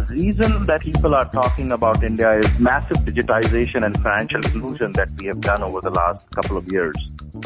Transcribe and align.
The 0.00 0.14
reason 0.14 0.64
that 0.64 0.80
people 0.80 1.14
are 1.14 1.28
talking 1.28 1.72
about 1.72 2.02
India 2.02 2.30
is 2.38 2.58
massive 2.58 2.96
digitization 3.04 3.84
and 3.84 3.94
financial 4.02 4.40
inclusion 4.40 4.92
that 4.92 5.10
we 5.18 5.26
have 5.26 5.42
done 5.42 5.62
over 5.62 5.82
the 5.82 5.90
last 5.90 6.30
couple 6.30 6.56
of 6.56 6.66
years. 6.72 6.94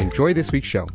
Enjoy 0.00 0.32
this 0.32 0.52
week's 0.52 0.68
show. 0.68 0.86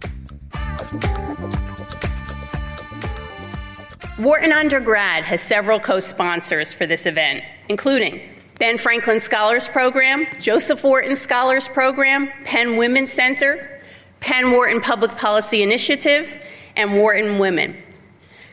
Wharton 4.17 4.53
Undergrad 4.53 5.25
has 5.25 5.41
several 5.41 5.81
co 5.81 5.99
sponsors 5.99 6.73
for 6.73 6.85
this 6.87 7.05
event, 7.05 7.43
including 7.67 8.21
Ben 8.57 8.77
Franklin 8.77 9.19
Scholars 9.19 9.67
Program, 9.67 10.27
Joseph 10.39 10.81
Wharton 10.85 11.15
Scholars 11.15 11.67
Program, 11.67 12.29
Penn 12.45 12.77
Women's 12.77 13.11
Center, 13.11 13.81
Penn 14.21 14.51
Wharton 14.53 14.79
Public 14.79 15.11
Policy 15.17 15.61
Initiative, 15.61 16.33
and 16.77 16.95
Wharton 16.95 17.37
Women. 17.37 17.75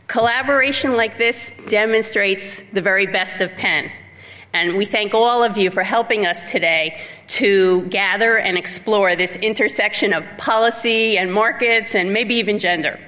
Collaboration 0.07 0.97
like 0.97 1.19
this 1.19 1.57
demonstrates 1.67 2.62
the 2.73 2.81
very 2.81 3.07
best 3.07 3.41
of 3.41 3.53
Penn. 3.57 3.91
And 4.53 4.77
we 4.77 4.87
thank 4.87 5.15
all 5.15 5.43
of 5.43 5.59
you 5.59 5.71
for 5.71 5.83
helping 5.83 6.25
us 6.25 6.51
today 6.51 7.01
to 7.29 7.83
gather 7.87 8.39
and 8.39 8.57
explore 8.57 9.17
this 9.17 9.37
intersection 9.37 10.12
of 10.12 10.25
policy 10.39 11.19
and 11.19 11.33
markets 11.33 11.95
and 11.95 12.12
maybe 12.12 12.37
even 12.37 12.59
gender. 12.59 13.01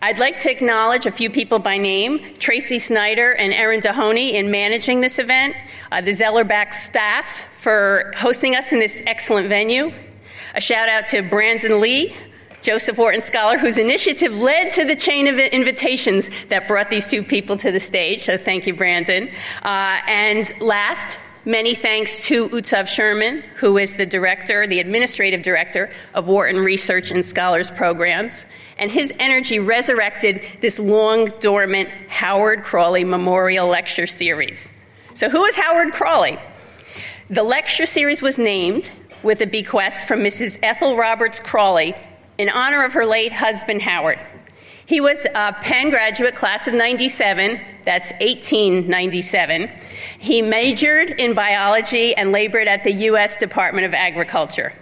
I'd 0.00 0.18
like 0.18 0.38
to 0.40 0.50
acknowledge 0.50 1.06
a 1.06 1.10
few 1.10 1.28
people 1.28 1.58
by 1.58 1.76
name 1.78 2.36
Tracy 2.38 2.78
Snyder 2.78 3.32
and 3.32 3.52
Erin 3.52 3.80
Dahoney 3.80 4.36
in 4.36 4.50
managing 4.50 5.00
this 5.00 5.18
event, 5.18 5.56
uh, 5.90 6.00
the 6.00 6.12
Zellerbach 6.12 6.72
staff 6.72 7.42
for 7.52 8.12
hosting 8.16 8.54
us 8.54 8.72
in 8.72 8.78
this 8.78 9.02
excellent 9.06 9.48
venue. 9.48 9.92
A 10.54 10.60
shout 10.60 10.88
out 10.88 11.08
to 11.08 11.22
Brandon 11.22 11.80
Lee, 11.80 12.14
Joseph 12.66 12.98
Wharton 12.98 13.20
Scholar, 13.20 13.58
whose 13.58 13.78
initiative 13.78 14.40
led 14.40 14.72
to 14.72 14.84
the 14.84 14.96
chain 14.96 15.28
of 15.28 15.38
invitations 15.38 16.28
that 16.48 16.66
brought 16.66 16.90
these 16.90 17.06
two 17.06 17.22
people 17.22 17.56
to 17.58 17.70
the 17.70 17.78
stage. 17.78 18.24
So 18.24 18.36
thank 18.36 18.66
you, 18.66 18.74
Brandon. 18.74 19.28
Uh, 19.62 20.00
and 20.08 20.52
last, 20.60 21.16
many 21.44 21.76
thanks 21.76 22.18
to 22.26 22.48
Utsav 22.48 22.88
Sherman, 22.88 23.44
who 23.54 23.78
is 23.78 23.94
the 23.94 24.04
director, 24.04 24.66
the 24.66 24.80
administrative 24.80 25.42
director 25.42 25.92
of 26.14 26.26
Wharton 26.26 26.58
Research 26.58 27.12
and 27.12 27.24
Scholars 27.24 27.70
Programs. 27.70 28.44
And 28.78 28.90
his 28.90 29.12
energy 29.20 29.60
resurrected 29.60 30.42
this 30.60 30.80
long 30.80 31.26
dormant 31.38 31.88
Howard 32.08 32.64
Crawley 32.64 33.04
Memorial 33.04 33.68
Lecture 33.68 34.08
Series. 34.08 34.72
So, 35.14 35.30
who 35.30 35.44
is 35.44 35.54
Howard 35.54 35.92
Crawley? 35.92 36.36
The 37.30 37.44
lecture 37.44 37.86
series 37.86 38.22
was 38.22 38.40
named 38.40 38.90
with 39.22 39.40
a 39.40 39.46
bequest 39.46 40.08
from 40.08 40.18
Mrs. 40.18 40.58
Ethel 40.64 40.96
Roberts 40.96 41.38
Crawley 41.38 41.94
in 42.38 42.48
honor 42.48 42.84
of 42.84 42.92
her 42.92 43.06
late 43.06 43.32
husband, 43.32 43.82
Howard. 43.82 44.18
He 44.86 45.00
was 45.00 45.26
a 45.34 45.52
Penn 45.52 45.90
graduate, 45.90 46.36
class 46.36 46.68
of 46.68 46.74
97, 46.74 47.60
that's 47.84 48.12
1897. 48.20 49.68
He 50.18 50.42
majored 50.42 51.10
in 51.10 51.34
biology 51.34 52.14
and 52.14 52.30
labored 52.30 52.68
at 52.68 52.84
the 52.84 52.92
U.S. 52.92 53.36
Department 53.36 53.84
of 53.84 53.94
Agriculture. 53.94 54.72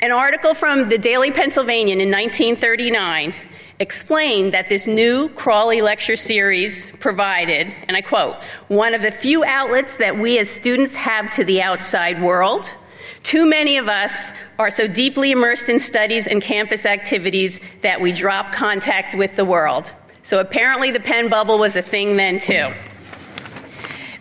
An 0.00 0.12
article 0.12 0.54
from 0.54 0.88
the 0.88 0.98
Daily 0.98 1.30
Pennsylvanian 1.30 2.00
in 2.00 2.10
1939 2.10 3.34
explained 3.80 4.54
that 4.54 4.68
this 4.68 4.86
new 4.86 5.28
Crawley 5.30 5.82
lecture 5.82 6.16
series 6.16 6.92
provided, 7.00 7.74
and 7.88 7.96
I 7.96 8.00
quote, 8.00 8.36
one 8.68 8.94
of 8.94 9.02
the 9.02 9.10
few 9.10 9.44
outlets 9.44 9.96
that 9.96 10.16
we 10.16 10.38
as 10.38 10.48
students 10.48 10.94
have 10.94 11.34
to 11.34 11.44
the 11.44 11.62
outside 11.62 12.22
world 12.22 12.72
too 13.22 13.46
many 13.46 13.76
of 13.76 13.88
us 13.88 14.32
are 14.58 14.70
so 14.70 14.86
deeply 14.86 15.30
immersed 15.30 15.68
in 15.68 15.78
studies 15.78 16.26
and 16.26 16.42
campus 16.42 16.84
activities 16.84 17.60
that 17.82 18.00
we 18.00 18.12
drop 18.12 18.52
contact 18.52 19.14
with 19.14 19.36
the 19.36 19.44
world. 19.44 19.92
So 20.22 20.40
apparently, 20.40 20.90
the 20.90 21.00
Penn 21.00 21.28
bubble 21.28 21.58
was 21.58 21.76
a 21.76 21.82
thing 21.82 22.16
then, 22.16 22.38
too. 22.38 22.72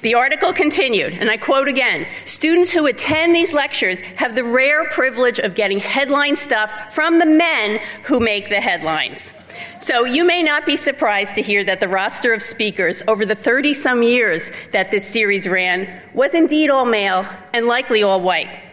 The 0.02 0.16
article 0.16 0.52
continued, 0.52 1.14
and 1.14 1.30
I 1.30 1.38
quote 1.38 1.68
again 1.68 2.08
Students 2.26 2.72
who 2.72 2.88
attend 2.88 3.36
these 3.36 3.54
lectures 3.54 4.00
have 4.18 4.34
the 4.34 4.44
rare 4.44 4.90
privilege 4.90 5.38
of 5.38 5.54
getting 5.54 5.80
headline 5.80 6.36
stuff 6.36 6.94
from 6.94 7.20
the 7.20 7.26
men 7.28 7.80
who 8.04 8.20
make 8.20 8.50
the 8.50 8.60
headlines. 8.60 9.36
So 9.80 10.06
you 10.06 10.26
may 10.26 10.42
not 10.42 10.66
be 10.66 10.76
surprised 10.76 11.36
to 11.36 11.44
hear 11.44 11.64
that 11.66 11.80
the 11.80 11.88
roster 11.88 12.34
of 12.34 12.42
speakers 12.42 13.04
over 13.08 13.28
the 13.28 13.36
30 13.36 13.76
some 13.76 14.02
years 14.02 14.50
that 14.72 14.90
this 14.90 15.06
series 15.06 15.48
ran 15.48 16.02
was 16.14 16.34
indeed 16.34 16.72
all 16.72 16.86
male 16.86 17.28
and 17.54 17.68
likely 17.68 18.02
all 18.02 18.22
white. 18.22 18.71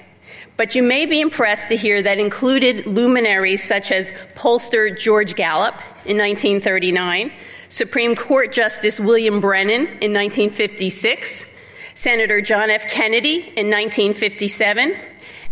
But 0.59 0.75
you 0.75 0.83
may 0.83 1.07
be 1.07 1.21
impressed 1.21 1.69
to 1.69 1.77
hear 1.77 2.03
that 2.03 2.19
included 2.19 2.85
luminaries 2.85 3.63
such 3.63 3.93
as 3.93 4.11
pollster 4.35 4.99
George 4.99 5.37
Gallup 5.37 5.77
in 6.05 6.19
1939, 6.19 7.33
Supreme 7.69 8.17
Court 8.17 8.51
Justice 8.51 8.99
William 8.99 9.41
Brennan 9.41 9.87
in 10.03 10.13
1956, 10.13 11.47
Senator 11.95 12.41
John 12.41 12.71
F. 12.71 12.91
Kennedy 12.91 13.37
in 13.37 13.71
1957, 13.71 14.97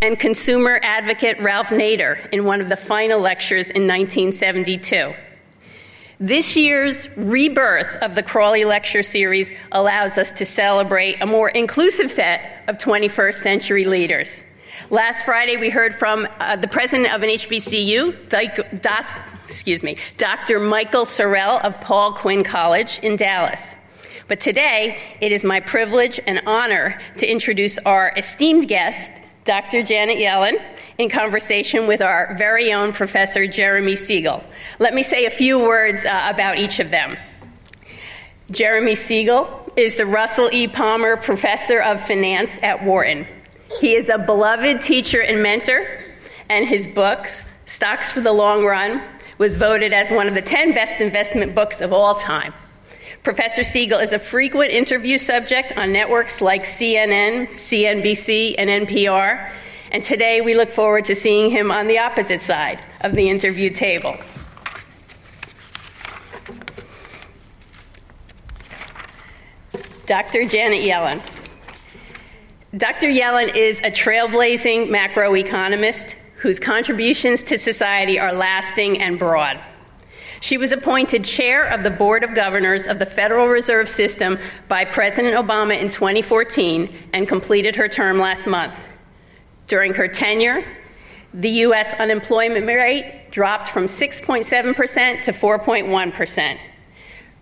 and 0.03 0.19
consumer 0.19 0.81
advocate 0.83 1.41
Ralph 1.41 1.69
Nader 1.69 2.29
in 2.33 2.45
one 2.45 2.61
of 2.61 2.69
the 2.69 2.77
final 2.77 3.21
lectures 3.21 3.71
in 3.71 3.87
1972. 3.87 5.15
This 6.19 6.57
year's 6.57 7.09
rebirth 7.17 7.95
of 8.03 8.17
the 8.17 8.25
Crawley 8.25 8.65
Lecture 8.65 9.05
Series 9.05 9.53
allows 9.71 10.19
us 10.19 10.33
to 10.33 10.45
celebrate 10.45 11.23
a 11.23 11.27
more 11.27 11.51
inclusive 11.51 12.11
set 12.11 12.65
of 12.67 12.79
21st 12.79 13.35
century 13.35 13.85
leaders. 13.85 14.43
Last 14.91 15.25
Friday, 15.25 15.57
we 15.57 15.69
heard 15.69 15.97
from 15.97 16.29
uh, 16.39 16.55
the 16.55 16.69
president 16.69 17.13
of 17.13 17.25
an 17.25 17.31
HBCU, 17.31 18.81
doc, 18.81 19.19
excuse 19.45 19.83
me, 19.83 19.97
Dr. 20.17 20.61
Michael 20.61 21.05
Sorrell 21.05 21.61
of 21.65 21.81
Paul 21.81 22.13
Quinn 22.13 22.45
College 22.45 23.01
in 23.01 23.17
Dallas. 23.17 23.75
But 24.29 24.39
today, 24.39 25.03
it 25.21 25.33
is 25.33 25.43
my 25.43 25.59
privilege 25.59 26.21
and 26.25 26.41
honor 26.47 27.01
to 27.17 27.27
introduce 27.27 27.79
our 27.79 28.13
esteemed 28.17 28.69
guest, 28.69 29.11
Dr. 29.45 29.83
Janet 29.83 30.19
Yellen, 30.19 30.63
in 30.99 31.11
conversation 31.11 31.89
with 31.89 32.01
our 32.01 32.37
very 32.39 32.73
own 32.73 32.93
Professor 32.93 33.49
Jeremy 33.49 33.97
Siegel. 33.97 34.45
Let 34.79 34.95
me 34.95 35.03
say 35.03 35.27
a 35.27 35.31
few 35.31 35.59
words 35.59 36.07
uh, 36.07 36.31
about 36.33 36.59
each 36.59 36.79
of 36.79 36.93
them. 36.93 37.17
Jeremy 38.53 38.95
Siegel 38.95 39.69
is 39.77 39.97
the 39.97 40.07
Russell 40.07 40.49
E. 40.53 40.69
Palmer 40.69 41.17
Professor 41.17 41.83
of 41.83 42.07
Finance 42.07 42.61
at 42.63 42.85
Wharton. 42.85 43.27
He 43.81 43.95
is 43.95 44.09
a 44.09 44.19
beloved 44.19 44.81
teacher 44.81 45.21
and 45.21 45.43
mentor, 45.43 45.87
and 46.49 46.67
his 46.67 46.89
book, 46.89 47.29
Stocks 47.67 48.13
for 48.13 48.21
the 48.21 48.33
Long 48.33 48.65
Run, 48.65 49.03
was 49.39 49.57
voted 49.57 49.93
as 49.93 50.11
one 50.11 50.29
of 50.29 50.35
the 50.35 50.43
10 50.43 50.73
best 50.73 51.01
investment 51.01 51.55
books 51.55 51.81
of 51.81 51.93
all 51.93 52.15
time. 52.15 52.55
Professor 53.23 53.65
Siegel 53.65 53.99
is 53.99 54.13
a 54.13 54.19
frequent 54.19 54.71
interview 54.71 55.19
subject 55.19 55.77
on 55.77 55.93
networks 55.93 56.41
like 56.41 56.63
CNN, 56.63 57.49
CNBC, 57.49 58.55
and 58.57 58.71
NPR, 58.89 59.51
and 59.91 60.03
today 60.03 60.41
we 60.41 60.55
look 60.55 60.71
forward 60.71 61.05
to 61.07 61.15
seeing 61.15 61.51
him 61.51 61.71
on 61.71 61.87
the 61.87 61.99
opposite 61.99 62.43
side 62.43 62.81
of 63.01 63.15
the 63.15 63.29
interview 63.29 63.69
table. 63.69 64.17
Dr. 70.07 70.47
Janet 70.47 70.85
Yellen. 70.85 71.21
Dr. 72.77 73.07
Yellen 73.07 73.57
is 73.57 73.81
a 73.81 73.91
trailblazing 73.91 74.91
macroeconomist 74.91 76.15
whose 76.37 76.61
contributions 76.61 77.43
to 77.45 77.57
society 77.57 78.19
are 78.19 78.35
lasting 78.35 79.01
and 79.01 79.19
broad. 79.19 79.63
She 80.41 80.59
was 80.59 80.73
appointed 80.73 81.25
chair 81.25 81.65
of 81.65 81.85
the 81.85 81.91
Board 81.91 82.23
of 82.23 82.35
Governors 82.35 82.87
of 82.87 82.99
the 82.99 83.07
Federal 83.07 83.47
Reserve 83.47 83.89
System 83.89 84.39
by 84.69 84.85
President 84.85 85.35
Obama 85.35 85.81
in 85.81 85.89
2014 85.89 86.95
and 87.15 87.27
completed 87.27 87.77
her 87.77 87.89
term 87.89 88.19
last 88.19 88.47
month. 88.47 88.77
During 89.69 89.95
her 89.95 90.07
tenure, 90.07 90.63
the 91.33 91.51
U.S. 91.51 91.95
unemployment 91.95 92.67
rate 92.67 93.31
dropped 93.31 93.69
from 93.69 93.87
6.7% 93.87 95.23
to 95.23 95.33
4.1%. 95.33 96.59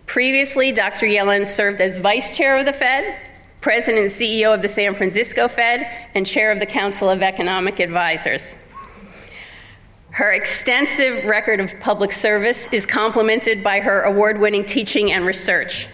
Previously, 0.05 0.71
Dr. 0.71 1.07
Yellen 1.07 1.45
served 1.45 1.81
as 1.81 1.97
vice 1.97 2.37
chair 2.37 2.55
of 2.55 2.65
the 2.65 2.71
Fed, 2.73 3.17
President 3.65 3.97
and 3.97 4.11
CEO 4.11 4.53
of 4.53 4.61
the 4.61 4.69
San 4.69 4.93
Francisco 4.93 5.47
Fed, 5.47 5.91
and 6.13 6.23
Chair 6.23 6.51
of 6.51 6.59
the 6.59 6.67
Council 6.67 7.09
of 7.09 7.23
Economic 7.23 7.79
Advisors. 7.79 8.53
Her 10.11 10.31
extensive 10.33 11.25
record 11.25 11.59
of 11.59 11.73
public 11.79 12.11
service 12.11 12.71
is 12.71 12.85
complemented 12.85 13.63
by 13.63 13.79
her 13.79 14.03
award 14.03 14.39
winning 14.39 14.65
teaching 14.65 15.11
and 15.11 15.25
research. 15.25 15.87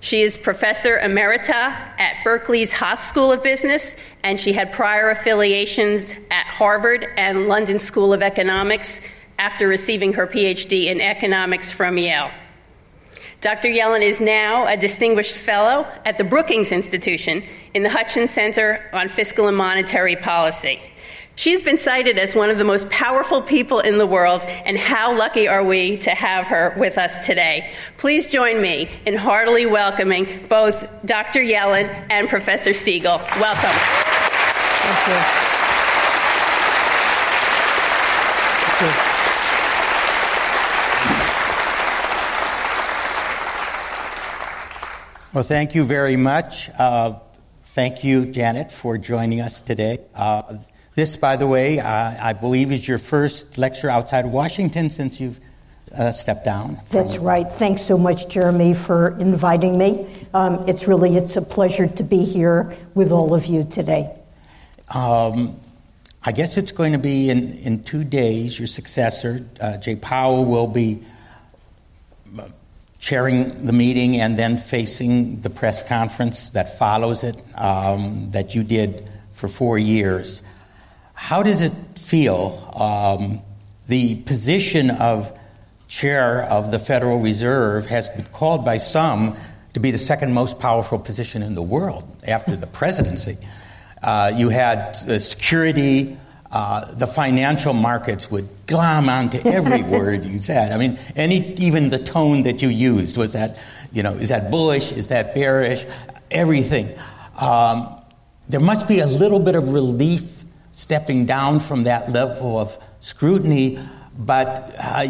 She 0.00 0.22
is 0.22 0.36
Professor 0.36 0.98
Emerita 0.98 1.48
at 1.52 2.24
Berkeley's 2.24 2.72
Haas 2.72 3.06
School 3.06 3.30
of 3.30 3.40
Business, 3.40 3.94
and 4.24 4.40
she 4.40 4.52
had 4.52 4.72
prior 4.72 5.10
affiliations 5.10 6.16
at 6.32 6.46
Harvard 6.46 7.06
and 7.16 7.46
London 7.46 7.78
School 7.78 8.12
of 8.12 8.20
Economics 8.20 9.00
after 9.38 9.68
receiving 9.68 10.12
her 10.14 10.26
PhD 10.26 10.86
in 10.86 11.00
economics 11.00 11.70
from 11.70 11.98
Yale. 11.98 12.32
Dr. 13.42 13.68
Yellen 13.68 14.02
is 14.02 14.20
now 14.20 14.66
a 14.68 14.76
distinguished 14.76 15.34
fellow 15.34 15.84
at 16.04 16.16
the 16.16 16.22
Brookings 16.22 16.70
Institution 16.70 17.42
in 17.74 17.82
the 17.82 17.90
Hutchins 17.90 18.30
Center 18.30 18.88
on 18.92 19.08
Fiscal 19.08 19.48
and 19.48 19.56
Monetary 19.56 20.14
Policy. 20.14 20.80
She's 21.34 21.60
been 21.60 21.76
cited 21.76 22.18
as 22.18 22.36
one 22.36 22.50
of 22.50 22.58
the 22.58 22.64
most 22.64 22.88
powerful 22.88 23.42
people 23.42 23.80
in 23.80 23.98
the 23.98 24.06
world, 24.06 24.44
and 24.64 24.78
how 24.78 25.18
lucky 25.18 25.48
are 25.48 25.64
we 25.64 25.96
to 25.98 26.10
have 26.10 26.46
her 26.46 26.72
with 26.76 26.96
us 26.98 27.26
today? 27.26 27.72
Please 27.96 28.28
join 28.28 28.62
me 28.62 28.88
in 29.06 29.16
heartily 29.16 29.66
welcoming 29.66 30.46
both 30.48 30.86
Dr. 31.04 31.40
Yellen 31.40 31.88
and 32.10 32.28
Professor 32.28 32.72
Siegel. 32.72 33.18
Welcome. 33.40 33.72
Thank 34.84 35.08
you. 35.08 35.14
Thank 38.78 39.06
you. 39.06 39.11
Well, 45.32 45.44
thank 45.44 45.74
you 45.74 45.84
very 45.84 46.16
much. 46.16 46.68
Uh, 46.78 47.14
thank 47.64 48.04
you, 48.04 48.26
Janet, 48.26 48.70
for 48.70 48.98
joining 48.98 49.40
us 49.40 49.62
today. 49.62 50.00
Uh, 50.14 50.58
this, 50.94 51.16
by 51.16 51.36
the 51.36 51.46
way, 51.46 51.78
uh, 51.78 51.86
I 51.88 52.34
believe 52.34 52.70
is 52.70 52.86
your 52.86 52.98
first 52.98 53.56
lecture 53.56 53.88
outside 53.88 54.26
of 54.26 54.30
Washington 54.30 54.90
since 54.90 55.20
you've 55.20 55.40
uh, 55.96 56.12
stepped 56.12 56.44
down. 56.44 56.78
That's 56.90 57.16
right. 57.16 57.50
Thanks 57.50 57.80
so 57.80 57.96
much, 57.96 58.28
Jeremy, 58.28 58.74
for 58.74 59.18
inviting 59.18 59.78
me. 59.78 60.06
Um, 60.34 60.68
it's 60.68 60.86
really 60.86 61.16
it's 61.16 61.34
a 61.38 61.42
pleasure 61.42 61.88
to 61.88 62.02
be 62.02 62.24
here 62.24 62.76
with 62.94 63.10
all 63.10 63.34
of 63.34 63.46
you 63.46 63.64
today. 63.64 64.14
Um, 64.90 65.58
I 66.22 66.32
guess 66.32 66.58
it's 66.58 66.72
going 66.72 66.92
to 66.92 66.98
be 66.98 67.30
in, 67.30 67.56
in 67.56 67.84
two 67.84 68.04
days. 68.04 68.58
Your 68.58 68.68
successor, 68.68 69.46
uh, 69.62 69.78
Jay 69.78 69.96
Powell, 69.96 70.44
will 70.44 70.66
be 70.66 71.02
chairing 73.02 73.66
the 73.66 73.72
meeting 73.72 74.20
and 74.20 74.38
then 74.38 74.56
facing 74.56 75.40
the 75.40 75.50
press 75.50 75.82
conference 75.82 76.50
that 76.50 76.78
follows 76.78 77.24
it 77.24 77.36
um, 77.56 78.30
that 78.30 78.54
you 78.54 78.62
did 78.62 79.10
for 79.34 79.48
four 79.48 79.76
years. 79.76 80.40
How 81.12 81.42
does 81.42 81.62
it 81.62 81.72
feel? 81.98 82.72
Um, 82.80 83.42
the 83.88 84.14
position 84.22 84.90
of 84.90 85.36
chair 85.88 86.44
of 86.44 86.70
the 86.70 86.78
Federal 86.78 87.18
Reserve 87.18 87.86
has 87.86 88.08
been 88.08 88.24
called 88.26 88.64
by 88.64 88.76
some 88.76 89.36
to 89.74 89.80
be 89.80 89.90
the 89.90 89.98
second 89.98 90.32
most 90.32 90.60
powerful 90.60 90.98
position 91.00 91.42
in 91.42 91.56
the 91.56 91.62
world 91.62 92.04
after 92.24 92.54
the 92.54 92.68
presidency. 92.68 93.36
Uh, 94.00 94.30
you 94.32 94.48
had 94.48 94.94
the 95.06 95.18
security, 95.18 96.16
uh, 96.52 96.94
the 96.94 97.06
financial 97.06 97.72
markets 97.72 98.30
would 98.30 98.46
glom 98.66 99.08
onto 99.08 99.38
every 99.48 99.82
word 99.96 100.24
you 100.24 100.38
said. 100.38 100.70
I 100.70 100.76
mean, 100.76 100.98
any 101.16 101.54
even 101.54 101.88
the 101.88 101.98
tone 101.98 102.42
that 102.42 102.60
you 102.60 102.68
used 102.68 103.16
was 103.16 103.32
that, 103.32 103.56
you 103.90 104.02
know, 104.02 104.12
is 104.12 104.28
that 104.28 104.50
bullish? 104.50 104.92
Is 104.92 105.08
that 105.08 105.34
bearish? 105.34 105.86
Everything. 106.30 106.94
Um, 107.40 107.96
there 108.50 108.60
must 108.60 108.86
be 108.86 108.98
a 108.98 109.06
little 109.06 109.40
bit 109.40 109.54
of 109.54 109.72
relief 109.72 110.44
stepping 110.72 111.24
down 111.24 111.58
from 111.58 111.84
that 111.84 112.12
level 112.12 112.58
of 112.58 112.76
scrutiny, 113.00 113.78
but 114.18 114.74
uh, 114.78 115.08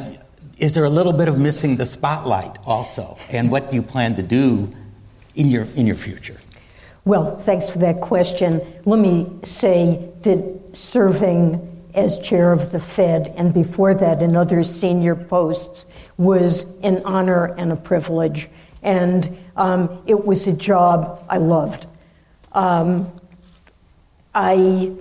is 0.59 0.75
there 0.75 0.85
a 0.85 0.91
little 0.91 1.13
bit 1.13 1.27
of 1.27 1.39
missing 1.41 1.77
the 1.77 1.87
spotlight 1.87 2.57
also? 2.65 3.19
And 3.31 3.51
what 3.51 3.71
do 3.71 3.77
you 3.77 3.83
plan 3.83 4.15
to 4.15 4.23
do 4.23 4.73
in 5.35 5.49
your 5.49 5.65
in 5.75 5.89
your 5.89 5.97
future? 5.97 6.39
Well, 7.05 7.37
thanks 7.41 7.69
for 7.69 7.79
that 7.79 8.01
question. 8.01 8.61
Let 8.85 9.01
me 9.01 9.29
say 9.43 10.09
that 10.21 10.62
serving 10.73 11.69
as 11.95 12.19
chair 12.19 12.53
of 12.53 12.73
the 12.73 12.81
Fed 12.81 13.35
and 13.37 13.53
before 13.53 13.95
that 13.95 14.23
in 14.23 14.37
other 14.37 14.65
senior 14.65 15.15
posts 15.15 15.87
was 16.17 16.65
an 16.81 17.03
honor 17.05 17.47
and 17.59 17.73
a 17.73 17.77
privilege. 17.77 18.49
And 18.83 19.39
um, 19.57 20.03
it 20.07 20.25
was 20.25 20.47
a 20.47 20.53
job 20.53 21.25
I 21.29 21.39
loved. 21.39 21.87
Um, 22.53 23.13
I 24.35 24.93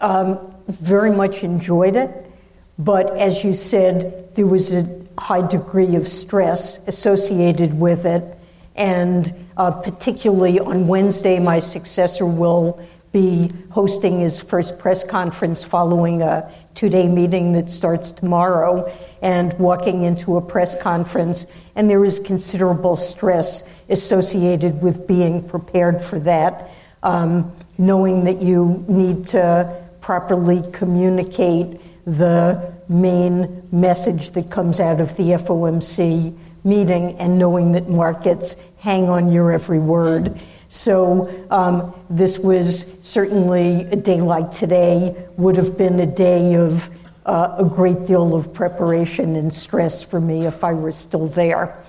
um, 0.00 0.54
very 0.68 1.10
much 1.10 1.42
enjoyed 1.42 1.96
it, 1.96 2.30
but 2.78 3.16
as 3.16 3.42
you 3.44 3.52
said, 3.52 4.34
there 4.34 4.46
was 4.46 4.72
a 4.72 5.04
high 5.18 5.46
degree 5.46 5.96
of 5.96 6.06
stress 6.08 6.78
associated 6.86 7.78
with 7.78 8.04
it. 8.04 8.38
And 8.76 9.32
uh, 9.56 9.70
particularly 9.70 10.58
on 10.58 10.86
Wednesday, 10.88 11.38
my 11.38 11.60
successor 11.60 12.26
will 12.26 12.84
be 13.14 13.48
hosting 13.70 14.18
his 14.18 14.40
first 14.40 14.76
press 14.76 15.04
conference 15.04 15.62
following 15.62 16.20
a 16.20 16.52
two 16.74 16.88
day 16.88 17.06
meeting 17.06 17.52
that 17.52 17.70
starts 17.70 18.10
tomorrow 18.10 18.92
and 19.22 19.56
walking 19.58 20.02
into 20.02 20.36
a 20.36 20.42
press 20.42 20.74
conference. 20.82 21.46
And 21.76 21.88
there 21.88 22.04
is 22.04 22.18
considerable 22.18 22.96
stress 22.96 23.62
associated 23.88 24.82
with 24.82 25.06
being 25.06 25.48
prepared 25.48 26.02
for 26.02 26.18
that, 26.20 26.72
um, 27.04 27.54
knowing 27.78 28.24
that 28.24 28.42
you 28.42 28.84
need 28.88 29.28
to 29.28 29.82
properly 30.00 30.64
communicate 30.72 31.80
the 32.04 32.74
main 32.88 33.62
message 33.70 34.32
that 34.32 34.50
comes 34.50 34.80
out 34.80 35.00
of 35.00 35.16
the 35.16 35.30
FOMC 35.30 36.36
meeting 36.64 37.16
and 37.18 37.38
knowing 37.38 37.72
that 37.72 37.88
markets 37.88 38.56
hang 38.78 39.08
on 39.08 39.30
your 39.30 39.52
every 39.52 39.78
word. 39.78 40.36
So 40.74 41.46
um, 41.50 41.94
this 42.10 42.36
was 42.36 42.84
certainly 43.02 43.82
a 43.84 43.94
day 43.94 44.20
like 44.20 44.50
today 44.50 45.14
would 45.36 45.56
have 45.56 45.78
been 45.78 46.00
a 46.00 46.06
day 46.06 46.56
of 46.56 46.90
uh, 47.24 47.54
a 47.58 47.64
great 47.64 48.04
deal 48.06 48.34
of 48.34 48.52
preparation 48.52 49.36
and 49.36 49.54
stress 49.54 50.02
for 50.02 50.20
me 50.20 50.46
if 50.46 50.64
I 50.64 50.72
were 50.72 50.90
still 50.90 51.28
there. 51.28 51.80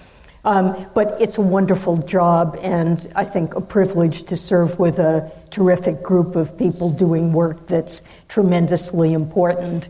Um, 0.44 0.88
but 0.94 1.20
it's 1.20 1.40
a 1.40 1.42
wonderful 1.42 1.98
job, 1.98 2.60
and 2.62 3.12
I 3.16 3.24
think 3.24 3.56
a 3.56 3.62
privilege 3.62 4.22
to 4.26 4.38
serve 4.38 4.78
with 4.78 5.00
a 5.00 5.32
terrific 5.50 6.04
group 6.04 6.36
of 6.36 6.56
people 6.56 6.92
doing 6.92 7.34
work 7.34 7.66
that's 7.66 8.04
tremendously 8.28 9.14
important. 9.14 9.90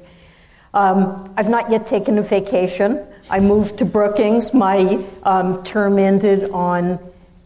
Um, 0.73 1.33
I've 1.35 1.49
not 1.49 1.69
yet 1.69 1.85
taken 1.85 2.17
a 2.17 2.21
vacation. 2.21 3.05
I 3.29 3.41
moved 3.41 3.77
to 3.79 3.85
Brookings. 3.85 4.53
My 4.53 5.05
um, 5.23 5.63
term 5.63 5.99
ended 5.99 6.49
on 6.51 6.97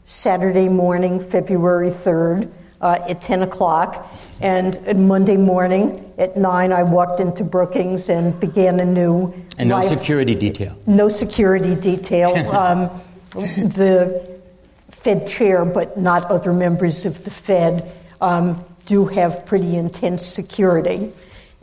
Saturday 0.10 0.68
morning, 0.68 1.20
February 1.20 1.92
3rd. 1.92 2.52
Uh, 2.82 2.98
at 3.10 3.22
10 3.22 3.42
o'clock. 3.42 4.10
And 4.40 4.80
Monday 5.06 5.36
morning 5.36 6.14
at 6.18 6.38
9, 6.38 6.72
I 6.72 6.82
walked 6.84 7.20
into 7.20 7.44
Brookings 7.44 8.08
and 8.08 8.40
began 8.40 8.80
a 8.80 8.86
new. 8.86 9.34
And 9.58 9.68
no 9.68 9.76
life. 9.76 9.90
security 9.90 10.34
detail. 10.34 10.78
No 10.88 11.10
security 11.10 11.76
detail. 11.76 12.30
um, 12.56 12.90
the 13.32 14.40
Fed 14.90 15.28
chair, 15.28 15.66
but 15.66 15.98
not 15.98 16.24
other 16.32 16.54
members 16.54 17.04
of 17.04 17.26
the 17.26 17.32
Fed, 17.32 17.92
um, 18.22 18.64
do 18.86 19.08
have 19.08 19.46
pretty 19.46 19.76
intense 19.76 20.26
security 20.26 21.12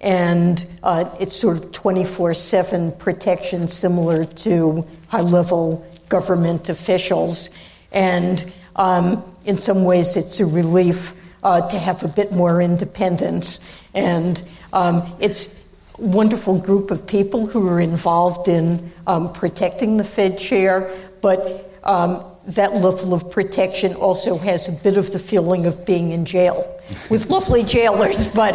and 0.00 0.66
uh, 0.82 1.08
it's 1.18 1.34
sort 1.34 1.56
of 1.56 1.72
24 1.72 2.34
7 2.34 2.92
protection 2.92 3.66
similar 3.66 4.26
to 4.26 4.86
high 5.08 5.22
level 5.22 5.84
government 6.10 6.68
officials. 6.68 7.48
And 7.96 8.52
um, 8.76 9.24
in 9.46 9.56
some 9.56 9.84
ways, 9.84 10.16
it's 10.16 10.38
a 10.38 10.46
relief 10.46 11.14
uh, 11.42 11.66
to 11.70 11.78
have 11.78 12.02
a 12.02 12.08
bit 12.08 12.30
more 12.30 12.60
independence. 12.60 13.58
And 13.94 14.40
um, 14.74 15.16
it's 15.18 15.48
a 15.98 16.02
wonderful 16.02 16.58
group 16.58 16.90
of 16.90 17.06
people 17.06 17.46
who 17.46 17.66
are 17.68 17.80
involved 17.80 18.48
in 18.48 18.92
um, 19.06 19.32
protecting 19.32 19.96
the 19.96 20.04
Fed 20.04 20.38
chair, 20.38 20.94
but 21.22 21.72
um, 21.84 22.22
that 22.48 22.74
level 22.74 23.14
of 23.14 23.30
protection 23.30 23.94
also 23.94 24.36
has 24.36 24.68
a 24.68 24.72
bit 24.72 24.98
of 24.98 25.12
the 25.12 25.18
feeling 25.18 25.64
of 25.64 25.86
being 25.86 26.12
in 26.12 26.26
jail 26.26 26.72
with 27.10 27.26
lovely 27.30 27.62
jailers, 27.62 28.26
but 28.26 28.54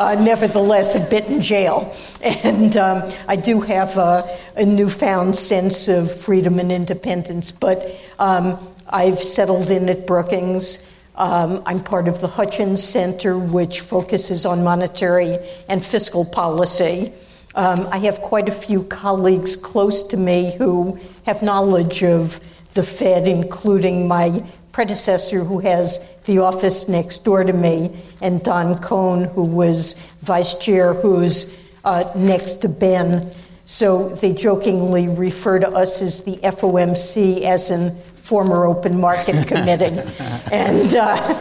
uh, 0.00 0.14
nevertheless 0.14 0.94
a 0.94 1.00
bit 1.00 1.26
in 1.26 1.42
jail. 1.42 1.94
And 2.22 2.76
um, 2.76 3.12
I 3.28 3.36
do 3.36 3.60
have 3.60 3.96
a, 3.96 4.38
a, 4.56 4.64
newfound 4.64 5.36
sense 5.36 5.86
of 5.86 6.12
freedom 6.20 6.58
and 6.58 6.72
independence, 6.72 7.52
but 7.52 7.94
um, 8.18 8.58
I've 8.88 9.22
settled 9.22 9.70
in 9.70 9.88
at 9.88 10.06
Brookings. 10.06 10.78
Um, 11.14 11.62
I'm 11.66 11.82
part 11.82 12.08
of 12.08 12.20
the 12.20 12.28
Hutchins 12.28 12.82
Center, 12.82 13.36
which 13.36 13.80
focuses 13.80 14.46
on 14.46 14.64
monetary 14.64 15.38
and 15.68 15.84
fiscal 15.84 16.24
policy. 16.24 17.12
Um, 17.54 17.88
I 17.90 17.98
have 17.98 18.20
quite 18.22 18.48
a 18.48 18.52
few 18.52 18.84
colleagues 18.84 19.56
close 19.56 20.02
to 20.04 20.16
me 20.16 20.54
who 20.56 20.98
have 21.26 21.42
knowledge 21.42 22.02
of 22.02 22.40
the 22.74 22.82
Fed, 22.82 23.26
including 23.26 24.06
my 24.06 24.44
predecessor, 24.72 25.42
who 25.44 25.58
has 25.58 25.98
the 26.24 26.38
office 26.38 26.88
next 26.88 27.24
door 27.24 27.42
to 27.42 27.52
me, 27.52 28.00
and 28.20 28.42
Don 28.42 28.78
Cohn, 28.80 29.24
who 29.24 29.42
was 29.42 29.96
vice 30.22 30.54
chair, 30.54 30.94
who's 30.94 31.52
uh, 31.84 32.10
next 32.14 32.62
to 32.62 32.68
Ben. 32.68 33.32
So 33.66 34.10
they 34.10 34.32
jokingly 34.32 35.08
refer 35.08 35.58
to 35.58 35.68
us 35.68 36.00
as 36.00 36.22
the 36.22 36.36
FOMC, 36.36 37.42
as 37.42 37.70
in 37.70 37.98
former 38.28 38.66
Open 38.66 39.00
Market 39.00 39.48
Committee. 39.48 39.86
and 40.52 40.94
uh, 40.94 41.40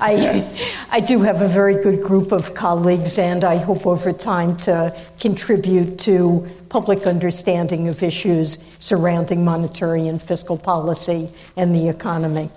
I, 0.00 0.74
I 0.90 0.98
do 0.98 1.20
have 1.20 1.40
a 1.40 1.46
very 1.46 1.80
good 1.80 2.02
group 2.02 2.32
of 2.32 2.54
colleagues, 2.54 3.18
and 3.18 3.44
I 3.44 3.58
hope 3.58 3.86
over 3.86 4.12
time 4.12 4.56
to 4.58 5.00
contribute 5.20 6.00
to 6.00 6.50
public 6.70 7.06
understanding 7.06 7.88
of 7.88 8.02
issues 8.02 8.58
surrounding 8.80 9.44
monetary 9.44 10.08
and 10.08 10.20
fiscal 10.20 10.58
policy 10.58 11.32
and 11.56 11.72
the 11.72 11.88
economy. 11.88 12.50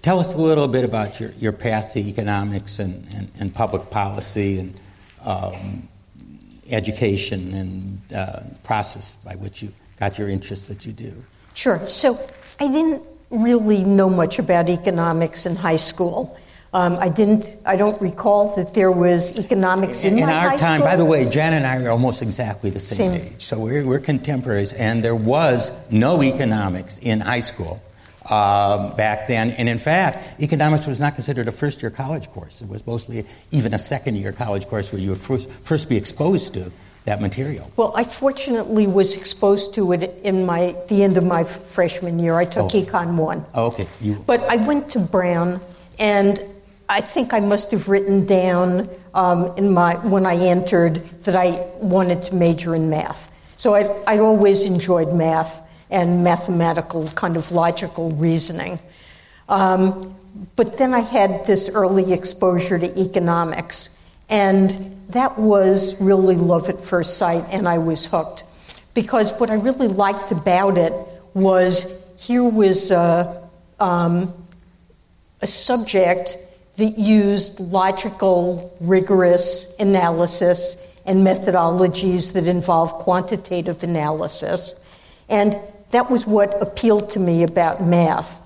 Tell 0.00 0.18
us 0.18 0.32
a 0.32 0.38
little 0.38 0.68
bit 0.68 0.84
about 0.84 1.20
your, 1.20 1.32
your 1.32 1.52
path 1.52 1.92
to 1.92 2.00
economics 2.00 2.78
and, 2.78 3.06
and, 3.12 3.30
and 3.38 3.54
public 3.54 3.90
policy 3.90 4.58
and 4.58 4.74
um, 5.22 5.86
education 6.70 7.52
and 7.52 8.12
uh, 8.14 8.40
process 8.64 9.18
by 9.22 9.36
which 9.36 9.62
you 9.62 9.70
got 10.00 10.18
your 10.18 10.30
interests 10.30 10.68
that 10.68 10.86
you 10.86 10.92
do. 10.92 11.12
Sure. 11.52 11.86
So 11.88 12.18
I 12.60 12.66
didn't 12.68 13.02
really 13.30 13.84
know 13.84 14.10
much 14.10 14.38
about 14.38 14.68
economics 14.68 15.46
in 15.46 15.56
high 15.56 15.76
school. 15.76 16.36
Um, 16.72 16.98
I 17.00 17.08
didn't. 17.08 17.56
I 17.64 17.76
don't 17.76 18.00
recall 18.02 18.54
that 18.56 18.74
there 18.74 18.90
was 18.90 19.38
economics 19.38 20.04
in, 20.04 20.18
in 20.18 20.26
my 20.26 20.32
our 20.32 20.48
high 20.50 20.56
time. 20.56 20.80
School. 20.80 20.90
By 20.90 20.96
the 20.96 21.04
way, 21.04 21.28
Jan 21.28 21.54
and 21.54 21.64
I 21.66 21.82
are 21.82 21.88
almost 21.88 22.20
exactly 22.20 22.68
the 22.68 22.80
same, 22.80 23.12
Same. 23.12 23.12
age, 23.12 23.42
so 23.42 23.58
we're, 23.58 23.86
we're 23.86 24.00
contemporaries. 24.00 24.74
And 24.74 25.02
there 25.02 25.16
was 25.16 25.72
no 25.90 26.22
economics 26.22 26.98
in 26.98 27.20
high 27.20 27.40
school 27.40 27.80
um, 28.30 28.94
back 28.96 29.28
then. 29.28 29.52
And 29.52 29.66
in 29.66 29.78
fact, 29.78 30.42
economics 30.42 30.86
was 30.86 31.00
not 31.00 31.14
considered 31.14 31.48
a 31.48 31.52
first-year 31.52 31.90
college 31.90 32.28
course. 32.32 32.60
It 32.60 32.68
was 32.68 32.86
mostly 32.86 33.24
even 33.50 33.72
a 33.72 33.78
second-year 33.78 34.32
college 34.32 34.66
course 34.68 34.92
where 34.92 35.00
you 35.00 35.10
would 35.10 35.20
first, 35.20 35.48
first 35.64 35.88
be 35.88 35.96
exposed 35.96 36.52
to 36.54 36.70
that 37.08 37.20
material. 37.22 37.70
Well, 37.76 37.92
I 37.96 38.04
fortunately 38.04 38.86
was 38.86 39.14
exposed 39.14 39.74
to 39.74 39.92
it 39.92 40.02
in 40.24 40.44
my 40.44 40.76
the 40.88 41.02
end 41.02 41.16
of 41.16 41.24
my 41.24 41.42
freshman 41.44 42.18
year. 42.18 42.36
I 42.36 42.44
took 42.44 42.66
Oh. 42.74 42.80
Econ 42.80 43.16
one. 43.16 43.46
Oh, 43.54 43.66
okay. 43.68 43.86
You, 44.00 44.22
But 44.26 44.40
I 44.42 44.56
went 44.56 44.90
to 44.90 44.98
Brown, 44.98 45.60
and 45.98 46.38
I 46.88 47.00
think 47.00 47.32
I 47.32 47.40
must 47.40 47.70
have 47.70 47.88
written 47.88 48.26
down 48.26 48.88
um, 49.14 49.56
in 49.56 49.72
my 49.72 49.94
when 50.06 50.26
I 50.26 50.36
entered 50.36 50.94
that 51.24 51.34
I 51.34 51.48
wanted 51.80 52.22
to 52.24 52.34
major 52.34 52.74
in 52.74 52.90
math. 52.90 53.30
So 53.56 53.74
I 53.74 53.82
I 54.06 54.18
always 54.18 54.64
enjoyed 54.64 55.12
math 55.14 55.62
and 55.90 56.22
mathematical 56.22 57.08
kind 57.14 57.36
of 57.38 57.50
logical 57.50 58.10
reasoning. 58.10 58.78
Um, 59.48 60.14
but 60.56 60.76
then 60.76 60.92
I 60.92 61.00
had 61.00 61.46
this 61.46 61.70
early 61.70 62.12
exposure 62.12 62.78
to 62.78 63.00
economics, 63.00 63.88
and 64.28 64.97
that 65.10 65.38
was 65.38 65.98
really 66.00 66.36
love 66.36 66.68
at 66.68 66.84
first 66.84 67.16
sight, 67.16 67.44
and 67.50 67.68
I 67.68 67.78
was 67.78 68.06
hooked. 68.06 68.44
Because 68.94 69.32
what 69.32 69.50
I 69.50 69.54
really 69.54 69.88
liked 69.88 70.32
about 70.32 70.76
it 70.76 70.92
was 71.34 71.86
here 72.16 72.42
was 72.42 72.90
a, 72.90 73.48
um, 73.80 74.34
a 75.40 75.46
subject 75.46 76.36
that 76.76 76.98
used 76.98 77.58
logical, 77.58 78.76
rigorous 78.80 79.66
analysis 79.78 80.76
and 81.06 81.26
methodologies 81.26 82.32
that 82.32 82.46
involve 82.46 82.92
quantitative 82.94 83.82
analysis. 83.82 84.74
And 85.28 85.58
that 85.90 86.10
was 86.10 86.26
what 86.26 86.60
appealed 86.62 87.10
to 87.10 87.20
me 87.20 87.42
about 87.42 87.82
math. 87.82 88.42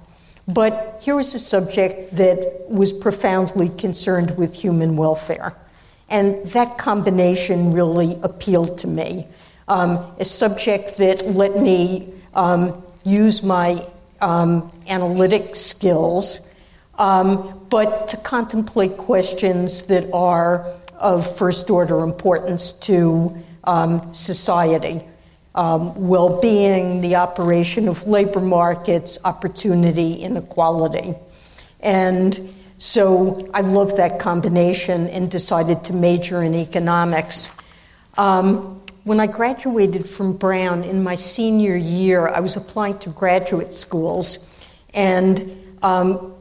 But 0.47 0.99
here 1.03 1.17
was 1.17 1.35
a 1.35 1.39
subject 1.39 2.17
that 2.17 2.67
was 2.69 2.93
profoundly 2.93 3.69
concerned 3.71 4.37
with 4.37 4.55
human 4.55 4.97
welfare. 4.97 5.55
And 6.13 6.47
that 6.51 6.77
combination 6.77 7.73
really 7.73 8.19
appealed 8.23 8.79
to 8.81 8.87
me. 8.87 9.27
Um, 9.67 10.15
a 10.19 10.27
subject 10.27 10.99
that 10.99 11.27
let 11.27 11.57
me 11.57 12.13
um, 12.35 12.85
use 13.03 13.43
my 13.43 13.89
um, 14.21 14.71
analytic 14.89 15.57
skills, 15.57 16.41
um, 16.99 17.67
but 17.71 18.09
to 18.09 18.19
contemplate 18.19 18.99
questions 18.99 19.85
that 19.85 20.13
are 20.13 20.75
of 20.99 21.35
first 21.39 21.71
order 21.71 22.01
importance 22.01 22.73
to 22.73 23.35
um, 23.65 24.15
society. 24.15 25.01
Um, 25.55 26.09
well 26.09 26.41
being, 26.43 27.01
the 27.01 27.17
operation 27.17 27.89
of 27.89 28.07
labor 28.07 28.41
markets, 28.41 29.17
opportunity, 29.25 30.13
inequality. 30.17 31.15
And 31.81 32.55
so 32.83 33.49
I 33.55 33.61
loved 33.61 33.99
that 33.99 34.19
combination 34.19 35.07
and 35.11 35.31
decided 35.31 35.85
to 35.85 35.93
major 35.93 36.43
in 36.43 36.53
economics. 36.53 37.49
Um, 38.19 38.83
when 39.05 39.21
I 39.21 39.29
graduated 39.29 40.11
from 40.11 40.33
Brown 40.33 40.83
in 40.83 41.05
my 41.05 41.15
senior 41.15 41.77
year, 41.77 42.27
I 42.27 42.41
was 42.41 42.57
applying 42.57 42.99
to 42.99 43.11
graduate 43.11 43.73
schools, 43.73 44.41
and 44.93 45.79
um, 45.85 46.35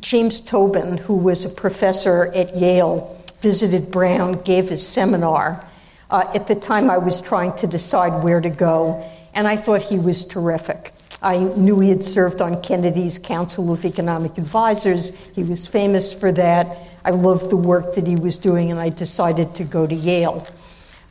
James 0.00 0.40
Tobin, 0.40 0.96
who 0.96 1.14
was 1.14 1.44
a 1.44 1.48
professor 1.48 2.24
at 2.34 2.56
Yale, 2.56 3.16
visited 3.40 3.92
Brown, 3.92 4.42
gave 4.42 4.70
his 4.70 4.84
seminar. 4.84 5.64
Uh, 6.10 6.28
at 6.34 6.48
the 6.48 6.56
time, 6.56 6.90
I 6.90 6.98
was 6.98 7.20
trying 7.20 7.54
to 7.58 7.68
decide 7.68 8.24
where 8.24 8.40
to 8.40 8.50
go, 8.50 9.08
and 9.32 9.46
I 9.46 9.54
thought 9.54 9.82
he 9.82 10.00
was 10.00 10.24
terrific. 10.24 10.92
I 11.22 11.38
knew 11.38 11.80
he 11.80 11.88
had 11.88 12.04
served 12.04 12.42
on 12.42 12.62
Kennedy's 12.62 13.18
Council 13.18 13.72
of 13.72 13.84
Economic 13.84 14.36
Advisors. 14.38 15.10
He 15.34 15.42
was 15.42 15.66
famous 15.66 16.12
for 16.12 16.32
that. 16.32 16.76
I 17.04 17.10
loved 17.10 17.50
the 17.50 17.56
work 17.56 17.94
that 17.94 18.06
he 18.06 18.16
was 18.16 18.38
doing, 18.38 18.70
and 18.70 18.80
I 18.80 18.88
decided 18.88 19.54
to 19.56 19.64
go 19.64 19.86
to 19.86 19.94
Yale. 19.94 20.46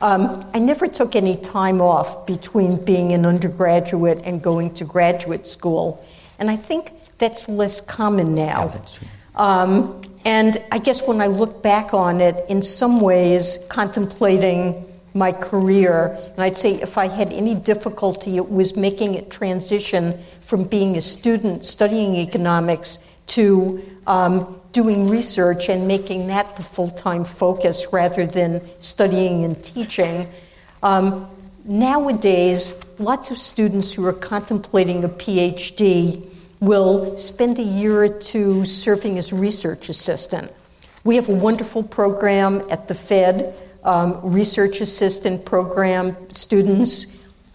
Um, 0.00 0.44
I 0.52 0.58
never 0.58 0.86
took 0.86 1.16
any 1.16 1.36
time 1.36 1.80
off 1.80 2.26
between 2.26 2.84
being 2.84 3.12
an 3.12 3.24
undergraduate 3.24 4.20
and 4.24 4.42
going 4.42 4.74
to 4.74 4.84
graduate 4.84 5.46
school, 5.46 6.04
and 6.38 6.50
I 6.50 6.56
think 6.56 6.92
that's 7.18 7.48
less 7.48 7.80
common 7.80 8.34
now. 8.34 8.64
Yeah, 8.64 8.66
that's 8.66 8.94
true. 8.94 9.08
Um, 9.36 10.02
and 10.24 10.62
I 10.72 10.78
guess 10.78 11.02
when 11.02 11.20
I 11.20 11.26
look 11.26 11.62
back 11.62 11.94
on 11.94 12.20
it, 12.20 12.44
in 12.48 12.62
some 12.62 13.00
ways, 13.00 13.58
contemplating 13.68 14.84
my 15.14 15.30
career, 15.30 16.18
and 16.32 16.42
I'd 16.42 16.56
say 16.56 16.74
if 16.82 16.98
I 16.98 17.06
had 17.06 17.32
any 17.32 17.54
difficulty, 17.54 18.36
it 18.36 18.50
was 18.50 18.74
making 18.74 19.14
it 19.14 19.30
transition 19.30 20.22
from 20.42 20.64
being 20.64 20.96
a 20.96 21.00
student 21.00 21.64
studying 21.64 22.16
economics 22.16 22.98
to 23.28 23.80
um, 24.08 24.60
doing 24.72 25.06
research 25.06 25.68
and 25.68 25.86
making 25.86 26.26
that 26.26 26.56
the 26.56 26.62
full 26.62 26.90
time 26.90 27.24
focus 27.24 27.86
rather 27.92 28.26
than 28.26 28.60
studying 28.80 29.44
and 29.44 29.64
teaching. 29.64 30.28
Um, 30.82 31.30
nowadays, 31.64 32.74
lots 32.98 33.30
of 33.30 33.38
students 33.38 33.92
who 33.92 34.04
are 34.04 34.12
contemplating 34.12 35.04
a 35.04 35.08
PhD 35.08 36.28
will 36.58 37.18
spend 37.18 37.58
a 37.58 37.62
year 37.62 38.02
or 38.02 38.08
two 38.08 38.64
serving 38.64 39.16
as 39.18 39.32
research 39.32 39.88
assistant. 39.88 40.50
We 41.04 41.16
have 41.16 41.28
a 41.28 41.34
wonderful 41.34 41.82
program 41.82 42.62
at 42.70 42.88
the 42.88 42.94
Fed, 42.94 43.54
um, 43.84 44.20
research 44.22 44.80
assistant 44.80 45.44
program. 45.44 46.16
Students, 46.32 47.06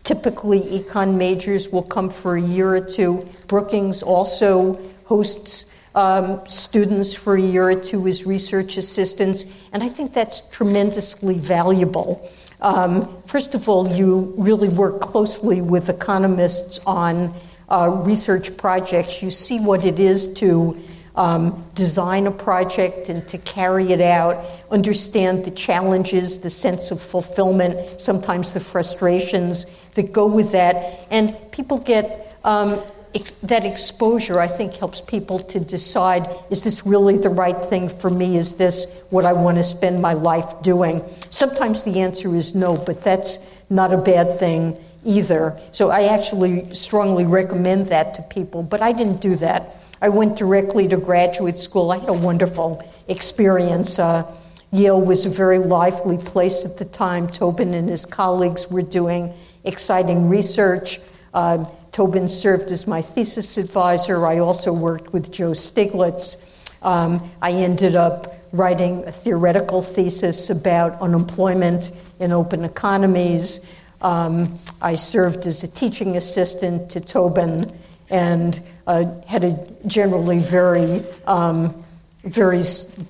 typically 0.04 0.62
econ 0.62 1.16
majors, 1.16 1.70
will 1.70 1.84
come 1.84 2.10
for 2.10 2.36
a 2.36 2.42
year 2.42 2.76
or 2.76 2.82
two. 2.82 3.28
Brookings 3.48 4.04
also 4.04 4.80
hosts 5.06 5.66
um, 5.96 6.42
students 6.50 7.14
for 7.14 7.36
a 7.36 7.42
year 7.42 7.70
or 7.70 7.76
two 7.76 8.08
as 8.08 8.26
research 8.26 8.78
assistants, 8.78 9.46
and 9.74 9.84
I 9.84 9.90
think 9.90 10.14
that's 10.14 10.42
tremendously 10.52 11.36
valuable. 11.36 12.30
Um, 12.62 13.22
first 13.26 13.56
of 13.56 13.68
all, 13.68 13.90
you 13.90 14.34
really 14.38 14.70
work 14.70 15.02
closely 15.02 15.62
with 15.62 15.90
economists 15.90 16.80
on 16.86 17.34
uh, 17.70 18.04
research 18.04 18.56
projects. 18.58 19.22
You 19.22 19.32
see 19.32 19.60
what 19.60 19.86
it 19.86 20.00
is 20.00 20.28
to 20.36 20.80
um, 21.16 21.66
design 21.76 22.28
a 22.28 22.32
project 22.32 23.10
and 23.10 23.28
to 23.30 23.38
carry 23.38 23.92
it 23.92 24.02
out, 24.02 24.44
understand 24.72 25.46
the 25.46 25.52
challenges, 25.52 26.40
the 26.40 26.50
sense 26.50 26.92
of 26.92 27.02
fulfillment, 27.02 28.00
sometimes 28.02 28.52
the 28.52 28.60
frustrations 28.60 29.66
that 29.96 30.14
go 30.14 30.26
with 30.26 30.52
that. 30.52 31.08
And 31.10 31.36
people 31.52 31.78
get 31.78 32.38
um, 32.44 32.82
ex- 33.16 33.34
that 33.44 33.66
exposure, 33.66 34.40
I 34.40 34.48
think, 34.48 34.76
helps 34.76 35.02
people 35.02 35.40
to 35.40 35.60
decide 35.60 36.30
is 36.50 36.62
this 36.62 36.86
really 36.86 37.18
the 37.18 37.30
right 37.30 37.64
thing 37.66 37.90
for 37.90 38.10
me? 38.10 38.38
Is 38.38 38.54
this 38.54 38.86
what 39.10 39.26
I 39.26 39.34
want 39.34 39.58
to 39.58 39.64
spend 39.64 40.02
my 40.02 40.14
life 40.14 40.62
doing? 40.62 41.04
Sometimes 41.30 41.84
the 41.84 42.00
answer 42.02 42.36
is 42.36 42.54
no, 42.56 42.78
but 42.78 43.04
that's 43.04 43.40
not 43.70 43.94
a 43.94 43.98
bad 43.98 44.40
thing 44.40 44.78
either. 45.06 45.60
So 45.72 45.90
I 45.90 46.06
actually 46.06 46.74
strongly 46.76 47.26
recommend 47.26 47.88
that 47.88 48.16
to 48.16 48.22
people, 48.24 48.64
but 48.64 48.82
I 48.82 48.92
didn't 48.92 49.22
do 49.22 49.36
that. 49.38 49.78
I 50.02 50.10
went 50.10 50.38
directly 50.38 50.88
to 50.88 50.98
graduate 50.98 51.58
school. 51.58 51.92
I 51.92 51.98
had 51.98 52.10
a 52.10 52.14
wonderful 52.14 52.84
experience. 53.08 54.00
Uh, 54.00 54.24
Yale 54.72 55.02
was 55.02 55.26
a 55.26 55.30
very 55.30 55.60
lively 55.60 56.18
place 56.18 56.66
at 56.66 56.78
the 56.78 56.86
time. 56.86 57.28
Tobin 57.28 57.74
and 57.74 57.90
his 57.90 58.06
colleagues 58.06 58.70
were 58.70 58.82
doing 58.82 59.34
exciting 59.64 60.30
research. 60.30 61.00
Uh, 61.34 61.66
Tobin 61.92 62.30
served 62.30 62.72
as 62.72 62.86
my 62.86 63.02
thesis 63.02 63.58
advisor. 63.58 64.26
I 64.26 64.40
also 64.40 64.72
worked 64.72 65.12
with 65.12 65.32
Joe 65.32 65.52
Stiglitz. 65.52 66.38
Um, 66.82 67.32
I 67.42 67.52
ended 67.52 67.96
up 67.96 68.38
writing 68.52 69.04
a 69.06 69.12
theoretical 69.12 69.82
thesis 69.82 70.50
about 70.50 71.00
unemployment 71.02 71.92
in 72.20 72.32
open 72.32 72.64
economies. 72.64 73.62
Um, 74.02 74.60
I 74.82 74.96
served 74.96 75.46
as 75.46 75.64
a 75.64 75.68
teaching 75.68 76.16
assistant 76.16 76.92
to 76.92 77.02
Tobin 77.02 77.72
and 78.10 78.62
uh, 78.88 79.06
had 79.28 79.44
a 79.44 79.68
generally 79.86 80.40
very, 80.40 81.04
um, 81.28 81.84
very 82.24 82.64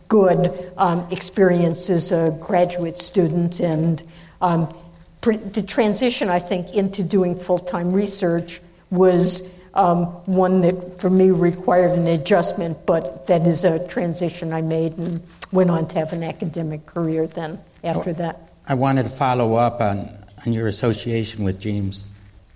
good 0.08 0.72
um, 0.78 1.08
experience 1.12 1.89
as 1.89 2.12
a 2.12 2.38
graduate 2.42 3.01
student. 3.01 3.60
And 3.60 4.04
um, 4.42 4.74
the 5.22 5.63
transition, 5.63 6.30
I 6.30 6.39
think, 6.39 6.74
into 6.74 7.04
doing 7.04 7.38
full 7.38 7.60
time 7.60 7.92
research 7.92 8.62
was 8.92 9.44
um, 9.74 10.06
one 10.25 10.62
that 10.62 11.00
for 11.00 11.10
me 11.10 11.32
required 11.32 11.98
an 11.98 12.08
adjustment, 12.08 12.86
but 12.86 13.28
that 13.28 13.46
is 13.46 13.63
a 13.63 13.86
transition 13.88 14.54
I 14.54 14.62
made 14.62 14.98
and 14.98 15.22
went 15.51 15.70
on 15.70 15.88
to 15.89 16.00
have 16.00 16.13
an 16.13 16.24
academic 16.24 16.86
career 16.86 17.28
then 17.28 17.60
after 17.84 18.13
that. 18.13 18.51
I 18.68 18.75
wanted 18.75 19.04
to 19.04 19.10
follow 19.10 19.56
up 19.56 19.82
on, 19.82 20.10
on 20.46 20.54
your 20.54 20.68
association 20.68 21.44
with 21.44 21.60
James, 21.60 22.08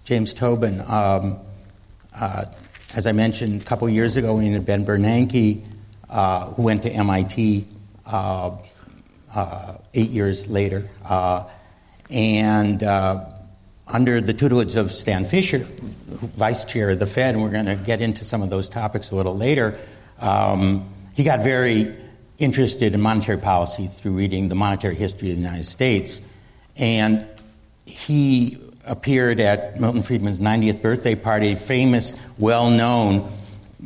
James 0.05 0.33
Tobin. 0.33 0.81
Um, 0.81 1.39
uh, 2.15 2.45
as 2.93 3.07
I 3.07 3.11
mentioned 3.11 3.61
a 3.61 3.65
couple 3.65 3.89
years 3.89 4.17
ago, 4.17 4.35
we 4.35 4.51
had 4.51 4.65
Ben 4.65 4.85
Bernanke, 4.85 5.65
uh, 6.13 6.45
who 6.51 6.61
went 6.61 6.83
to 6.83 6.91
MIT 6.91 7.65
uh, 8.05 8.55
uh, 9.33 9.73
eight 9.95 10.11
years 10.11 10.47
later. 10.47 10.87
Uh, 11.03 11.45
and 12.11 12.83
under 13.87 14.21
the 14.21 14.33
tutelage 14.33 14.75
of 14.75 14.91
Stan 14.91 15.25
Fischer, 15.25 15.57
vice 15.57 16.65
chair 16.65 16.91
of 16.91 16.99
the 16.99 17.07
Fed, 17.07 17.33
and 17.33 17.43
we're 17.43 17.49
going 17.49 17.65
to 17.65 17.75
get 17.75 17.99
into 17.99 18.23
some 18.23 18.43
of 18.43 18.51
those 18.51 18.69
topics 18.69 19.09
a 19.09 19.15
little 19.15 19.35
later, 19.35 19.77
um, 20.19 20.87
he 21.15 21.23
got 21.23 21.39
very 21.39 21.95
interested 22.37 22.93
in 22.93 23.01
monetary 23.01 23.39
policy 23.39 23.87
through 23.87 24.11
reading 24.11 24.49
the 24.49 24.55
monetary 24.55 24.95
history 24.95 25.31
of 25.31 25.37
the 25.37 25.41
United 25.41 25.65
States. 25.65 26.21
And 26.77 27.25
he 27.85 28.57
appeared 28.85 29.39
at 29.39 29.79
Milton 29.79 30.03
Friedman's 30.03 30.39
90th 30.39 30.81
birthday 30.81 31.15
party, 31.15 31.55
famous, 31.55 32.15
well 32.37 32.69
known. 32.69 33.31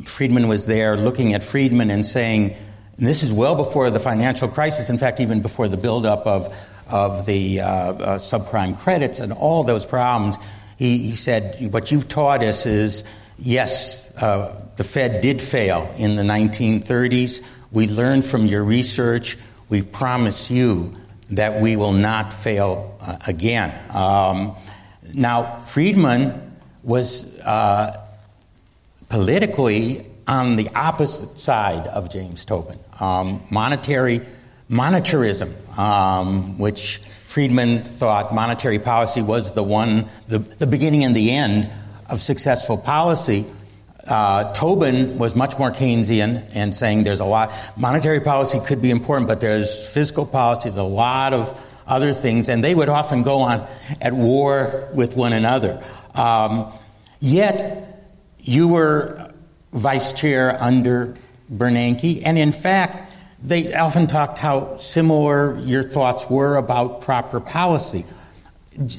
Friedman 0.04 0.48
was 0.48 0.66
there 0.66 0.96
looking 0.96 1.34
at 1.34 1.42
Friedman 1.42 1.90
and 1.90 2.04
saying, 2.04 2.54
and 2.98 3.06
this 3.06 3.22
is 3.22 3.32
well 3.32 3.54
before 3.54 3.90
the 3.90 4.00
financial 4.00 4.48
crisis, 4.48 4.90
in 4.90 4.98
fact, 4.98 5.20
even 5.20 5.40
before 5.40 5.68
the 5.68 5.76
buildup 5.76 6.26
of, 6.26 6.54
of 6.90 7.26
the 7.26 7.60
uh, 7.60 7.66
uh, 7.66 8.18
subprime 8.18 8.78
credits 8.78 9.20
and 9.20 9.32
all 9.32 9.62
those 9.62 9.86
problems. 9.86 10.36
He, 10.78 10.98
he, 10.98 11.14
said, 11.14 11.72
What 11.72 11.92
you've 11.92 12.08
taught 12.08 12.42
us 12.42 12.66
is 12.66 13.04
yes, 13.38 14.12
uh, 14.16 14.60
the 14.76 14.84
Fed 14.84 15.20
did 15.22 15.40
fail 15.40 15.92
in 15.96 16.16
the 16.16 16.24
1930s. 16.24 17.42
We 17.70 17.86
learned 17.86 18.24
from 18.24 18.46
your 18.46 18.64
research. 18.64 19.38
We 19.68 19.82
promise 19.82 20.50
you 20.50 20.96
that 21.30 21.60
we 21.60 21.76
will 21.76 21.92
not 21.92 22.32
fail 22.32 22.98
uh, 23.00 23.16
again. 23.26 23.72
Um, 23.94 24.56
now, 25.14 25.60
Friedman 25.60 26.56
was 26.82 27.24
uh, 27.40 28.07
politically 29.08 30.06
on 30.26 30.56
the 30.56 30.68
opposite 30.74 31.38
side 31.38 31.86
of 31.86 32.10
James 32.10 32.44
Tobin. 32.44 32.78
Um, 33.00 33.42
monetary 33.50 34.20
monetarism, 34.70 35.78
um, 35.78 36.58
which 36.58 37.00
Friedman 37.24 37.82
thought 37.84 38.34
monetary 38.34 38.78
policy 38.78 39.22
was 39.22 39.52
the 39.52 39.62
one, 39.62 40.08
the, 40.28 40.38
the 40.38 40.66
beginning 40.66 41.04
and 41.04 41.14
the 41.14 41.30
end 41.30 41.70
of 42.10 42.20
successful 42.20 42.76
policy. 42.76 43.46
Uh, 44.06 44.52
Tobin 44.54 45.18
was 45.18 45.34
much 45.36 45.58
more 45.58 45.70
Keynesian 45.70 46.46
and 46.54 46.74
saying 46.74 47.04
there's 47.04 47.20
a 47.20 47.26
lot, 47.26 47.52
monetary 47.76 48.20
policy 48.20 48.58
could 48.60 48.80
be 48.80 48.90
important, 48.90 49.28
but 49.28 49.40
there's 49.40 49.88
fiscal 49.88 50.26
policy, 50.26 50.70
there's 50.70 50.76
a 50.76 50.82
lot 50.82 51.34
of 51.34 51.58
other 51.86 52.12
things, 52.12 52.48
and 52.48 52.62
they 52.62 52.74
would 52.74 52.88
often 52.88 53.22
go 53.22 53.40
on 53.40 53.66
at 54.00 54.12
war 54.12 54.88
with 54.92 55.16
one 55.16 55.32
another. 55.32 55.82
Um, 56.14 56.72
yet, 57.20 57.87
you 58.48 58.68
were 58.68 59.30
vice 59.72 60.14
chair 60.14 60.56
under 60.58 61.14
Bernanke, 61.52 62.22
and 62.24 62.38
in 62.38 62.52
fact, 62.52 63.16
they 63.42 63.74
often 63.74 64.06
talked 64.06 64.38
how 64.38 64.76
similar 64.78 65.58
your 65.58 65.82
thoughts 65.82 66.28
were 66.30 66.56
about 66.56 67.02
proper 67.02 67.40
policy. 67.40 68.04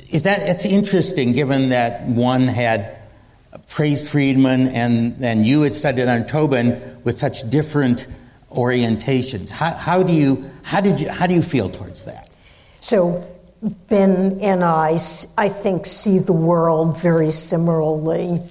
Is 0.09 0.23
that 0.23 0.41
it's 0.41 0.65
interesting, 0.65 1.33
given 1.33 1.69
that 1.69 2.03
one 2.03 2.41
had 2.41 2.97
praised 3.67 4.07
Friedman 4.07 4.67
and, 4.67 5.23
and 5.23 5.47
you 5.47 5.63
had 5.63 5.73
studied 5.73 6.07
on 6.07 6.25
Tobin 6.25 7.01
with 7.03 7.17
such 7.17 7.49
different 7.49 8.07
orientations. 8.51 9.49
How, 9.49 9.71
how 9.71 10.03
do 10.03 10.13
you 10.13 10.49
how 10.63 10.81
did 10.81 10.99
you 10.99 11.09
how 11.09 11.27
do 11.27 11.33
you 11.33 11.41
feel 11.41 11.69
towards 11.69 12.05
that? 12.05 12.29
So 12.81 13.27
Ben 13.61 14.39
and 14.41 14.63
I, 14.63 14.99
I 15.37 15.49
think, 15.49 15.85
see 15.85 16.19
the 16.19 16.33
world 16.33 16.97
very 16.97 17.31
similarly. 17.31 18.41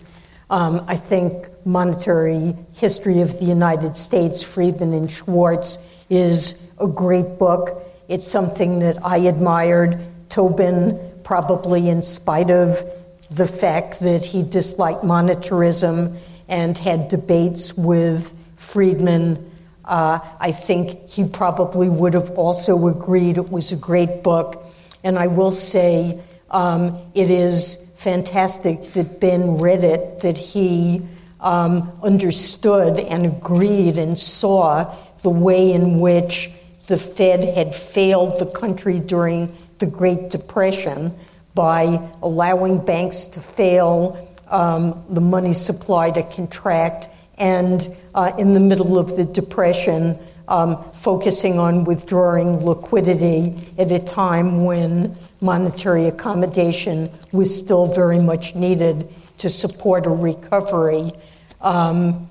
Um, 0.51 0.85
I 0.89 0.97
think 0.97 1.47
Monetary 1.67 2.57
History 2.75 3.21
of 3.21 3.39
the 3.39 3.45
United 3.45 3.97
States, 3.97 4.43
Friedman 4.43 4.93
and 4.93 5.11
Schwartz, 5.11 5.79
is 6.09 6.55
a 6.79 6.87
great 6.87 7.39
book. 7.39 7.85
It's 8.09 8.27
something 8.27 8.79
that 8.79 9.05
I 9.05 9.19
admired. 9.19 10.01
Tobin, 10.31 10.99
probably 11.25 11.89
in 11.89 12.03
spite 12.03 12.51
of 12.51 12.85
the 13.31 13.47
fact 13.47 14.01
that 14.01 14.25
he 14.25 14.43
disliked 14.43 15.03
monetarism 15.03 16.19
and 16.49 16.79
had 16.79 17.09
debates 17.09 17.77
with 17.77 18.35
Friedman 18.57 19.49
uh, 19.89 20.21
I 20.39 20.53
think 20.53 21.09
he 21.09 21.25
probably 21.25 21.89
would 21.89 22.13
have 22.13 22.31
also 22.33 22.89
agreed 22.89 23.39
it 23.39 23.51
was 23.51 23.73
a 23.73 23.77
great 23.77 24.23
book. 24.23 24.63
And 25.03 25.19
I 25.19 25.29
will 25.29 25.51
say 25.51 26.21
um, 26.51 26.99
it 27.15 27.31
is 27.31 27.79
fantastic 28.09 28.95
that 28.95 29.21
Ben 29.21 29.59
read 29.59 29.85
it, 29.85 30.21
that 30.21 30.39
he 30.39 31.03
um, 31.41 31.93
understood 32.03 32.99
and 32.99 33.27
agreed 33.27 33.99
and 33.99 34.19
saw 34.19 34.97
the 35.23 35.29
way 35.29 35.75
in 35.75 36.01
which 36.01 36.51
the 36.87 36.97
Fed 36.97 37.45
had 37.55 37.75
failed 37.75 38.39
the 38.39 38.51
country 38.51 38.99
during 38.99 39.55
the 39.79 39.85
Great 39.85 40.31
Depression 40.31 41.15
by 41.55 42.01
allowing 42.23 42.83
banks 42.83 43.27
to 43.27 43.41
fail, 43.41 44.27
um, 44.47 45.05
the 45.11 45.21
money 45.21 45.53
supply 45.53 46.11
to 46.11 46.23
contract, 46.23 47.11
and 47.37 47.95
uh, 48.15 48.33
in 48.39 48.55
the 48.55 48.61
middle 48.61 48.97
of 48.97 49.19
the 49.19 49.25
Depression, 49.27 50.19
um, 50.49 50.83
focusing 50.95 51.59
on 51.59 51.85
withdrawing 51.85 52.65
liquidity 52.65 53.73
at 53.79 53.93
a 53.93 53.99
time 53.99 54.65
when 54.65 55.17
monetary 55.41 56.07
accommodation 56.07 57.11
was 57.33 57.57
still 57.57 57.87
very 57.87 58.19
much 58.19 58.55
needed 58.55 59.09
to 59.39 59.49
support 59.49 60.07
a 60.07 60.11
recovery. 60.11 61.13
Um, 61.61 62.29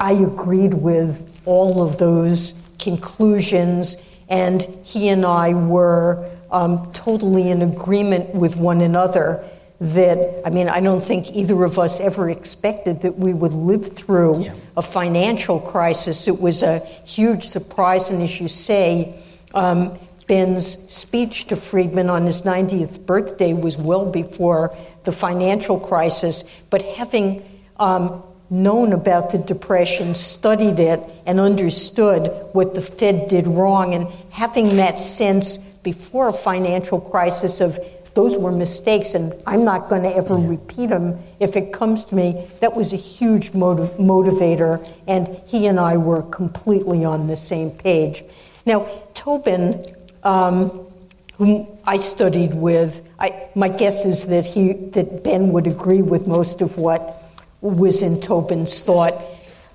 I 0.00 0.12
agreed 0.12 0.74
with 0.74 1.32
all 1.44 1.82
of 1.82 1.98
those 1.98 2.54
conclusions, 2.78 3.96
and 4.28 4.62
he 4.82 5.08
and 5.08 5.24
I 5.24 5.54
were 5.54 6.30
um, 6.50 6.90
totally 6.92 7.50
in 7.50 7.62
agreement 7.62 8.34
with 8.34 8.56
one 8.56 8.80
another 8.80 9.44
that, 9.80 10.42
I 10.46 10.50
mean, 10.50 10.68
I 10.68 10.80
don't 10.80 11.02
think 11.02 11.30
either 11.32 11.62
of 11.64 11.78
us 11.78 12.00
ever 12.00 12.30
expected 12.30 13.00
that 13.02 13.18
we 13.18 13.34
would 13.34 13.52
live 13.52 13.92
through 13.92 14.40
yeah. 14.40 14.54
a 14.76 14.82
financial 14.82 15.60
crisis. 15.60 16.26
It 16.26 16.40
was 16.40 16.62
a 16.62 16.78
huge 17.04 17.44
surprise, 17.44 18.08
and 18.08 18.22
as 18.22 18.40
you 18.40 18.48
say, 18.48 19.22
um, 19.54 19.98
Ben's 20.26 20.78
speech 20.92 21.46
to 21.48 21.56
Friedman 21.56 22.10
on 22.10 22.24
his 22.24 22.42
90th 22.42 23.04
birthday 23.06 23.52
was 23.52 23.76
well 23.76 24.10
before 24.10 24.76
the 25.04 25.12
financial 25.12 25.78
crisis, 25.78 26.42
but 26.70 26.82
having 26.82 27.44
um, 27.76 28.22
known 28.50 28.92
about 28.92 29.30
the 29.30 29.38
Depression, 29.38 30.14
studied 30.14 30.80
it, 30.80 31.00
and 31.26 31.38
understood 31.38 32.28
what 32.52 32.74
the 32.74 32.82
Fed 32.82 33.28
did 33.28 33.46
wrong, 33.46 33.94
and 33.94 34.08
having 34.30 34.76
that 34.76 35.02
sense 35.02 35.58
before 35.58 36.28
a 36.28 36.32
financial 36.32 37.00
crisis 37.00 37.60
of 37.60 37.78
those 38.16 38.38
were 38.38 38.50
mistakes, 38.50 39.12
and 39.12 39.34
I'm 39.46 39.62
not 39.62 39.90
going 39.90 40.02
to 40.02 40.16
ever 40.16 40.36
repeat 40.36 40.88
them 40.88 41.22
if 41.38 41.54
it 41.54 41.70
comes 41.70 42.06
to 42.06 42.14
me. 42.14 42.48
That 42.62 42.74
was 42.74 42.94
a 42.94 42.96
huge 42.96 43.52
motiv- 43.52 43.90
motivator, 43.98 44.90
and 45.06 45.28
he 45.46 45.66
and 45.66 45.78
I 45.78 45.98
were 45.98 46.22
completely 46.22 47.04
on 47.04 47.26
the 47.26 47.36
same 47.36 47.70
page. 47.70 48.24
Now, 48.64 48.86
Tobin, 49.12 49.84
um, 50.22 50.86
whom 51.34 51.68
I 51.84 51.98
studied 51.98 52.54
with, 52.54 53.06
I, 53.20 53.50
my 53.54 53.68
guess 53.68 54.06
is 54.06 54.26
that 54.28 54.46
he 54.46 54.72
that 54.96 55.22
Ben 55.22 55.52
would 55.52 55.66
agree 55.66 56.00
with 56.00 56.26
most 56.26 56.62
of 56.62 56.78
what 56.78 57.22
was 57.60 58.00
in 58.00 58.22
Tobin's 58.22 58.80
thought. 58.80 59.14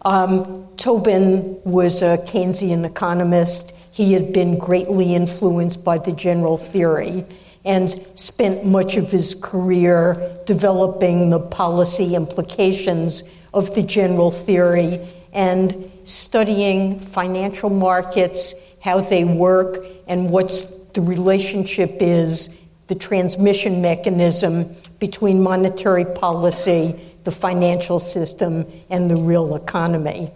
Um, 0.01 0.67
Tobin 0.77 1.61
was 1.63 2.01
a 2.01 2.17
Keynesian 2.25 2.87
economist. 2.87 3.71
He 3.91 4.13
had 4.13 4.33
been 4.33 4.57
greatly 4.57 5.13
influenced 5.13 5.83
by 5.83 5.99
the 5.99 6.11
general 6.11 6.57
theory 6.57 7.27
and 7.63 8.05
spent 8.15 8.65
much 8.65 8.97
of 8.97 9.11
his 9.11 9.35
career 9.35 10.37
developing 10.45 11.29
the 11.29 11.39
policy 11.39 12.15
implications 12.15 13.23
of 13.53 13.73
the 13.75 13.83
general 13.83 14.31
theory 14.31 15.07
and 15.33 15.91
studying 16.05 16.99
financial 16.99 17.69
markets, 17.69 18.55
how 18.79 18.99
they 18.99 19.23
work, 19.23 19.85
and 20.07 20.29
what 20.29 20.65
the 20.93 21.01
relationship 21.01 21.97
is, 22.01 22.49
the 22.87 22.95
transmission 22.95 23.81
mechanism 23.81 24.75
between 24.99 25.41
monetary 25.41 26.05
policy, 26.05 26.99
the 27.23 27.31
financial 27.31 27.99
system, 27.99 28.65
and 28.89 29.09
the 29.09 29.15
real 29.21 29.55
economy. 29.55 30.31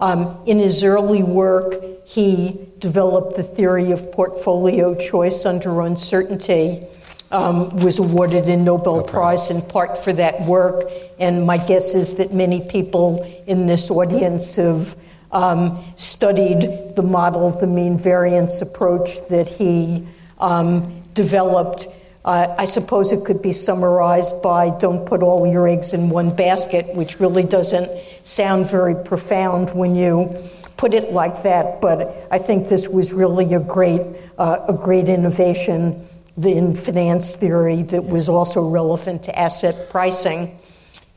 Um, 0.00 0.38
in 0.46 0.58
his 0.58 0.82
early 0.82 1.22
work, 1.22 1.74
he 2.04 2.68
developed 2.78 3.36
the 3.36 3.42
theory 3.42 3.92
of 3.92 4.12
portfolio 4.12 4.94
choice 4.94 5.46
under 5.46 5.80
uncertainty, 5.80 6.86
um, 7.30 7.76
was 7.78 7.98
awarded 7.98 8.48
a 8.48 8.56
Nobel 8.56 9.02
Prize 9.02 9.50
in 9.50 9.62
part 9.62 10.04
for 10.04 10.12
that 10.12 10.42
work. 10.42 10.84
And 11.18 11.46
my 11.46 11.58
guess 11.58 11.94
is 11.94 12.14
that 12.16 12.32
many 12.32 12.60
people 12.68 13.22
in 13.46 13.66
this 13.66 13.90
audience 13.90 14.56
have 14.56 14.96
um, 15.32 15.84
studied 15.96 16.94
the 16.94 17.02
model, 17.02 17.50
the 17.50 17.66
mean 17.66 17.98
variance 17.98 18.62
approach 18.62 19.26
that 19.28 19.48
he 19.48 20.06
um, 20.38 21.02
developed. 21.14 21.88
Uh, 22.24 22.54
I 22.58 22.64
suppose 22.64 23.12
it 23.12 23.24
could 23.24 23.42
be 23.42 23.52
summarized 23.52 24.40
by 24.40 24.70
don't 24.70 25.04
put 25.04 25.22
all 25.22 25.46
your 25.46 25.68
eggs 25.68 25.92
in 25.92 26.08
one 26.08 26.34
basket, 26.34 26.94
which 26.94 27.20
really 27.20 27.42
doesn't 27.42 27.90
sound 28.22 28.66
very 28.66 28.94
profound 28.94 29.74
when 29.74 29.94
you 29.94 30.34
put 30.78 30.94
it 30.94 31.12
like 31.12 31.42
that. 31.42 31.82
But 31.82 32.26
I 32.30 32.38
think 32.38 32.68
this 32.68 32.88
was 32.88 33.12
really 33.12 33.52
a 33.52 33.60
great, 33.60 34.00
uh, 34.38 34.64
a 34.68 34.72
great 34.72 35.10
innovation 35.10 36.08
in 36.42 36.74
finance 36.74 37.36
theory 37.36 37.82
that 37.82 38.04
was 38.04 38.30
also 38.30 38.66
relevant 38.66 39.24
to 39.24 39.38
asset 39.38 39.90
pricing. 39.90 40.58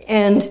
And 0.10 0.50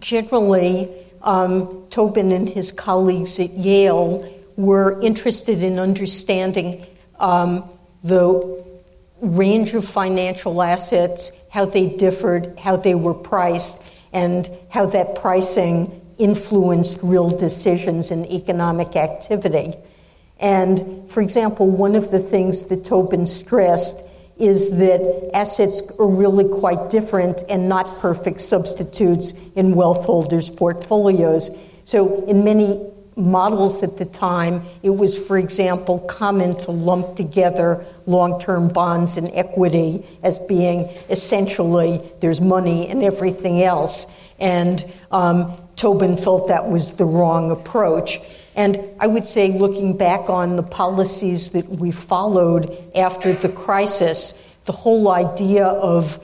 generally, 0.00 0.90
um, 1.22 1.86
Tobin 1.90 2.32
and 2.32 2.48
his 2.48 2.72
colleagues 2.72 3.38
at 3.38 3.50
Yale 3.54 4.28
were 4.56 5.00
interested 5.00 5.62
in 5.62 5.78
understanding 5.78 6.86
um, 7.20 7.68
the 8.02 8.64
range 9.20 9.74
of 9.74 9.84
financial 9.86 10.62
assets, 10.62 11.32
how 11.50 11.66
they 11.66 11.88
differed, 11.88 12.58
how 12.58 12.76
they 12.76 12.94
were 12.94 13.14
priced, 13.14 13.78
and 14.12 14.50
how 14.70 14.86
that 14.86 15.14
pricing 15.14 16.00
influenced 16.18 16.98
real 17.02 17.28
decisions 17.28 18.10
in 18.10 18.26
economic 18.26 18.96
activity. 18.96 19.74
And 20.38 21.08
for 21.10 21.20
example, 21.20 21.68
one 21.68 21.94
of 21.94 22.10
the 22.10 22.18
things 22.18 22.66
that 22.66 22.84
Tobin 22.84 23.26
stressed 23.26 23.96
is 24.38 24.76
that 24.78 25.30
assets 25.34 25.82
are 25.98 26.08
really 26.08 26.48
quite 26.48 26.88
different 26.90 27.42
and 27.50 27.68
not 27.68 27.98
perfect 27.98 28.40
substitutes 28.40 29.34
in 29.54 29.74
wealth 29.74 30.06
holders' 30.06 30.48
portfolios. 30.48 31.50
So, 31.84 32.24
in 32.24 32.42
many 32.42 32.90
models 33.20 33.82
at 33.82 33.98
the 33.98 34.04
time, 34.04 34.64
it 34.82 34.90
was, 34.90 35.16
for 35.16 35.38
example, 35.38 36.00
common 36.00 36.56
to 36.60 36.70
lump 36.70 37.16
together 37.16 37.84
long 38.06 38.40
term 38.40 38.68
bonds 38.68 39.16
and 39.16 39.30
equity 39.34 40.06
as 40.22 40.38
being 40.40 40.88
essentially 41.08 42.02
there's 42.20 42.40
money 42.40 42.88
and 42.88 43.02
everything 43.02 43.62
else. 43.62 44.06
And 44.38 44.84
um, 45.10 45.60
Tobin 45.76 46.16
felt 46.16 46.48
that 46.48 46.68
was 46.68 46.92
the 46.92 47.04
wrong 47.04 47.50
approach. 47.50 48.20
And 48.56 48.80
I 48.98 49.06
would 49.06 49.26
say, 49.26 49.52
looking 49.52 49.96
back 49.96 50.28
on 50.28 50.56
the 50.56 50.62
policies 50.62 51.50
that 51.50 51.68
we 51.68 51.90
followed 51.90 52.76
after 52.94 53.32
the 53.32 53.48
crisis, 53.48 54.34
the 54.64 54.72
whole 54.72 55.10
idea 55.10 55.66
of 55.66 56.18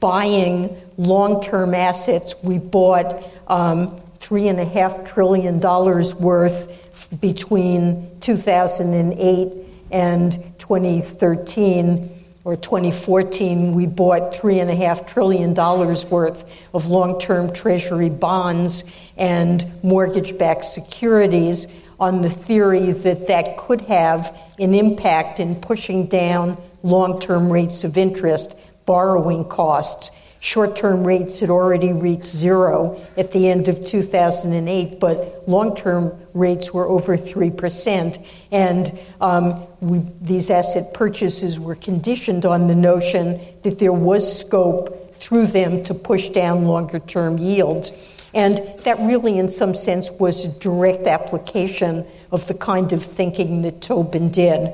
buying 0.00 0.76
long 0.96 1.42
term 1.42 1.74
assets, 1.74 2.34
we 2.42 2.58
bought 2.58 3.24
um, 3.46 4.00
$3.5 4.20 5.06
trillion 5.06 5.60
worth 5.60 7.20
between 7.20 8.10
2008 8.20 9.52
and 9.90 10.32
2013 10.58 12.14
or 12.44 12.56
2014, 12.56 13.74
we 13.74 13.84
bought 13.86 14.32
$3.5 14.32 15.06
trillion 15.06 15.54
worth 15.54 16.44
of 16.72 16.86
long 16.86 17.20
term 17.20 17.52
Treasury 17.52 18.08
bonds 18.08 18.84
and 19.16 19.70
mortgage 19.82 20.38
backed 20.38 20.64
securities 20.64 21.66
on 22.00 22.22
the 22.22 22.30
theory 22.30 22.92
that 22.92 23.26
that 23.26 23.58
could 23.58 23.82
have 23.82 24.34
an 24.58 24.72
impact 24.72 25.40
in 25.40 25.56
pushing 25.56 26.06
down 26.06 26.56
long 26.82 27.20
term 27.20 27.52
rates 27.52 27.84
of 27.84 27.98
interest, 27.98 28.54
borrowing 28.86 29.44
costs. 29.44 30.10
Short 30.40 30.76
term 30.76 31.04
rates 31.04 31.40
had 31.40 31.50
already 31.50 31.92
reached 31.92 32.26
zero 32.26 33.04
at 33.16 33.32
the 33.32 33.48
end 33.48 33.66
of 33.66 33.84
2008, 33.84 35.00
but 35.00 35.48
long 35.48 35.74
term 35.74 36.16
rates 36.32 36.72
were 36.72 36.88
over 36.88 37.16
3%. 37.16 38.24
And 38.52 38.98
um, 39.20 39.66
we, 39.80 40.02
these 40.20 40.50
asset 40.50 40.94
purchases 40.94 41.58
were 41.58 41.74
conditioned 41.74 42.46
on 42.46 42.68
the 42.68 42.74
notion 42.74 43.40
that 43.62 43.80
there 43.80 43.92
was 43.92 44.38
scope 44.38 45.14
through 45.16 45.48
them 45.48 45.82
to 45.84 45.94
push 45.94 46.28
down 46.28 46.66
longer 46.66 47.00
term 47.00 47.38
yields. 47.38 47.92
And 48.32 48.58
that 48.84 49.00
really, 49.00 49.38
in 49.38 49.48
some 49.48 49.74
sense, 49.74 50.10
was 50.10 50.44
a 50.44 50.48
direct 50.60 51.08
application 51.08 52.06
of 52.30 52.46
the 52.46 52.54
kind 52.54 52.92
of 52.92 53.02
thinking 53.02 53.62
that 53.62 53.80
Tobin 53.80 54.30
did. 54.30 54.72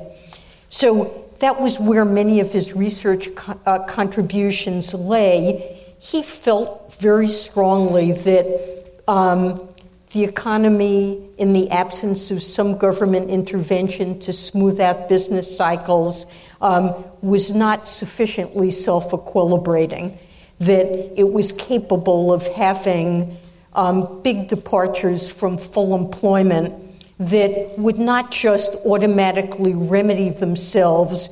So 0.68 1.23
that 1.40 1.60
was 1.60 1.78
where 1.78 2.04
many 2.04 2.40
of 2.40 2.52
his 2.52 2.74
research 2.74 3.34
co- 3.34 3.58
uh, 3.66 3.84
contributions 3.84 4.94
lay. 4.94 5.80
He 5.98 6.22
felt 6.22 6.94
very 6.94 7.28
strongly 7.28 8.12
that 8.12 9.02
um, 9.08 9.68
the 10.12 10.24
economy, 10.24 11.28
in 11.38 11.52
the 11.52 11.70
absence 11.70 12.30
of 12.30 12.42
some 12.42 12.78
government 12.78 13.30
intervention 13.30 14.20
to 14.20 14.32
smooth 14.32 14.80
out 14.80 15.08
business 15.08 15.54
cycles, 15.54 16.26
um, 16.60 17.04
was 17.20 17.52
not 17.52 17.88
sufficiently 17.88 18.70
self 18.70 19.10
equilibrating, 19.10 20.16
that 20.60 21.18
it 21.18 21.32
was 21.32 21.52
capable 21.52 22.32
of 22.32 22.46
having 22.48 23.36
um, 23.74 24.22
big 24.22 24.48
departures 24.48 25.28
from 25.28 25.58
full 25.58 25.94
employment 25.94 26.83
that 27.18 27.78
would 27.78 27.98
not 27.98 28.30
just 28.30 28.74
automatically 28.84 29.74
remedy 29.74 30.30
themselves. 30.30 31.30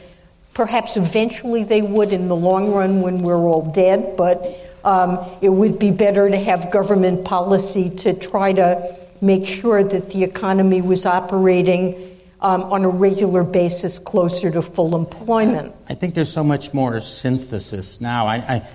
Perhaps 0.55 0.97
eventually 0.97 1.65
they 1.65 1.83
would 1.83 2.13
in 2.13 2.29
the 2.29 2.37
long 2.37 2.73
run 2.73 3.01
when 3.03 3.23
we're 3.23 3.37
all 3.37 3.71
dead, 3.73 4.17
but 4.17 4.59
um, 4.85 5.19
it 5.41 5.49
would 5.49 5.79
be 5.79 5.91
better 5.91 6.29
to 6.29 6.39
have 6.39 6.71
government 6.71 7.25
policy 7.25 7.91
to 7.91 8.13
try 8.13 8.53
to 8.53 8.97
make 9.21 9.47
sure 9.47 9.83
that 9.85 10.11
the 10.11 10.25
economy 10.25 10.81
was 10.81 11.07
operating 11.07 12.19
um, 12.41 12.65
on 12.65 12.85
a 12.85 12.89
regular 12.89 13.45
basis 13.45 13.99
closer 14.01 14.51
to 14.51 14.61
full 14.61 14.97
employment. 14.97 15.75
I 15.89 15.95
think 15.95 16.15
there's 16.15 16.33
so 16.33 16.43
much 16.43 16.75
more 16.75 17.01
synthesis 17.01 18.01
now. 18.01 18.27
I, 18.27 18.37
I 18.37 18.69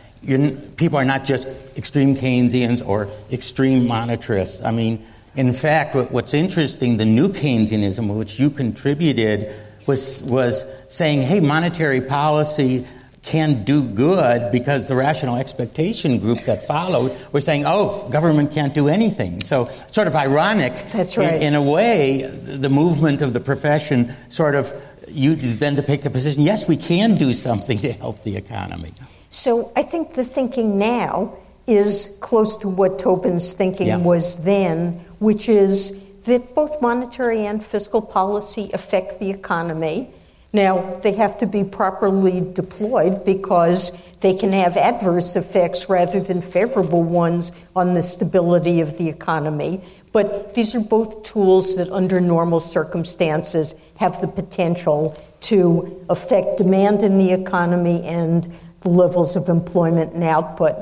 people 0.78 0.98
are 0.98 1.06
not 1.06 1.26
just 1.26 1.48
extreme 1.76 2.16
Keynesians 2.16 2.86
or 2.86 3.10
extreme 3.32 3.84
monetarists. 3.84 4.66
I 4.66 4.72
mean, 4.72 5.06
in 5.38 5.54
fact, 5.54 5.96
what, 5.96 6.12
what's 6.12 6.34
interesting, 6.34 6.98
the 6.98 7.06
new 7.06 7.30
Keynesianism, 7.30 8.14
which 8.18 8.40
you 8.40 8.50
contributed, 8.50 9.54
was, 9.86 10.24
was 10.24 10.66
saying, 10.90 11.22
hey, 11.22 11.40
monetary 11.40 12.02
policy 12.02 12.86
can 13.22 13.64
do 13.64 13.88
good 13.88 14.52
because 14.52 14.88
the 14.88 14.96
rational 14.96 15.36
expectation 15.36 16.18
group 16.18 16.40
that 16.42 16.66
followed 16.66 17.16
were 17.34 17.42
saying, 17.42 17.64
oh, 17.68 18.10
government 18.10 18.52
can't 18.52 18.74
do 18.74 18.88
anything. 18.88 19.42
So, 19.42 19.70
sort 19.92 20.08
of 20.08 20.16
ironic. 20.16 20.74
That's 20.92 21.18
right. 21.18 21.36
In, 21.36 21.54
in 21.54 21.56
a 21.56 21.62
way, 21.62 22.24
the 22.24 22.70
movement 22.70 23.22
of 23.22 23.34
the 23.34 23.40
profession 23.40 24.14
sort 24.30 24.56
of 24.56 24.74
you 25.08 25.36
then 25.36 25.76
to 25.76 25.84
pick 25.84 26.04
a 26.06 26.10
position. 26.10 26.42
Yes, 26.42 26.68
we 26.68 26.78
can 26.78 27.16
do 27.16 27.32
something 27.32 27.80
to 27.80 27.94
help 27.94 28.24
the 28.24 28.38
economy. 28.38 28.94
So, 29.30 29.72
I 29.76 29.84
think 29.84 30.16
the 30.16 30.24
thinking 30.24 30.80
now 30.80 31.38
is 31.68 32.18
close 32.22 32.58
to 32.58 32.70
what 32.70 32.98
Tobin's 32.98 33.54
thinking 33.54 33.88
yeah. 33.88 33.98
was 33.98 34.38
then, 34.38 34.94
which 35.20 35.50
is 35.50 35.94
that 36.24 36.56
both 36.56 36.82
monetary 36.82 37.46
and 37.46 37.64
fiscal 37.64 38.02
policy 38.02 38.72
affect 38.74 39.20
the 39.20 39.30
economy. 39.30 40.10
Now, 40.54 41.00
they 41.04 41.12
have 41.14 41.38
to 41.40 41.46
be 41.46 41.64
properly 41.66 42.42
deployed 42.54 43.26
because 43.26 43.92
they 44.22 44.34
can 44.34 44.54
have 44.54 44.78
adverse 44.78 45.36
effects 45.36 45.90
rather 45.90 46.22
than 46.22 46.42
favorable 46.42 47.04
ones 47.04 47.52
on 47.76 47.94
the 47.94 48.02
stability 48.02 48.80
of 48.80 48.98
the 48.98 49.10
economy. 49.10 49.84
But 50.14 50.56
these 50.56 50.74
are 50.74 50.80
both 50.80 51.24
tools 51.24 51.76
that, 51.76 51.92
under 51.92 52.22
normal 52.22 52.62
circumstances, 52.62 53.76
have 53.98 54.20
the 54.22 54.28
potential 54.28 55.16
to 55.42 56.06
affect 56.10 56.58
demand 56.58 57.04
in 57.04 57.18
the 57.18 57.34
economy 57.34 58.04
and 58.04 58.52
the 58.82 58.90
levels 58.90 59.36
of 59.36 59.50
employment 59.50 60.14
and 60.14 60.24
output. 60.24 60.76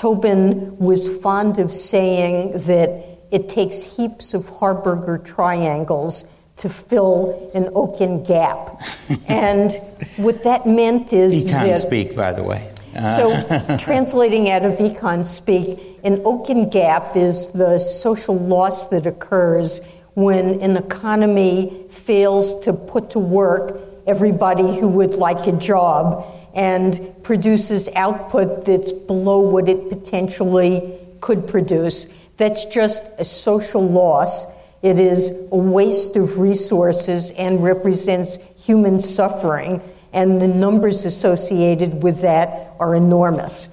Tobin 0.00 0.78
was 0.78 1.14
fond 1.18 1.58
of 1.58 1.70
saying 1.70 2.52
that 2.52 3.18
it 3.30 3.50
takes 3.50 3.82
heaps 3.82 4.32
of 4.32 4.46
Harberger 4.46 5.22
triangles 5.22 6.24
to 6.56 6.70
fill 6.70 7.50
an 7.52 7.68
Okun 7.74 8.24
gap. 8.24 8.80
and 9.28 9.72
what 10.16 10.42
that 10.44 10.66
meant 10.66 11.12
is 11.12 11.46
Econ 11.46 11.50
that. 11.50 11.82
speak, 11.82 12.16
by 12.16 12.32
the 12.32 12.42
way. 12.42 12.72
So, 12.94 13.30
uh. 13.30 13.76
translating 13.78 14.48
out 14.48 14.64
of 14.64 14.72
econ 14.78 15.22
speak, 15.22 15.78
an 16.02 16.22
Okun 16.24 16.70
gap 16.70 17.14
is 17.14 17.48
the 17.48 17.78
social 17.78 18.38
loss 18.38 18.86
that 18.86 19.06
occurs 19.06 19.82
when 20.14 20.62
an 20.62 20.78
economy 20.78 21.84
fails 21.90 22.58
to 22.64 22.72
put 22.72 23.10
to 23.10 23.18
work 23.18 23.78
everybody 24.06 24.78
who 24.80 24.88
would 24.88 25.16
like 25.16 25.46
a 25.46 25.52
job 25.52 26.24
and 26.54 27.14
produces 27.22 27.88
output 27.96 28.64
that's 28.64 28.92
below 28.92 29.40
what 29.40 29.68
it 29.68 29.88
potentially 29.88 30.98
could 31.20 31.46
produce. 31.46 32.06
That's 32.36 32.64
just 32.66 33.02
a 33.18 33.24
social 33.24 33.86
loss. 33.86 34.46
It 34.82 34.98
is 34.98 35.30
a 35.52 35.56
waste 35.56 36.16
of 36.16 36.38
resources 36.38 37.30
and 37.32 37.62
represents 37.62 38.38
human 38.56 39.00
suffering, 39.00 39.82
and 40.12 40.40
the 40.40 40.48
numbers 40.48 41.04
associated 41.04 42.02
with 42.02 42.22
that 42.22 42.74
are 42.80 42.94
enormous. 42.94 43.68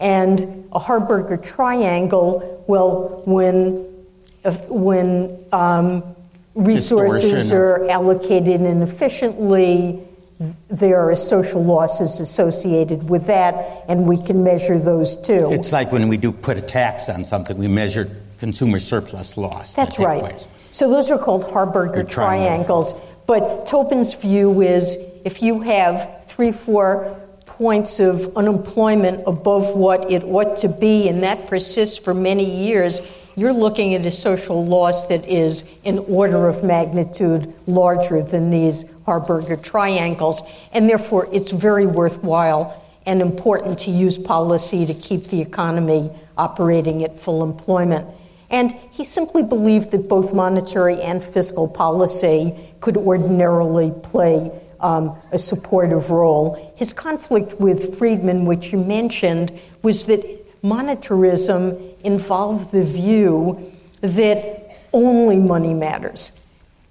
And 0.00 0.68
a 0.72 0.80
Harberger 0.80 1.42
triangle, 1.42 2.64
well, 2.66 3.22
when, 3.26 3.86
uh, 4.44 4.52
when 4.68 5.44
um, 5.52 6.16
resources 6.54 7.22
Distortion 7.22 7.56
are 7.56 7.88
allocated 7.88 8.60
inefficiently, 8.60 10.07
there 10.68 11.00
are 11.00 11.16
social 11.16 11.64
losses 11.64 12.20
associated 12.20 13.08
with 13.08 13.26
that, 13.26 13.84
and 13.88 14.06
we 14.06 14.22
can 14.22 14.44
measure 14.44 14.78
those 14.78 15.16
too. 15.16 15.50
It's 15.50 15.72
like 15.72 15.90
when 15.90 16.08
we 16.08 16.16
do 16.16 16.30
put 16.30 16.56
a 16.56 16.62
tax 16.62 17.08
on 17.08 17.24
something, 17.24 17.56
we 17.56 17.66
measure 17.66 18.08
consumer 18.38 18.78
surplus 18.78 19.36
loss. 19.36 19.74
That's 19.74 19.96
takes 19.96 20.04
right. 20.04 20.20
place. 20.20 20.48
So 20.72 20.88
those 20.88 21.10
are 21.10 21.18
called 21.18 21.42
Harberger 21.44 22.08
triangles. 22.08 22.92
triangles. 22.92 22.94
But 23.26 23.66
Tobin's 23.66 24.14
view 24.14 24.62
is 24.62 24.96
if 25.24 25.42
you 25.42 25.60
have 25.60 26.24
three, 26.26 26.52
four 26.52 27.20
points 27.44 27.98
of 27.98 28.36
unemployment 28.36 29.24
above 29.26 29.70
what 29.70 30.10
it 30.10 30.22
ought 30.22 30.56
to 30.58 30.68
be, 30.68 31.08
and 31.08 31.24
that 31.24 31.48
persists 31.48 31.98
for 31.98 32.14
many 32.14 32.64
years, 32.64 33.00
you're 33.34 33.52
looking 33.52 33.94
at 33.94 34.06
a 34.06 34.10
social 34.10 34.64
loss 34.64 35.06
that 35.06 35.26
is 35.28 35.64
an 35.84 35.98
order 35.98 36.48
of 36.48 36.62
magnitude 36.62 37.52
larger 37.66 38.22
than 38.22 38.50
these 38.50 38.84
Harberger 39.08 39.60
triangles. 39.62 40.42
And 40.72 40.88
therefore, 40.88 41.28
it's 41.32 41.50
very 41.50 41.86
worthwhile 41.86 42.84
and 43.06 43.22
important 43.22 43.78
to 43.80 43.90
use 43.90 44.18
policy 44.18 44.84
to 44.84 44.92
keep 44.92 45.24
the 45.28 45.40
economy 45.40 46.10
operating 46.36 47.02
at 47.04 47.18
full 47.18 47.42
employment. 47.42 48.06
And 48.50 48.72
he 48.92 49.04
simply 49.04 49.42
believed 49.42 49.90
that 49.92 50.08
both 50.08 50.32
monetary 50.34 51.00
and 51.00 51.24
fiscal 51.24 51.68
policy 51.68 52.54
could 52.80 52.96
ordinarily 52.96 53.92
play 54.02 54.50
um, 54.80 55.18
a 55.32 55.38
supportive 55.38 56.10
role. 56.10 56.72
His 56.76 56.92
conflict 56.92 57.60
with 57.60 57.98
Friedman, 57.98 58.44
which 58.44 58.72
you 58.72 58.78
mentioned, 58.78 59.58
was 59.82 60.04
that 60.04 60.22
monetarism 60.62 62.00
involved 62.02 62.72
the 62.72 62.84
view 62.84 63.72
that 64.00 64.70
only 64.92 65.38
money 65.38 65.74
matters, 65.74 66.32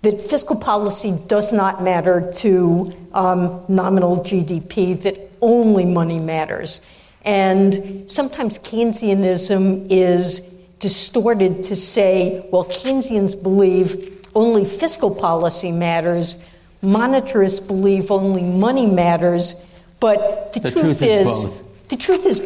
that 0.08 0.22
fiscal 0.22 0.56
policy 0.56 1.12
does 1.28 1.52
not 1.52 1.84
matter 1.84 2.32
to 2.34 2.90
um, 3.14 3.62
nominal 3.68 4.20
GDP, 4.20 5.02
that 5.04 5.18
only 5.42 5.84
money 5.84 6.18
matters. 6.18 6.80
And 7.26 8.10
sometimes 8.10 8.58
Keynesianism 8.60 9.88
is 9.90 10.40
distorted 10.80 11.64
to 11.64 11.76
say, 11.76 12.48
well, 12.54 12.64
Keynesians 12.64 13.42
believe 13.42 14.26
only 14.34 14.64
fiscal 14.64 15.14
policy 15.14 15.74
matters, 15.74 16.38
monetarists 16.82 17.68
believe 17.68 18.10
only 18.10 18.44
money 18.44 18.86
matters, 18.86 19.56
but 20.00 20.54
the, 20.54 20.62
The 20.62 20.72
truth 20.72 21.02
is 21.02 21.26
both. 21.26 21.90
the 21.90 21.98
truth 21.98 22.26
is 22.26 22.40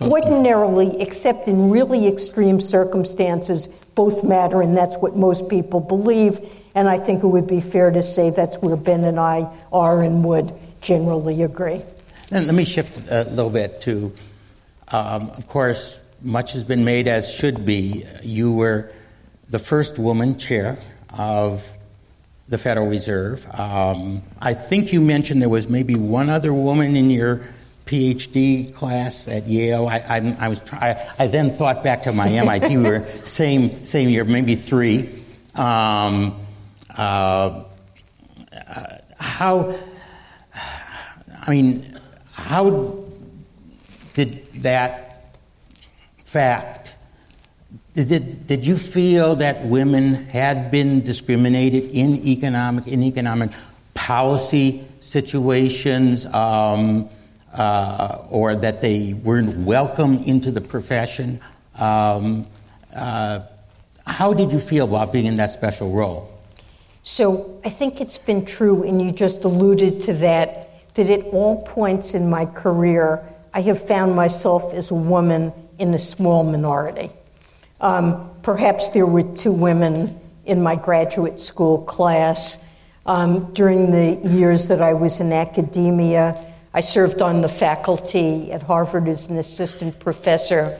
ordinarily, 0.00 1.00
except 1.00 1.48
in 1.48 1.68
really 1.68 2.06
extreme 2.06 2.60
circumstances, 2.60 3.68
both 3.96 4.22
matter, 4.22 4.62
and 4.62 4.76
that's 4.76 4.96
what 4.98 5.16
most 5.16 5.48
people 5.48 5.80
believe. 5.80 6.38
And 6.78 6.88
I 6.88 6.96
think 7.00 7.24
it 7.24 7.26
would 7.26 7.48
be 7.48 7.60
fair 7.60 7.90
to 7.90 8.04
say 8.04 8.30
that's 8.30 8.56
where 8.58 8.76
Ben 8.76 9.02
and 9.02 9.18
I 9.18 9.50
are 9.72 10.00
and 10.00 10.24
would 10.24 10.54
generally 10.80 11.42
agree. 11.42 11.82
Then 12.30 12.46
let 12.46 12.54
me 12.54 12.64
shift 12.64 13.02
a 13.10 13.24
little 13.24 13.50
bit 13.50 13.80
to, 13.80 14.14
um, 14.86 15.30
of 15.30 15.48
course, 15.48 15.98
much 16.22 16.52
has 16.52 16.62
been 16.62 16.84
made 16.84 17.08
as 17.08 17.34
should 17.34 17.66
be. 17.66 18.06
You 18.22 18.52
were 18.52 18.92
the 19.50 19.58
first 19.58 19.98
woman 19.98 20.38
chair 20.38 20.78
of 21.12 21.66
the 22.48 22.58
Federal 22.58 22.86
Reserve. 22.86 23.44
Um, 23.58 24.22
I 24.40 24.54
think 24.54 24.92
you 24.92 25.00
mentioned 25.00 25.42
there 25.42 25.48
was 25.48 25.68
maybe 25.68 25.96
one 25.96 26.30
other 26.30 26.54
woman 26.54 26.94
in 26.94 27.10
your 27.10 27.42
PhD 27.86 28.72
class 28.72 29.26
at 29.26 29.48
Yale. 29.48 29.88
I, 29.88 29.96
I, 29.96 30.36
I 30.38 30.48
was 30.48 30.60
try, 30.60 31.10
I, 31.18 31.26
then 31.26 31.50
thought 31.50 31.82
back 31.82 32.02
to 32.02 32.12
my 32.12 32.28
MIT. 32.28 32.76
we 32.76 32.84
were 32.84 33.04
same 33.24 33.84
same 33.84 34.08
year, 34.10 34.24
maybe 34.24 34.54
three. 34.54 35.24
Um, 35.56 36.36
uh, 36.98 37.64
how? 39.18 39.74
I 41.46 41.50
mean, 41.50 41.98
how 42.32 43.04
did 44.14 44.52
that 44.62 45.36
fact? 46.24 46.96
Did, 47.94 48.46
did, 48.46 48.66
you 48.66 48.76
feel 48.76 49.36
that 49.36 49.64
women 49.66 50.26
had 50.26 50.70
been 50.70 51.00
discriminated 51.02 51.84
in 51.84 52.26
economic 52.26 52.86
in 52.86 53.02
economic 53.02 53.50
policy 53.94 54.86
situations, 55.00 56.26
um, 56.26 57.08
uh, 57.52 58.22
or 58.30 58.54
that 58.54 58.80
they 58.82 59.14
weren't 59.14 59.56
welcome 59.58 60.18
into 60.24 60.50
the 60.50 60.60
profession? 60.60 61.40
Um, 61.76 62.46
uh, 62.94 63.40
how 64.06 64.32
did 64.32 64.52
you 64.52 64.58
feel 64.60 64.84
about 64.84 65.12
being 65.12 65.26
in 65.26 65.36
that 65.36 65.50
special 65.50 65.90
role? 65.90 66.37
So 67.08 67.58
I 67.64 67.70
think 67.70 68.02
it's 68.02 68.18
been 68.18 68.44
true, 68.44 68.82
and 68.82 69.00
you 69.00 69.12
just 69.12 69.42
alluded 69.44 70.02
to 70.02 70.12
that, 70.12 70.92
that 70.94 71.08
at 71.08 71.24
all 71.32 71.62
points 71.62 72.12
in 72.12 72.28
my 72.28 72.44
career, 72.44 73.26
I 73.54 73.62
have 73.62 73.88
found 73.88 74.14
myself 74.14 74.74
as 74.74 74.90
a 74.90 74.94
woman 74.94 75.50
in 75.78 75.94
a 75.94 75.98
small 75.98 76.44
minority. 76.44 77.10
Um, 77.80 78.30
perhaps 78.42 78.90
there 78.90 79.06
were 79.06 79.22
two 79.22 79.52
women 79.52 80.20
in 80.44 80.62
my 80.62 80.76
graduate 80.76 81.40
school 81.40 81.80
class. 81.80 82.58
Um, 83.06 83.54
during 83.54 83.90
the 83.90 84.28
years 84.28 84.68
that 84.68 84.82
I 84.82 84.92
was 84.92 85.18
in 85.18 85.32
academia, 85.32 86.36
I 86.74 86.82
served 86.82 87.22
on 87.22 87.40
the 87.40 87.48
faculty 87.48 88.52
at 88.52 88.62
Harvard 88.62 89.08
as 89.08 89.28
an 89.28 89.38
assistant 89.38 89.98
professor. 89.98 90.78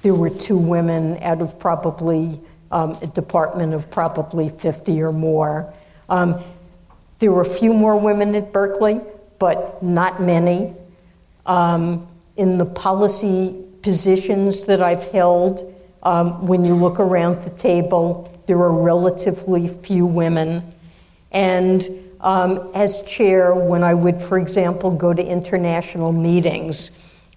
There 0.00 0.14
were 0.14 0.30
two 0.30 0.56
women 0.56 1.22
out 1.22 1.42
of 1.42 1.58
probably 1.58 2.40
um, 2.76 2.98
a 3.00 3.06
department 3.06 3.72
of 3.72 3.90
probably 3.90 4.50
50 4.50 5.00
or 5.00 5.10
more. 5.10 5.72
Um, 6.10 6.44
there 7.20 7.32
were 7.32 7.40
a 7.40 7.48
few 7.48 7.72
more 7.72 7.96
women 7.96 8.34
at 8.34 8.52
Berkeley, 8.52 9.00
but 9.38 9.82
not 9.82 10.20
many. 10.20 10.74
Um, 11.46 12.06
in 12.36 12.58
the 12.58 12.66
policy 12.66 13.64
positions 13.80 14.64
that 14.64 14.82
I've 14.82 15.04
held, 15.04 15.74
um, 16.02 16.46
when 16.46 16.66
you 16.66 16.74
look 16.74 17.00
around 17.00 17.42
the 17.44 17.50
table, 17.50 18.30
there 18.46 18.58
are 18.58 18.72
relatively 18.72 19.68
few 19.68 20.04
women. 20.04 20.62
And 21.32 21.88
um, 22.20 22.70
as 22.74 23.00
chair, 23.02 23.54
when 23.54 23.84
I 23.84 23.94
would, 23.94 24.22
for 24.22 24.36
example, 24.36 24.90
go 24.90 25.14
to 25.14 25.26
international 25.26 26.12
meetings 26.12 26.90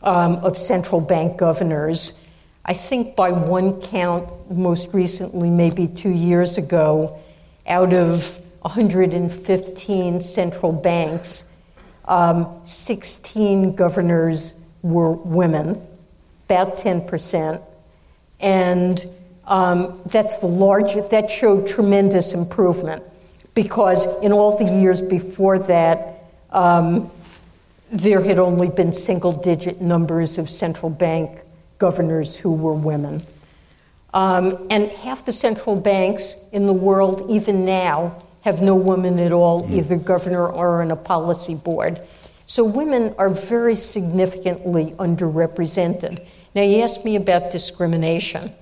um, 0.04 0.36
of 0.38 0.58
central 0.58 1.00
bank 1.00 1.38
governors, 1.38 2.14
I 2.66 2.74
think 2.74 3.16
by 3.16 3.32
one 3.32 3.82
count, 3.82 4.52
most 4.52 4.90
recently, 4.94 5.50
maybe 5.50 5.88
two 5.88 6.10
years 6.10 6.58
ago, 6.58 7.20
out 7.68 7.94
of 7.94 8.38
115 8.62 10.22
central 10.22 10.72
banks, 10.72 11.46
um, 12.06 12.62
16 12.66 13.76
governors 13.76 14.54
were 14.82 15.12
women, 15.12 15.86
about 16.46 16.78
10%. 16.78 17.62
And 18.40 19.08
um, 19.46 20.02
that's 20.06 20.38
the 20.38 20.48
largest, 20.48 21.12
that 21.12 21.30
showed 21.30 21.68
tremendous 21.68 22.34
improvement 22.34 23.04
because 23.56 24.06
in 24.22 24.32
all 24.32 24.58
the 24.58 24.80
years 24.80 25.02
before 25.02 25.60
that, 25.60 26.24
um, 26.52 27.12
there 27.92 28.22
had 28.22 28.38
only 28.38 28.70
been 28.70 28.94
single 28.94 29.32
digit 29.32 29.82
numbers 29.82 30.38
of 30.38 30.50
central 30.50 30.90
bank 30.90 31.42
governors 31.80 32.38
who 32.38 32.54
were 32.54 32.74
women. 32.74 33.26
Um, 34.14 34.68
and 34.70 34.90
half 34.90 35.26
the 35.26 35.32
central 35.32 35.76
banks 35.76 36.36
in 36.52 36.66
the 36.66 36.74
world, 36.74 37.30
even 37.30 37.66
now, 37.66 38.18
have 38.42 38.62
no 38.62 38.76
women 38.76 39.20
at 39.20 39.32
all, 39.32 39.68
either 39.72 39.96
governor 39.96 40.48
or 40.48 40.82
on 40.82 40.92
a 40.92 40.96
policy 40.96 41.56
board. 41.56 42.02
So 42.48 42.64
women 42.64 43.14
are 43.18 43.30
very 43.30 43.76
significantly 43.76 44.96
underrepresented. 44.98 46.26
Now, 46.56 46.64
you 46.64 46.82
asked 46.82 47.06
me 47.06 47.16
about 47.16 47.52
discrimination, 47.52 48.54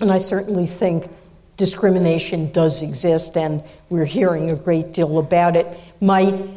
and 0.00 0.10
I 0.10 0.18
certainly 0.18 0.66
think 0.66 1.08
discrimination 1.56 2.50
does 2.50 2.82
exist, 2.82 3.36
and 3.36 3.62
we're 3.88 4.04
hearing 4.04 4.50
a 4.50 4.56
great 4.56 4.92
deal 4.94 5.18
about 5.18 5.54
it. 5.54 5.66
My, 6.00 6.48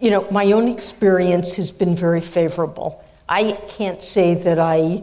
you 0.00 0.10
know, 0.10 0.26
my 0.30 0.52
own 0.52 0.68
experience 0.68 1.56
has 1.56 1.70
been 1.70 1.96
very 1.96 2.20
favorable. 2.20 3.04
I 3.28 3.52
can't 3.68 4.02
say 4.02 4.34
that 4.34 4.58
I 4.58 5.02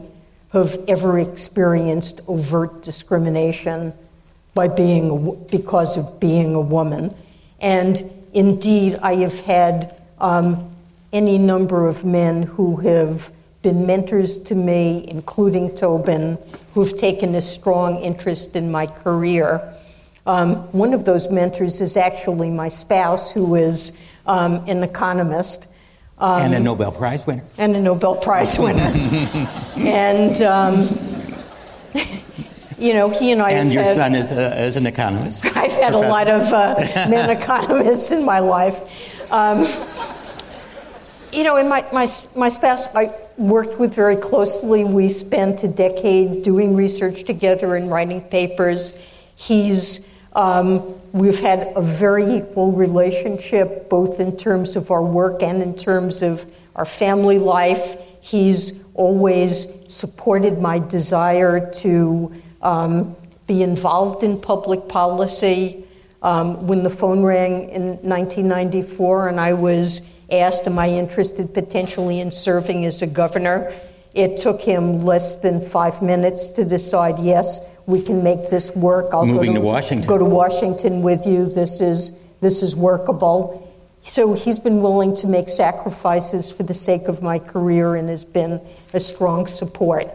have 0.51 0.79
ever 0.87 1.19
experienced 1.19 2.21
overt 2.27 2.81
discrimination 2.83 3.93
by 4.53 4.67
being 4.67 5.35
because 5.51 5.97
of 5.97 6.19
being 6.19 6.55
a 6.55 6.61
woman, 6.61 7.13
and 7.59 8.03
indeed, 8.33 8.97
I 9.01 9.15
have 9.15 9.39
had 9.41 10.01
um, 10.19 10.75
any 11.13 11.37
number 11.37 11.87
of 11.87 12.03
men 12.03 12.43
who 12.43 12.75
have 12.77 13.31
been 13.61 13.85
mentors 13.85 14.37
to 14.37 14.55
me, 14.55 15.05
including 15.07 15.75
Tobin, 15.75 16.37
who've 16.73 16.97
taken 16.97 17.35
a 17.35 17.41
strong 17.41 17.97
interest 17.97 18.55
in 18.55 18.71
my 18.71 18.87
career. 18.87 19.75
Um, 20.25 20.55
one 20.71 20.93
of 20.93 21.05
those 21.05 21.29
mentors 21.29 21.81
is 21.81 21.97
actually 21.97 22.49
my 22.49 22.69
spouse, 22.69 23.31
who 23.31 23.55
is 23.55 23.91
um, 24.27 24.63
an 24.67 24.83
economist. 24.83 25.67
Um, 26.19 26.41
and 26.41 26.53
a 26.53 26.59
Nobel 26.59 26.91
Prize 26.91 27.25
winner. 27.25 27.43
And 27.57 27.75
a 27.75 27.81
Nobel 27.81 28.15
Prize 28.15 28.59
winner. 28.59 28.81
and, 29.77 30.41
um, 30.43 30.89
you 32.77 32.93
know, 32.93 33.09
he 33.09 33.31
and 33.31 33.41
I. 33.41 33.51
And 33.51 33.71
your 33.71 33.83
had, 33.83 33.95
son 33.95 34.15
is, 34.15 34.31
a, 34.31 34.61
is, 34.61 34.75
an 34.75 34.85
economist. 34.85 35.45
I've 35.55 35.71
had 35.71 35.93
a 35.93 35.97
lot 35.97 36.27
of 36.27 36.41
uh, 36.53 36.75
men 37.09 37.29
economists 37.29 38.11
in 38.11 38.25
my 38.25 38.39
life. 38.39 38.81
Um, 39.31 39.65
you 41.31 41.43
know, 41.43 41.55
in 41.55 41.69
my, 41.69 41.85
my, 41.93 42.07
my 42.35 42.49
spouse, 42.49 42.87
I 42.95 43.13
worked 43.37 43.79
with 43.79 43.93
very 43.93 44.17
closely. 44.17 44.83
We 44.83 45.07
spent 45.07 45.63
a 45.63 45.67
decade 45.69 46.43
doing 46.43 46.75
research 46.75 47.23
together 47.23 47.75
and 47.75 47.89
writing 47.89 48.21
papers. 48.21 48.93
He's, 49.35 50.01
um, 50.39 50.95
we've 51.11 51.39
had 51.39 51.73
a 51.75 51.81
very 51.81 52.37
equal 52.37 52.71
relationship, 52.71 53.89
both 53.89 54.21
in 54.21 54.37
terms 54.37 54.77
of 54.77 54.89
our 54.89 55.03
work 55.03 55.43
and 55.43 55.61
in 55.61 55.75
terms 55.75 56.21
of 56.21 56.49
our 56.77 56.85
family 56.85 57.37
life. 57.37 57.97
He's 58.21 58.73
always 58.93 59.67
supported 59.89 60.59
my 60.59 60.79
desire 60.79 61.69
to 61.73 62.33
um, 62.61 63.17
be 63.47 63.63
involved 63.63 64.23
in 64.23 64.39
public 64.39 64.87
policy. 64.87 65.83
Um, 66.21 66.67
when 66.67 66.83
the 66.83 66.89
phone 66.89 67.21
rang 67.21 67.69
in 67.69 67.83
1994 68.01 69.27
and 69.27 69.41
I 69.41 69.53
was 69.53 70.01
asked, 70.31 70.67
Am 70.67 70.79
I 70.79 70.89
interested 70.89 71.53
potentially 71.53 72.21
in 72.21 72.31
serving 72.31 72.85
as 72.85 73.01
a 73.01 73.07
governor? 73.07 73.73
It 74.13 74.39
took 74.39 74.61
him 74.61 75.03
less 75.03 75.35
than 75.35 75.61
five 75.61 76.01
minutes 76.01 76.49
to 76.49 76.65
decide, 76.65 77.19
yes, 77.19 77.61
we 77.85 78.01
can 78.01 78.23
make 78.23 78.49
this 78.49 78.71
work. 78.75 79.07
I'll 79.13 79.25
Moving 79.25 79.53
go 79.53 79.53
to, 79.53 79.59
to 79.59 79.65
Washington. 79.65 80.07
Go 80.07 80.17
to 80.17 80.25
Washington 80.25 81.01
with 81.01 81.25
you. 81.25 81.45
This 81.45 81.81
is, 81.81 82.13
this 82.41 82.63
is 82.63 82.75
workable. 82.75 83.65
So 84.03 84.33
he's 84.33 84.57
been 84.57 84.81
willing 84.81 85.15
to 85.17 85.27
make 85.27 85.49
sacrifices 85.49 86.51
for 86.51 86.63
the 86.63 86.73
sake 86.73 87.07
of 87.07 87.21
my 87.21 87.37
career 87.37 87.95
and 87.95 88.09
has 88.09 88.25
been 88.25 88.61
a 88.93 88.99
strong 88.99 89.45
support. 89.45 90.07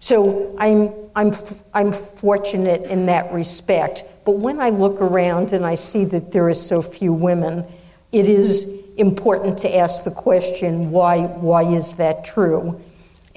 So 0.00 0.54
I'm, 0.58 0.92
I'm, 1.16 1.34
I'm 1.74 1.92
fortunate 1.92 2.82
in 2.82 3.04
that 3.04 3.32
respect. 3.32 4.04
But 4.24 4.32
when 4.32 4.60
I 4.60 4.70
look 4.70 5.00
around 5.00 5.52
and 5.52 5.64
I 5.64 5.74
see 5.76 6.04
that 6.06 6.32
there 6.32 6.48
are 6.48 6.54
so 6.54 6.82
few 6.82 7.12
women, 7.12 7.64
it 8.12 8.28
is 8.28 8.66
important 8.96 9.58
to 9.60 9.76
ask 9.76 10.04
the 10.04 10.10
question 10.10 10.90
why, 10.90 11.22
why 11.22 11.62
is 11.62 11.94
that 11.94 12.24
true? 12.24 12.80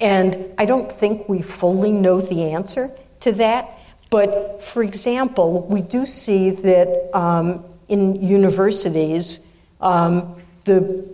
And 0.02 0.52
I 0.58 0.64
don't 0.64 0.90
think 0.90 1.28
we 1.28 1.42
fully 1.42 1.92
know 1.92 2.20
the 2.20 2.50
answer 2.50 2.90
to 3.20 3.30
that. 3.32 3.78
But 4.10 4.62
for 4.62 4.82
example, 4.82 5.62
we 5.62 5.80
do 5.80 6.04
see 6.04 6.50
that 6.50 7.16
um, 7.16 7.64
in 7.88 8.20
universities, 8.20 9.38
um, 9.80 10.34
the 10.64 11.08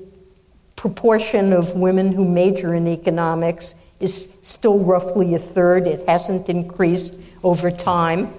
proportion 0.75 1.53
of 1.53 1.75
women 1.75 2.13
who 2.13 2.25
major 2.25 2.75
in 2.75 2.89
economics 2.89 3.75
is 4.01 4.29
still 4.43 4.79
roughly 4.79 5.35
a 5.35 5.39
third. 5.39 5.87
It 5.87 6.09
hasn't 6.09 6.49
increased 6.49 7.15
over 7.45 7.71
time. 7.71 8.33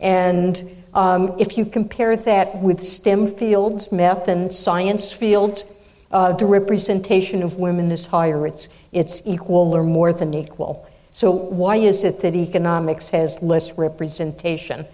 And 0.00 0.82
um, 0.94 1.36
if 1.38 1.56
you 1.56 1.64
compare 1.64 2.16
that 2.16 2.60
with 2.60 2.82
STEM 2.82 3.36
fields, 3.36 3.92
math 3.92 4.26
and 4.26 4.52
science 4.52 5.12
fields, 5.12 5.64
uh, 6.12 6.32
the 6.32 6.46
representation 6.46 7.42
of 7.42 7.56
women 7.56 7.90
is 7.90 8.06
higher. 8.06 8.46
It's, 8.46 8.68
it's 8.92 9.22
equal 9.24 9.74
or 9.74 9.82
more 9.82 10.12
than 10.12 10.34
equal. 10.34 10.86
So, 11.14 11.30
why 11.30 11.76
is 11.76 12.04
it 12.04 12.20
that 12.20 12.34
economics 12.34 13.10
has 13.10 13.40
less 13.42 13.72
representation? 13.76 14.86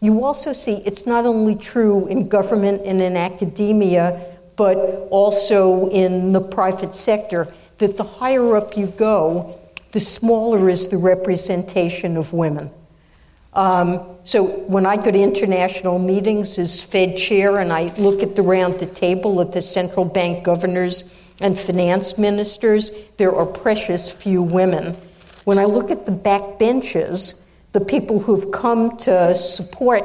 You 0.00 0.24
also 0.24 0.52
see 0.52 0.82
it's 0.84 1.06
not 1.06 1.26
only 1.26 1.54
true 1.54 2.06
in 2.08 2.28
government 2.28 2.82
and 2.84 3.00
in 3.00 3.16
academia, 3.16 4.36
but 4.56 4.76
also 5.10 5.88
in 5.90 6.32
the 6.32 6.40
private 6.40 6.94
sector, 6.94 7.52
that 7.78 7.96
the 7.96 8.04
higher 8.04 8.56
up 8.56 8.76
you 8.76 8.88
go, 8.88 9.58
the 9.92 10.00
smaller 10.00 10.68
is 10.68 10.88
the 10.88 10.96
representation 10.96 12.16
of 12.16 12.32
women. 12.32 12.70
Um, 13.54 14.16
so 14.24 14.44
when 14.44 14.86
I 14.86 14.96
go 14.96 15.10
to 15.10 15.18
international 15.18 15.98
meetings 15.98 16.58
as 16.58 16.80
Fed 16.80 17.16
chair 17.16 17.58
and 17.58 17.72
I 17.72 17.94
look 17.96 18.22
at 18.22 18.34
the 18.34 18.42
round 18.42 18.78
the 18.78 18.86
table 18.86 19.40
at 19.40 19.52
the 19.52 19.60
central 19.60 20.04
bank 20.04 20.44
governors 20.44 21.04
and 21.40 21.58
finance 21.58 22.16
ministers, 22.16 22.90
there 23.18 23.34
are 23.34 23.44
precious 23.44 24.10
few 24.10 24.42
women. 24.42 24.96
When 25.44 25.58
I 25.58 25.64
look 25.64 25.90
at 25.90 26.06
the 26.06 26.12
back 26.12 26.58
benches, 26.58 27.34
the 27.72 27.80
people 27.80 28.20
who've 28.20 28.50
come 28.52 28.96
to 28.98 29.34
support 29.36 30.04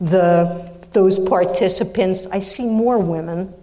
the, 0.00 0.72
those 0.92 1.18
participants, 1.18 2.26
I 2.32 2.38
see 2.40 2.64
more 2.64 2.98
women. 2.98 3.54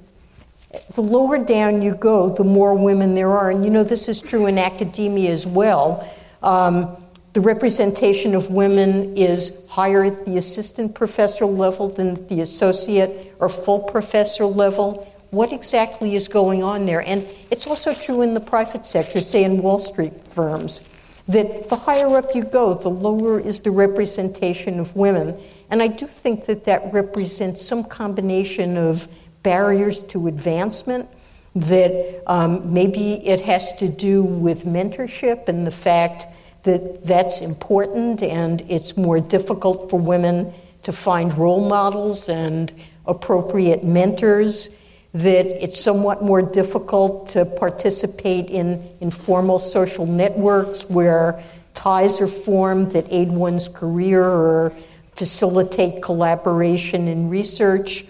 The 0.93 1.01
lower 1.01 1.37
down 1.39 1.81
you 1.81 1.95
go, 1.95 2.29
the 2.29 2.43
more 2.43 2.73
women 2.73 3.15
there 3.15 3.31
are. 3.31 3.49
And 3.49 3.65
you 3.65 3.71
know, 3.71 3.83
this 3.83 4.07
is 4.07 4.21
true 4.21 4.45
in 4.45 4.57
academia 4.57 5.31
as 5.31 5.47
well. 5.47 6.07
Um, 6.43 7.04
the 7.35 7.41
representation 7.41 8.33
of 8.33 8.49
women 8.49 9.17
is 9.17 9.51
higher 9.67 10.05
at 10.05 10.25
the 10.25 10.37
assistant 10.37 10.95
professor 10.95 11.45
level 11.45 11.89
than 11.89 12.25
the 12.27 12.39
associate 12.39 13.35
or 13.41 13.49
full 13.49 13.79
professor 13.79 14.45
level. 14.45 15.05
What 15.31 15.51
exactly 15.51 16.15
is 16.15 16.29
going 16.29 16.63
on 16.63 16.85
there? 16.85 17.05
And 17.05 17.27
it's 17.51 17.67
also 17.67 17.93
true 17.93 18.21
in 18.21 18.35
the 18.35 18.39
private 18.39 18.85
sector, 18.85 19.19
say 19.19 19.43
in 19.43 19.61
Wall 19.61 19.81
Street 19.81 20.13
firms, 20.29 20.79
that 21.27 21.67
the 21.67 21.75
higher 21.75 22.15
up 22.15 22.33
you 22.33 22.41
go, 22.41 22.73
the 22.73 22.89
lower 22.89 23.37
is 23.37 23.59
the 23.59 23.71
representation 23.71 24.79
of 24.79 24.95
women. 24.95 25.37
And 25.69 25.81
I 25.81 25.87
do 25.87 26.07
think 26.07 26.45
that 26.45 26.63
that 26.63 26.93
represents 26.93 27.65
some 27.65 27.83
combination 27.83 28.77
of 28.77 29.09
barriers 29.43 30.03
to 30.03 30.29
advancement, 30.29 31.09
that 31.53 32.23
um, 32.27 32.73
maybe 32.73 33.27
it 33.27 33.41
has 33.41 33.73
to 33.73 33.89
do 33.89 34.23
with 34.23 34.63
mentorship 34.63 35.49
and 35.49 35.67
the 35.67 35.71
fact 35.71 36.27
that 36.65 37.05
that's 37.05 37.41
important 37.41 38.21
and 38.21 38.61
it's 38.69 38.97
more 38.97 39.19
difficult 39.19 39.89
for 39.89 39.99
women 39.99 40.53
to 40.83 40.91
find 40.91 41.35
role 41.37 41.67
models 41.67 42.27
and 42.27 42.71
appropriate 43.05 43.83
mentors, 43.83 44.69
that 45.13 45.45
it's 45.63 45.79
somewhat 45.79 46.23
more 46.23 46.41
difficult 46.41 47.29
to 47.29 47.45
participate 47.45 48.49
in 48.49 48.87
informal 48.99 49.59
social 49.59 50.05
networks 50.05 50.81
where 50.89 51.41
ties 51.73 52.19
are 52.19 52.27
formed 52.27 52.91
that 52.91 53.05
aid 53.09 53.29
one's 53.29 53.67
career 53.67 54.23
or 54.23 54.73
facilitate 55.15 56.01
collaboration 56.01 57.07
in 57.07 57.29
research. 57.29 58.05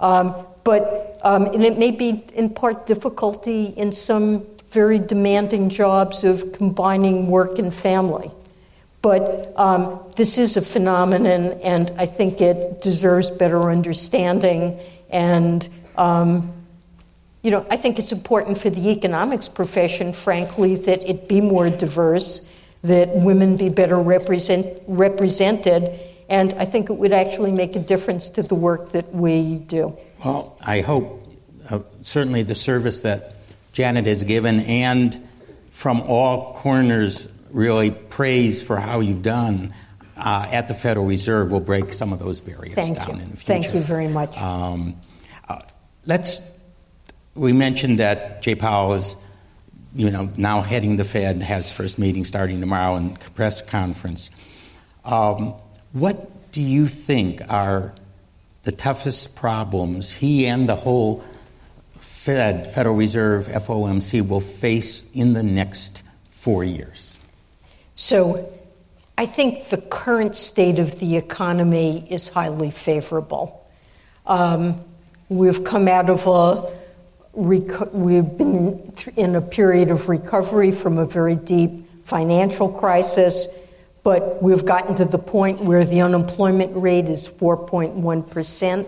Um, 0.00 0.34
but 0.64 1.20
um, 1.22 1.46
and 1.46 1.64
it 1.64 1.78
may 1.78 1.90
be 1.90 2.24
in 2.34 2.50
part 2.50 2.86
difficulty 2.86 3.66
in 3.66 3.92
some 3.92 4.46
very 4.70 4.98
demanding 4.98 5.70
jobs 5.70 6.24
of 6.24 6.52
combining 6.52 7.28
work 7.28 7.58
and 7.58 7.72
family. 7.72 8.30
But 9.00 9.52
um, 9.56 10.00
this 10.16 10.38
is 10.38 10.56
a 10.56 10.60
phenomenon, 10.60 11.52
and 11.62 11.92
I 11.96 12.06
think 12.06 12.40
it 12.40 12.82
deserves 12.82 13.30
better 13.30 13.70
understanding. 13.70 14.80
And, 15.08 15.66
um, 15.96 16.52
you 17.42 17.50
know, 17.50 17.64
I 17.70 17.76
think 17.76 17.98
it's 17.98 18.12
important 18.12 18.58
for 18.58 18.70
the 18.70 18.90
economics 18.90 19.48
profession, 19.48 20.12
frankly, 20.12 20.76
that 20.76 21.08
it 21.08 21.28
be 21.28 21.40
more 21.40 21.70
diverse, 21.70 22.42
that 22.82 23.08
women 23.16 23.56
be 23.56 23.68
better 23.68 23.98
represent, 23.98 24.82
represented, 24.86 26.00
and 26.28 26.52
I 26.54 26.66
think 26.66 26.90
it 26.90 26.94
would 26.94 27.12
actually 27.12 27.52
make 27.52 27.74
a 27.74 27.78
difference 27.78 28.28
to 28.30 28.42
the 28.42 28.54
work 28.54 28.92
that 28.92 29.14
we 29.14 29.56
do. 29.66 29.96
Well, 30.24 30.58
I 30.60 30.82
hope 30.82 31.26
uh, 31.70 31.80
certainly 32.02 32.42
the 32.42 32.54
service 32.54 33.00
that 33.00 33.37
Janet 33.78 34.06
has 34.06 34.24
given, 34.24 34.58
and 34.62 35.24
from 35.70 36.00
all 36.00 36.52
corners, 36.54 37.28
really 37.52 37.92
praise 37.92 38.60
for 38.60 38.76
how 38.76 38.98
you've 38.98 39.22
done 39.22 39.72
uh, 40.16 40.48
at 40.50 40.66
the 40.66 40.74
Federal 40.74 41.06
Reserve 41.06 41.52
will 41.52 41.60
break 41.60 41.92
some 41.92 42.12
of 42.12 42.18
those 42.18 42.40
barriers 42.40 42.74
Thank 42.74 42.96
down 42.96 43.06
you. 43.06 43.22
in 43.22 43.30
the 43.30 43.36
future. 43.36 43.46
Thank 43.46 43.74
you 43.74 43.80
very 43.82 44.08
much. 44.08 44.36
Um, 44.36 44.96
uh, 45.48 45.60
let's. 46.06 46.42
We 47.36 47.52
mentioned 47.52 48.00
that 48.00 48.42
Jay 48.42 48.56
Powell 48.56 48.94
is, 48.94 49.16
you 49.94 50.10
know, 50.10 50.28
now 50.36 50.60
heading 50.60 50.96
the 50.96 51.04
Fed, 51.04 51.40
has 51.40 51.70
first 51.70 52.00
meeting 52.00 52.24
starting 52.24 52.58
tomorrow 52.58 52.96
and 52.96 53.16
press 53.36 53.62
conference. 53.62 54.32
Um, 55.04 55.54
what 55.92 56.50
do 56.50 56.60
you 56.60 56.88
think 56.88 57.42
are 57.48 57.94
the 58.64 58.72
toughest 58.72 59.36
problems 59.36 60.10
he 60.10 60.48
and 60.48 60.68
the 60.68 60.74
whole 60.74 61.22
Fed, 62.28 62.70
Federal 62.74 62.94
Reserve, 62.94 63.46
FOMC 63.46 64.28
will 64.28 64.42
face 64.42 65.06
in 65.14 65.32
the 65.32 65.42
next 65.42 66.02
four 66.30 66.62
years? 66.62 67.18
So, 67.96 68.52
I 69.16 69.24
think 69.24 69.70
the 69.70 69.78
current 69.78 70.36
state 70.36 70.78
of 70.78 70.98
the 70.98 71.16
economy 71.16 72.06
is 72.10 72.28
highly 72.28 72.70
favorable. 72.70 73.66
Um, 74.26 74.84
we've 75.30 75.64
come 75.64 75.88
out 75.88 76.10
of 76.10 76.26
a 76.26 76.70
reco- 77.34 77.90
we've 77.94 78.36
been 78.36 78.92
in 79.16 79.34
a 79.34 79.40
period 79.40 79.90
of 79.90 80.10
recovery 80.10 80.70
from 80.70 80.98
a 80.98 81.06
very 81.06 81.34
deep 81.34 81.88
financial 82.04 82.68
crisis, 82.68 83.48
but 84.02 84.42
we've 84.42 84.66
gotten 84.66 84.96
to 84.96 85.06
the 85.06 85.18
point 85.18 85.62
where 85.62 85.86
the 85.86 86.02
unemployment 86.02 86.76
rate 86.76 87.06
is 87.06 87.26
4.1 87.26 88.28
percent. 88.28 88.86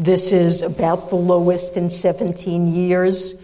This 0.00 0.32
is 0.32 0.62
about 0.62 1.10
the 1.10 1.16
lowest 1.16 1.76
in 1.76 1.90
17 1.90 2.72
years. 2.72 3.34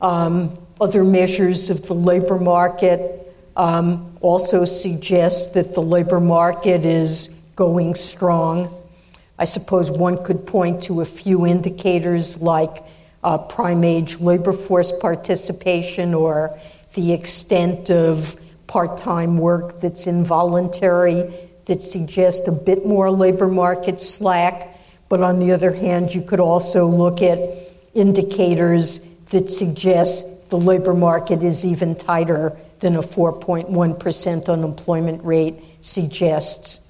Um, 0.00 0.58
other 0.80 1.04
measures 1.04 1.70
of 1.70 1.86
the 1.86 1.94
labor 1.94 2.40
market 2.40 3.32
um, 3.54 4.18
also 4.20 4.64
suggest 4.64 5.54
that 5.54 5.74
the 5.74 5.80
labor 5.80 6.18
market 6.18 6.84
is 6.84 7.30
going 7.54 7.94
strong. 7.94 8.76
I 9.38 9.44
suppose 9.44 9.92
one 9.92 10.24
could 10.24 10.44
point 10.44 10.82
to 10.84 11.02
a 11.02 11.04
few 11.04 11.46
indicators 11.46 12.36
like 12.38 12.82
uh, 13.22 13.38
prime 13.38 13.84
age 13.84 14.18
labor 14.18 14.52
force 14.52 14.90
participation 14.90 16.14
or 16.14 16.58
the 16.94 17.12
extent 17.12 17.90
of 17.90 18.36
part 18.66 18.98
time 18.98 19.38
work 19.38 19.80
that's 19.80 20.08
involuntary 20.08 21.32
that 21.66 21.80
suggest 21.80 22.48
a 22.48 22.52
bit 22.52 22.84
more 22.84 23.08
labor 23.08 23.46
market 23.46 24.00
slack. 24.00 24.71
But 25.12 25.20
on 25.20 25.40
the 25.40 25.52
other 25.52 25.72
hand, 25.72 26.14
you 26.14 26.22
could 26.22 26.40
also 26.40 26.86
look 26.86 27.20
at 27.20 27.38
indicators 27.92 28.98
that 29.26 29.50
suggest 29.50 30.24
the 30.48 30.56
labor 30.56 30.94
market 30.94 31.42
is 31.42 31.66
even 31.66 31.96
tighter 31.96 32.56
than 32.80 32.96
a 32.96 33.02
4.1% 33.02 34.48
unemployment 34.48 35.22
rate 35.22 35.62
suggests. 35.82 36.80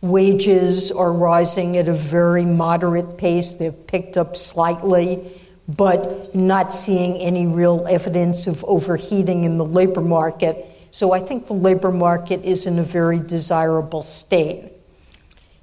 Wages 0.00 0.90
are 0.92 1.12
rising 1.12 1.76
at 1.76 1.88
a 1.88 1.92
very 1.92 2.46
moderate 2.46 3.18
pace. 3.18 3.52
They've 3.52 3.86
picked 3.86 4.16
up 4.16 4.34
slightly, 4.34 5.38
but 5.68 6.34
not 6.34 6.72
seeing 6.72 7.18
any 7.18 7.46
real 7.46 7.86
evidence 7.86 8.46
of 8.46 8.64
overheating 8.64 9.44
in 9.44 9.58
the 9.58 9.66
labor 9.66 10.00
market. 10.00 10.88
So 10.90 11.12
I 11.12 11.20
think 11.20 11.48
the 11.48 11.52
labor 11.52 11.92
market 11.92 12.46
is 12.46 12.64
in 12.64 12.78
a 12.78 12.82
very 12.82 13.18
desirable 13.18 14.02
state. 14.02 14.72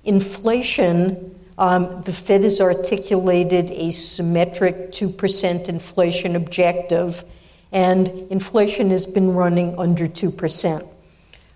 Inflation 0.04 1.36
um, 1.60 2.02
the 2.04 2.14
Fed 2.14 2.44
has 2.44 2.62
articulated 2.62 3.70
a 3.72 3.92
symmetric 3.92 4.94
2% 4.94 5.68
inflation 5.68 6.38
objective, 6.38 7.26
and 7.74 8.08
inflation 8.32 8.92
has 8.92 9.06
been 9.06 9.34
running 9.34 9.78
under 9.78 10.08
2%. 10.08 10.88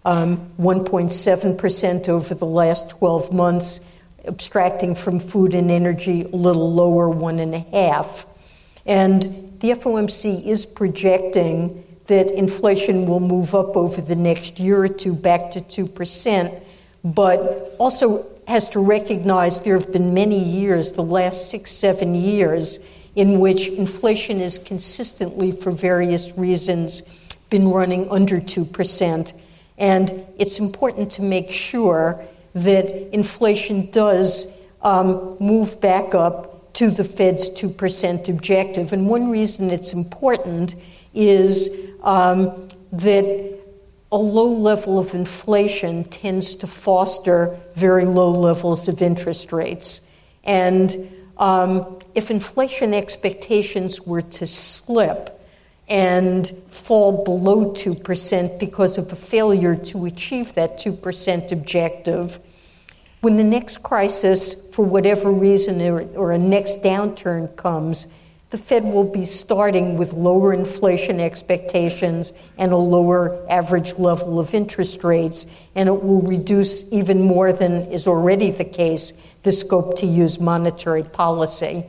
Um, 0.03 0.51
1.7% 0.59 2.09
over 2.09 2.35
the 2.35 2.45
last 2.45 2.89
12 2.89 3.31
months, 3.31 3.79
abstracting 4.25 4.93
from 4.93 5.21
food 5.21 5.53
and 5.53 5.71
energy, 5.71 6.23
a 6.23 6.35
little 6.35 6.73
lower, 6.73 7.09
one 7.09 7.39
and 7.39 7.55
a 7.55 7.59
half. 7.59 8.25
And 8.85 9.57
the 9.61 9.69
FOMC 9.69 10.45
is 10.45 10.65
projecting 10.65 11.81
that 12.07 12.29
inflation 12.29 13.07
will 13.07 13.21
move 13.21 13.55
up 13.55 13.77
over 13.77 14.01
the 14.01 14.15
next 14.15 14.59
year 14.59 14.83
or 14.83 14.89
two 14.89 15.13
back 15.13 15.51
to 15.51 15.61
2%, 15.61 16.61
but 17.05 17.73
also 17.79 18.32
has 18.47 18.69
to 18.69 18.79
recognize 18.79 19.59
there 19.59 19.77
have 19.77 19.91
been 19.91 20.13
many 20.13 20.43
years, 20.43 20.93
the 20.93 21.03
last 21.03 21.49
six, 21.49 21.71
seven 21.71 22.15
years, 22.15 22.79
in 23.15 23.39
which 23.39 23.67
inflation 23.67 24.39
has 24.39 24.57
consistently, 24.57 25.51
for 25.51 25.71
various 25.71 26.35
reasons, 26.37 27.03
been 27.49 27.69
running 27.69 28.09
under 28.09 28.39
2%. 28.39 29.33
And 29.77 30.25
it's 30.37 30.59
important 30.59 31.11
to 31.13 31.21
make 31.21 31.51
sure 31.51 32.23
that 32.55 33.13
inflation 33.13 33.91
does 33.91 34.47
um, 34.81 35.37
move 35.39 35.79
back 35.79 36.13
up 36.13 36.73
to 36.73 36.89
the 36.89 37.03
Fed's 37.03 37.49
2% 37.51 38.27
objective. 38.27 38.93
And 38.93 39.07
one 39.07 39.29
reason 39.29 39.69
it's 39.69 39.93
important 39.93 40.75
is 41.13 41.69
um, 42.01 42.69
that 42.91 43.59
a 44.13 44.17
low 44.17 44.47
level 44.47 44.99
of 44.99 45.15
inflation 45.15 46.03
tends 46.03 46.53
to 46.53 46.67
foster 46.67 47.59
very 47.75 48.05
low 48.05 48.29
levels 48.29 48.87
of 48.87 49.01
interest 49.01 49.51
rates. 49.51 50.01
And 50.43 51.11
um, 51.39 51.99
if 52.13 52.29
inflation 52.29 52.93
expectations 52.93 54.01
were 54.01 54.21
to 54.21 54.45
slip 54.45 55.41
and 55.89 56.53
fall 56.69 57.23
below 57.23 57.71
2% 57.71 58.59
because 58.59 58.99
of 58.99 59.11
a 59.11 59.15
failure 59.15 59.75
to 59.77 60.05
achieve 60.05 60.53
that 60.53 60.79
2% 60.79 61.51
objective, 61.51 62.39
when 63.21 63.37
the 63.37 63.43
next 63.43 63.81
crisis, 63.81 64.55
for 64.73 64.85
whatever 64.85 65.31
reason, 65.31 65.81
or, 65.81 66.01
or 66.15 66.33
a 66.33 66.37
next 66.37 66.83
downturn 66.83 67.55
comes, 67.55 68.05
the 68.53 68.59
Fed 68.59 68.83
will 68.83 69.03
be 69.03 69.25
starting 69.25 69.97
with 69.97 70.13
lower 70.13 70.53
inflation 70.53 71.19
expectations 71.19 72.31
and 72.55 72.71
a 72.71 72.77
lower 72.77 73.43
average 73.49 73.97
level 73.97 74.39
of 74.39 74.53
interest 74.53 75.03
rates, 75.03 75.47
and 75.73 75.89
it 75.89 76.03
will 76.03 76.21
reduce 76.21 76.83
even 76.91 77.19
more 77.19 77.51
than 77.51 77.91
is 77.91 78.05
already 78.05 78.51
the 78.51 78.63
case 78.63 79.11
the 79.41 79.51
scope 79.51 79.97
to 79.97 80.05
use 80.05 80.39
monetary 80.39 81.01
policy. 81.01 81.83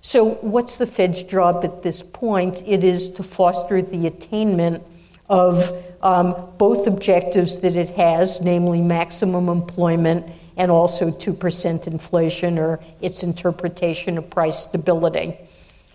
So, 0.00 0.30
what's 0.40 0.76
the 0.76 0.88
Fed's 0.88 1.22
job 1.22 1.64
at 1.64 1.84
this 1.84 2.02
point? 2.02 2.64
It 2.66 2.82
is 2.82 3.08
to 3.10 3.22
foster 3.22 3.80
the 3.80 4.08
attainment 4.08 4.82
of 5.28 5.72
um, 6.02 6.34
both 6.58 6.88
objectives 6.88 7.60
that 7.60 7.76
it 7.76 7.90
has, 7.90 8.40
namely 8.40 8.80
maximum 8.80 9.48
employment 9.48 10.26
and 10.56 10.68
also 10.68 11.12
2% 11.12 11.86
inflation, 11.86 12.58
or 12.58 12.80
its 13.00 13.22
interpretation 13.22 14.18
of 14.18 14.28
price 14.28 14.58
stability. 14.58 15.38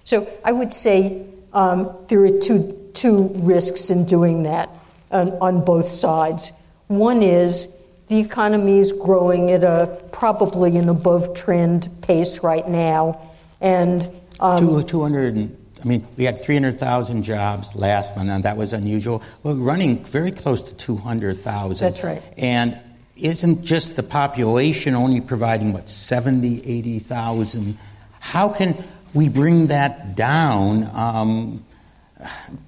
So 0.08 0.26
I 0.41 0.53
would 0.53 0.74
say 0.74 1.26
um, 1.51 1.93
there 2.08 2.24
are 2.24 2.39
two, 2.39 2.91
two 2.93 3.28
risks 3.36 3.89
in 3.89 4.05
doing 4.05 4.43
that 4.43 4.70
on, 5.12 5.32
on 5.41 5.66
both 5.66 5.89
sides. 5.89 6.53
One 6.88 7.22
is 7.22 7.68
the 8.08 8.18
economy 8.18 8.80
is 8.80 8.93
growing 8.93 9.51
at 9.51 9.66
a 9.66 10.01
probably 10.14 10.78
an 10.78 10.88
above 10.88 11.34
trend 11.34 11.89
pace 12.03 12.39
right 12.39 12.66
now, 12.66 13.20
and 13.60 14.10
um, 14.39 14.86
200. 14.86 15.36
I 15.82 15.86
mean, 15.86 16.08
we 16.16 16.24
had 16.24 16.41
300,000 16.41 17.24
jobs 17.24 17.76
last 17.76 18.16
month, 18.16 18.30
and 18.30 18.45
that 18.45 18.55
was 18.55 18.72
unusual. 18.72 19.22
We're 19.43 19.55
running 19.55 20.05
very 20.05 20.32
close 20.32 20.62
to 20.62 20.76
200,000. 20.76 21.86
That's 21.86 22.01
right. 22.01 22.24
And 22.38 22.80
isn't 23.18 23.66
just 23.66 23.97
the 23.97 24.03
population 24.03 24.95
only 24.95 25.20
providing 25.20 25.74
what 25.74 25.89
70, 25.89 26.62
80,000? 26.66 27.78
How 28.22 28.47
can 28.49 28.86
we 29.14 29.30
bring 29.30 29.68
that 29.68 30.16
down 30.16 30.89
um, 30.93 31.66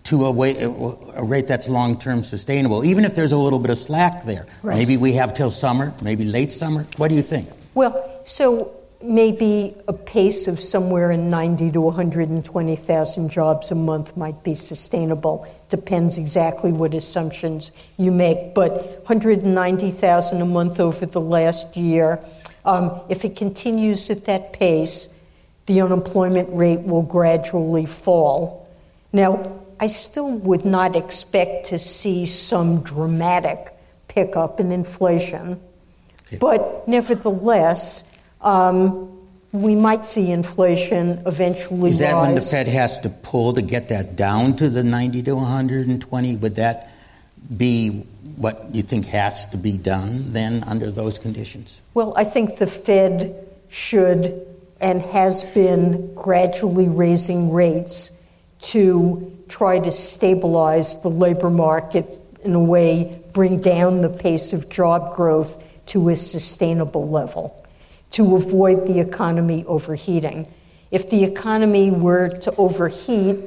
to 0.04 0.26
a, 0.26 0.32
way, 0.32 0.62
a, 0.62 1.24
rate 1.24 1.48
that's 1.48 1.68
long 1.68 1.98
term 2.00 2.24
sustainable, 2.24 2.86
even 2.86 3.06
if 3.06 3.16
there's 3.16 3.32
a 3.32 3.38
little 3.38 3.60
bit 3.60 3.72
of 3.72 3.78
slack 3.78 4.26
there. 4.26 4.46
Right. 4.64 4.78
Maybe 4.78 4.98
we 4.98 5.14
have 5.14 5.34
till 5.34 5.52
summer, 5.52 5.94
maybe 6.02 6.26
late 6.26 6.52
summer. 6.52 6.86
What 6.98 7.10
do 7.10 7.16
you 7.16 7.22
think? 7.22 7.50
Well, 7.74 8.22
so 8.26 8.76
maybe 9.02 9.76
a 9.88 9.94
pace 9.94 10.48
of 10.48 10.60
somewhere 10.60 11.12
in 11.12 11.30
90 11.30 11.72
to 11.72 11.82
120,000 11.82 13.30
jobs 13.30 13.72
a 13.72 13.76
month 13.76 14.18
might 14.18 14.44
be 14.44 14.54
sustainable. 14.54 15.48
Depends 15.70 16.18
exactly 16.18 16.72
what 16.72 16.94
assumptions 16.94 17.72
you 17.98 18.12
make. 18.12 18.54
But 18.54 19.04
190,000 19.08 20.42
a 20.42 20.46
month 20.46 20.80
over 20.80 21.06
the 21.06 21.22
last 21.22 21.78
year, 21.78 22.20
um, 22.66 23.02
if 23.10 23.24
it 23.24 23.36
continues 23.36 24.10
at 24.10 24.26
that 24.26 24.54
pace, 24.54 25.08
the 25.70 25.82
unemployment 25.82 26.50
rate 26.52 26.82
will 26.82 27.04
gradually 27.04 27.86
fall. 27.86 28.68
Now, 29.14 29.62
I 29.80 29.86
still 29.86 30.32
would 30.32 30.66
not 30.66 30.96
expect 30.96 31.68
to 31.68 31.78
see 31.78 32.26
some 32.26 32.82
dramatic 32.82 33.70
pickup 34.08 34.60
in 34.60 34.72
inflation, 34.72 35.62
okay. 36.26 36.38
but 36.38 36.88
nevertheless, 36.88 38.04
um, 38.42 39.16
we 39.52 39.76
might 39.76 40.06
see 40.06 40.32
inflation 40.32 41.22
eventually. 41.28 41.92
Is 41.92 42.00
that 42.00 42.14
rise. 42.14 42.26
when 42.26 42.36
the 42.36 42.42
Fed 42.42 42.68
has 42.68 42.98
to 43.02 43.10
pull 43.12 43.54
to 43.54 43.62
get 43.62 43.90
that 43.90 44.16
down 44.16 44.56
to 44.56 44.70
the 44.70 44.84
90 44.84 45.22
to 45.22 45.36
120? 45.36 46.36
Would 46.38 46.56
that 46.56 46.92
be 47.56 47.90
what 48.38 48.74
you 48.74 48.82
think 48.82 49.06
has 49.06 49.46
to 49.48 49.58
be 49.58 49.78
done 49.78 50.34
then 50.34 50.64
under 50.64 50.90
those 50.90 51.20
conditions? 51.20 51.80
Well, 51.94 52.14
I 52.16 52.24
think 52.24 52.58
the 52.58 52.66
Fed 52.66 53.48
should 53.70 54.49
and 54.82 55.02
has 55.02 55.44
been 55.44 56.14
gradually 56.16 56.88
raising 56.88 57.52
rates 57.52 58.12
to 58.62 59.36
try 59.48 59.80
to 59.80 59.92
stabilize 59.92 61.02
the 61.02 61.10
labor 61.10 61.50
market 61.50 62.20
in 62.44 62.54
a 62.54 62.64
way, 62.64 63.22
bring 63.34 63.60
down 63.60 64.02
the 64.02 64.10
pace 64.10 64.54
of 64.54 64.70
job 64.70 65.16
growth 65.16 65.62
to 65.88 66.10
a 66.10 66.16
sustainable 66.16 67.10
level 67.10 67.66
to 68.12 68.36
avoid 68.36 68.88
the 68.88 69.00
economy 69.00 69.64
overheating. 69.66 70.52
If 70.92 71.10
the 71.10 71.24
economy 71.24 71.92
were 71.92 72.30
to 72.30 72.56
overheat 72.56 73.44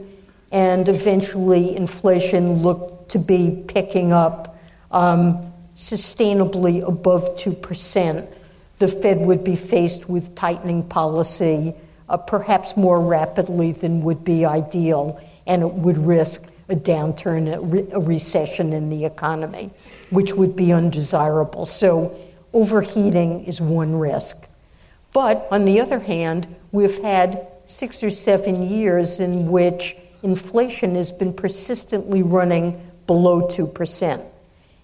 and 0.53 0.89
eventually 0.89 1.75
inflation 1.77 2.63
looked 2.63 3.11
to 3.13 3.19
be 3.19 3.65
picking 3.67 4.13
up 4.13 4.57
um, 4.91 5.53
sustainably 5.77 6.87
above 6.87 7.37
2%, 7.37 8.29
the 8.83 8.89
Fed 8.89 9.21
would 9.21 9.45
be 9.45 9.55
faced 9.55 10.09
with 10.09 10.35
tightening 10.35 10.83
policy 10.83 11.73
uh, 12.09 12.17
perhaps 12.17 12.77
more 12.77 13.01
rapidly 13.01 13.71
than 13.71 14.03
would 14.03 14.25
be 14.25 14.45
ideal, 14.45 15.21
and 15.47 15.63
it 15.63 15.73
would 15.73 15.97
risk 15.97 16.43
a 16.69 16.75
downturn, 16.75 17.55
a, 17.55 17.61
re- 17.61 17.87
a 17.93 18.01
recession 18.01 18.73
in 18.73 18.91
the 18.91 19.05
economy, 19.05 19.71
which 20.11 20.33
would 20.33 20.57
be 20.57 20.73
undesirable. 20.73 21.65
So, 21.65 22.13
overheating 22.53 23.45
is 23.45 23.61
one 23.61 23.95
risk. 23.95 24.37
But 25.13 25.47
on 25.53 25.65
the 25.65 25.81
other 25.81 26.01
hand, 26.01 26.53
we've 26.73 26.99
had 26.99 27.47
six 27.67 28.03
or 28.03 28.11
seven 28.11 28.69
years 28.69 29.21
in 29.21 29.47
which 29.47 29.97
inflation 30.25 30.97
has 30.97 31.13
been 31.13 31.33
persistently 31.33 32.25
running 32.25 32.85
below 33.07 33.43
2%. 33.43 34.27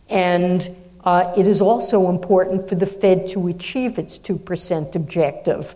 And 0.09 0.77
uh, 1.09 1.33
it 1.39 1.47
is 1.47 1.63
also 1.63 2.11
important 2.11 2.69
for 2.69 2.75
the 2.75 2.85
Fed 2.85 3.29
to 3.29 3.49
achieve 3.49 3.99
its 3.99 4.19
2% 4.19 4.95
objective. 4.95 5.75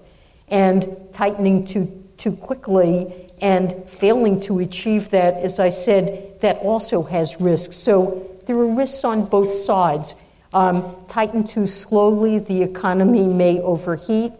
And 0.48 0.86
tightening 1.14 1.64
too, 1.64 2.04
too 2.18 2.32
quickly 2.32 3.30
and 3.40 3.82
failing 3.88 4.40
to 4.40 4.58
achieve 4.58 5.08
that, 5.08 5.38
as 5.38 5.58
I 5.58 5.70
said, 5.70 6.38
that 6.42 6.58
also 6.58 7.02
has 7.04 7.40
risks. 7.40 7.78
So 7.78 8.30
there 8.44 8.58
are 8.58 8.66
risks 8.66 9.04
on 9.04 9.24
both 9.24 9.54
sides. 9.54 10.14
Um, 10.52 10.94
tighten 11.08 11.44
too 11.44 11.66
slowly, 11.66 12.38
the 12.38 12.62
economy 12.62 13.26
may 13.26 13.58
overheat. 13.58 14.32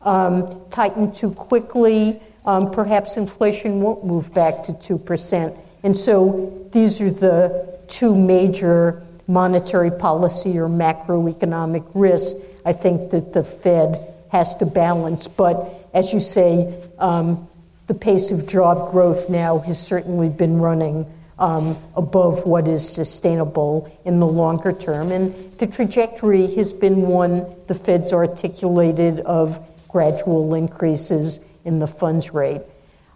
Um, 0.00 0.62
tighten 0.70 1.12
too 1.12 1.32
quickly, 1.32 2.22
um, 2.46 2.70
perhaps 2.70 3.18
inflation 3.18 3.82
won't 3.82 4.02
move 4.02 4.32
back 4.32 4.64
to 4.64 4.72
2%. 4.72 5.58
And 5.82 5.94
so 5.94 6.70
these 6.72 7.02
are 7.02 7.10
the 7.10 7.78
two 7.88 8.14
major 8.14 9.02
monetary 9.28 9.92
policy 9.92 10.58
or 10.58 10.68
macroeconomic 10.68 11.88
risks 11.94 12.40
I 12.68 12.74
think 12.74 13.12
that 13.12 13.32
the 13.32 13.42
Fed 13.42 14.14
has 14.30 14.54
to 14.56 14.66
balance. 14.66 15.26
But 15.26 15.88
as 15.94 16.12
you 16.12 16.20
say, 16.20 16.82
um, 16.98 17.48
the 17.86 17.94
pace 17.94 18.30
of 18.30 18.46
job 18.46 18.90
growth 18.90 19.30
now 19.30 19.58
has 19.60 19.80
certainly 19.80 20.28
been 20.28 20.58
running 20.58 21.10
um, 21.38 21.82
above 21.96 22.44
what 22.44 22.68
is 22.68 22.86
sustainable 22.86 23.90
in 24.04 24.20
the 24.20 24.26
longer 24.26 24.72
term. 24.72 25.12
And 25.12 25.34
the 25.58 25.66
trajectory 25.66 26.46
has 26.56 26.74
been 26.74 27.02
one 27.02 27.46
the 27.68 27.74
Fed's 27.74 28.12
articulated 28.12 29.20
of 29.20 29.58
gradual 29.88 30.54
increases 30.54 31.40
in 31.64 31.78
the 31.78 31.86
funds 31.86 32.34
rate. 32.34 32.60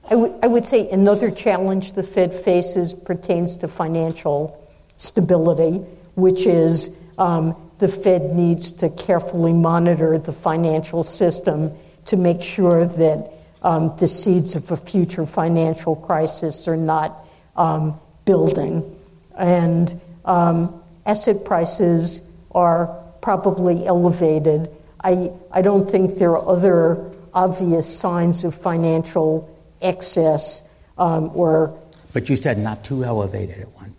I, 0.07 0.11
w- 0.11 0.35
I 0.43 0.47
would 0.47 0.65
say 0.65 0.89
another 0.89 1.31
challenge 1.31 1.93
the 1.93 2.03
Fed 2.03 2.35
faces 2.35 2.95
pertains 2.95 3.57
to 3.57 3.69
financial 3.69 4.59
stability, 4.97 5.85
which 6.15 6.47
is 6.47 6.91
um, 7.19 7.57
the 7.79 7.89
Fed 7.89 8.33
needs 8.33 8.73
to 8.73 8.89
carefully 8.91 9.53
monitor 9.53 10.19
the 10.19 10.33
financial 10.33 11.03
system 11.03 11.73
to 12.07 12.17
make 12.17 12.43
sure 12.43 12.87
that 12.87 13.33
um, 13.63 13.97
the 13.99 14.09
seeds 14.09 14.57
of 14.57 14.71
a 14.71 14.77
future 14.77 15.25
financial 15.25 15.97
crisis 15.97 16.67
are 16.67 16.77
not 16.77 17.27
um, 17.57 17.99
building. 18.25 18.99
And 19.39 20.01
um, 20.25 20.83
asset 21.07 21.45
prices 21.45 22.21
are 22.53 22.87
probably 23.21 23.87
elevated. 23.87 24.69
I, 25.03 25.33
I 25.51 25.63
don't 25.63 25.85
think 25.85 26.19
there 26.19 26.37
are 26.37 26.49
other 26.49 27.13
obvious 27.35 27.99
signs 27.99 28.45
of 28.45 28.55
financial 28.55 29.49
excess 29.81 30.63
um, 30.99 31.31
or. 31.35 31.79
But 32.13 32.29
you 32.29 32.37
said 32.37 32.59
not 32.59 32.85
too 32.85 33.05
elevated 33.05 33.61
at 33.61 33.71
one. 33.73 33.92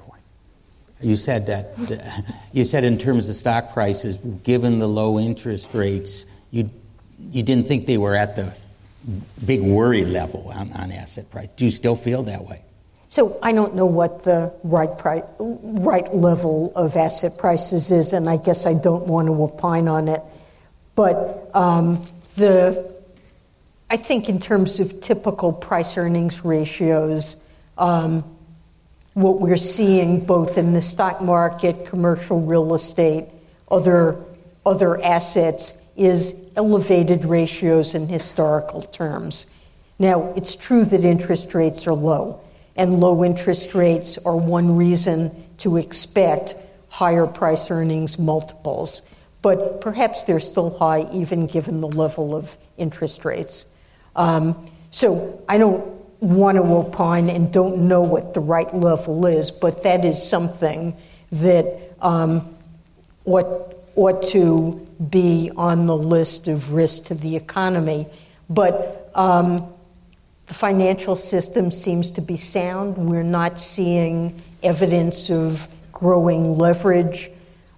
You 1.03 1.15
said 1.15 1.47
that 1.47 1.77
you 2.53 2.65
said 2.65 2.83
in 2.83 2.97
terms 2.97 3.29
of 3.29 3.35
stock 3.35 3.73
prices, 3.73 4.17
given 4.43 4.79
the 4.79 4.87
low 4.87 5.19
interest 5.19 5.73
rates, 5.73 6.25
you 6.51 6.69
you 7.31 7.43
didn't 7.43 7.67
think 7.67 7.85
they 7.87 7.97
were 7.97 8.15
at 8.15 8.35
the 8.35 8.53
big 9.45 9.61
worry 9.61 10.05
level 10.05 10.51
on, 10.55 10.71
on 10.71 10.91
asset 10.91 11.29
price. 11.29 11.49
Do 11.57 11.65
you 11.65 11.71
still 11.71 11.95
feel 11.95 12.23
that 12.23 12.45
way? 12.45 12.63
So 13.09 13.37
I 13.43 13.51
don't 13.51 13.75
know 13.75 13.85
what 13.85 14.23
the 14.23 14.51
right 14.63 14.97
price, 14.97 15.23
right 15.37 16.13
level 16.15 16.73
of 16.75 16.95
asset 16.95 17.37
prices 17.37 17.91
is, 17.91 18.11
and 18.13 18.27
I 18.27 18.37
guess 18.37 18.65
I 18.65 18.73
don't 18.73 19.05
want 19.05 19.27
to 19.27 19.33
opine 19.33 19.87
on 19.87 20.07
it. 20.07 20.21
But 20.95 21.51
um, 21.53 22.03
the 22.37 22.91
I 23.89 23.97
think 23.97 24.29
in 24.29 24.39
terms 24.39 24.79
of 24.79 25.01
typical 25.01 25.53
price 25.53 25.95
earnings 25.97 26.43
ratios, 26.43 27.35
um, 27.77 28.32
what 29.13 29.39
we're 29.39 29.57
seeing 29.57 30.25
both 30.25 30.57
in 30.57 30.73
the 30.73 30.81
stock 30.81 31.21
market, 31.21 31.85
commercial 31.85 32.41
real 32.41 32.73
estate, 32.73 33.25
other 33.69 34.17
other 34.65 35.01
assets 35.03 35.73
is 35.95 36.33
elevated 36.55 37.25
ratios 37.25 37.95
in 37.95 38.07
historical 38.07 38.81
terms. 38.81 39.45
Now, 39.99 40.33
it's 40.35 40.55
true 40.55 40.85
that 40.85 41.03
interest 41.03 41.53
rates 41.53 41.85
are 41.87 41.93
low, 41.93 42.41
and 42.75 42.99
low 42.99 43.23
interest 43.23 43.75
rates 43.75 44.17
are 44.25 44.35
one 44.35 44.75
reason 44.75 45.31
to 45.59 45.77
expect 45.77 46.55
higher 46.89 47.27
price 47.27 47.69
earnings 47.69 48.17
multiples. 48.17 49.01
But 49.41 49.81
perhaps 49.81 50.23
they're 50.23 50.39
still 50.39 50.77
high 50.77 51.09
even 51.11 51.47
given 51.47 51.81
the 51.81 51.89
level 51.89 52.33
of 52.33 52.57
interest 52.77 53.25
rates. 53.25 53.65
Um, 54.15 54.69
so 54.91 55.43
I 55.49 55.57
don't 55.57 56.02
want 56.23 56.57
to 56.57 56.63
opine 56.63 57.29
and 57.29 57.51
don't 57.51 57.87
know 57.87 58.01
what 58.01 58.33
the 58.33 58.39
right 58.39 58.73
level 58.73 59.25
is, 59.25 59.51
but 59.51 59.83
that 59.83 60.05
is 60.05 60.21
something 60.21 60.95
that 61.33 61.95
um, 62.01 62.55
ought, 63.25 63.75
ought 63.95 64.23
to 64.29 64.87
be 65.09 65.51
on 65.57 65.85
the 65.85 65.95
list 65.95 66.47
of 66.47 66.71
risks 66.71 67.07
to 67.07 67.15
the 67.15 67.35
economy. 67.35 68.07
But 68.49 69.11
um, 69.15 69.67
the 70.47 70.53
financial 70.53 71.15
system 71.15 71.71
seems 71.71 72.11
to 72.11 72.21
be 72.21 72.37
sound. 72.37 72.97
We're 72.97 73.23
not 73.23 73.59
seeing 73.59 74.41
evidence 74.61 75.29
of 75.29 75.67
growing 75.91 76.57
leverage. 76.57 77.29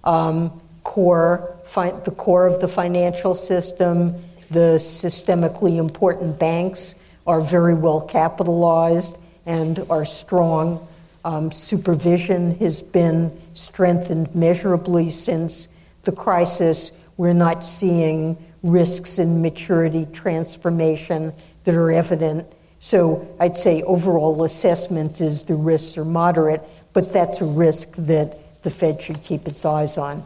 Um, 0.04 0.60
core, 0.84 1.56
fi- 1.64 1.90
the 1.90 2.12
core 2.12 2.46
of 2.46 2.60
the 2.60 2.68
financial 2.68 3.34
system 3.34 4.22
the 4.50 4.76
systemically 4.78 5.76
important 5.76 6.38
banks 6.38 6.94
are 7.26 7.40
very 7.40 7.74
well 7.74 8.00
capitalized 8.00 9.18
and 9.44 9.84
are 9.90 10.04
strong. 10.04 10.86
Um, 11.24 11.50
supervision 11.50 12.56
has 12.58 12.82
been 12.82 13.40
strengthened 13.54 14.34
measurably 14.34 15.10
since 15.10 15.68
the 16.04 16.12
crisis. 16.12 16.92
We're 17.16 17.32
not 17.32 17.64
seeing 17.64 18.36
risks 18.62 19.18
in 19.18 19.42
maturity 19.42 20.06
transformation 20.12 21.32
that 21.64 21.74
are 21.74 21.90
evident. 21.90 22.46
So 22.80 23.26
I'd 23.40 23.56
say 23.56 23.82
overall 23.82 24.44
assessment 24.44 25.20
is 25.20 25.44
the 25.44 25.54
risks 25.54 25.98
are 25.98 26.04
moderate, 26.04 26.62
but 26.92 27.12
that's 27.12 27.40
a 27.40 27.44
risk 27.44 27.92
that 27.96 28.62
the 28.62 28.70
Fed 28.70 29.02
should 29.02 29.22
keep 29.22 29.46
its 29.48 29.64
eyes 29.64 29.98
on. 29.98 30.22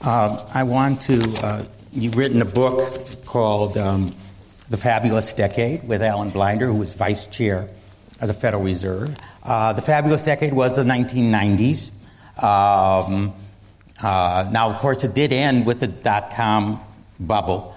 Uh, 0.00 0.44
I 0.52 0.64
want 0.64 1.00
to 1.02 1.22
uh, 1.42 1.64
You've 1.94 2.16
written 2.16 2.40
a 2.40 2.46
book 2.46 3.06
called 3.26 3.76
um, 3.76 4.14
The 4.72 4.78
Fabulous 4.78 5.34
Decade 5.34 5.86
with 5.86 6.00
Alan 6.00 6.30
Blinder, 6.30 6.66
who 6.66 6.78
was 6.78 6.94
vice 6.94 7.26
chair 7.26 7.68
of 8.22 8.26
the 8.26 8.32
Federal 8.32 8.62
Reserve. 8.62 9.14
Uh, 9.42 9.74
the 9.74 9.82
Fabulous 9.82 10.24
Decade 10.24 10.54
was 10.54 10.76
the 10.76 10.82
1990s. 10.82 11.90
Um, 12.42 13.34
uh, 14.02 14.48
now, 14.50 14.70
of 14.70 14.78
course, 14.78 15.04
it 15.04 15.14
did 15.14 15.30
end 15.30 15.66
with 15.66 15.80
the 15.80 15.88
dot 15.88 16.30
com 16.30 16.80
bubble, 17.20 17.76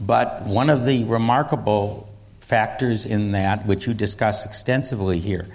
but 0.00 0.44
one 0.44 0.70
of 0.70 0.86
the 0.86 1.02
remarkable 1.06 2.08
factors 2.38 3.06
in 3.06 3.32
that, 3.32 3.66
which 3.66 3.88
you 3.88 3.92
discuss 3.92 4.46
extensively 4.46 5.18
here, 5.18 5.48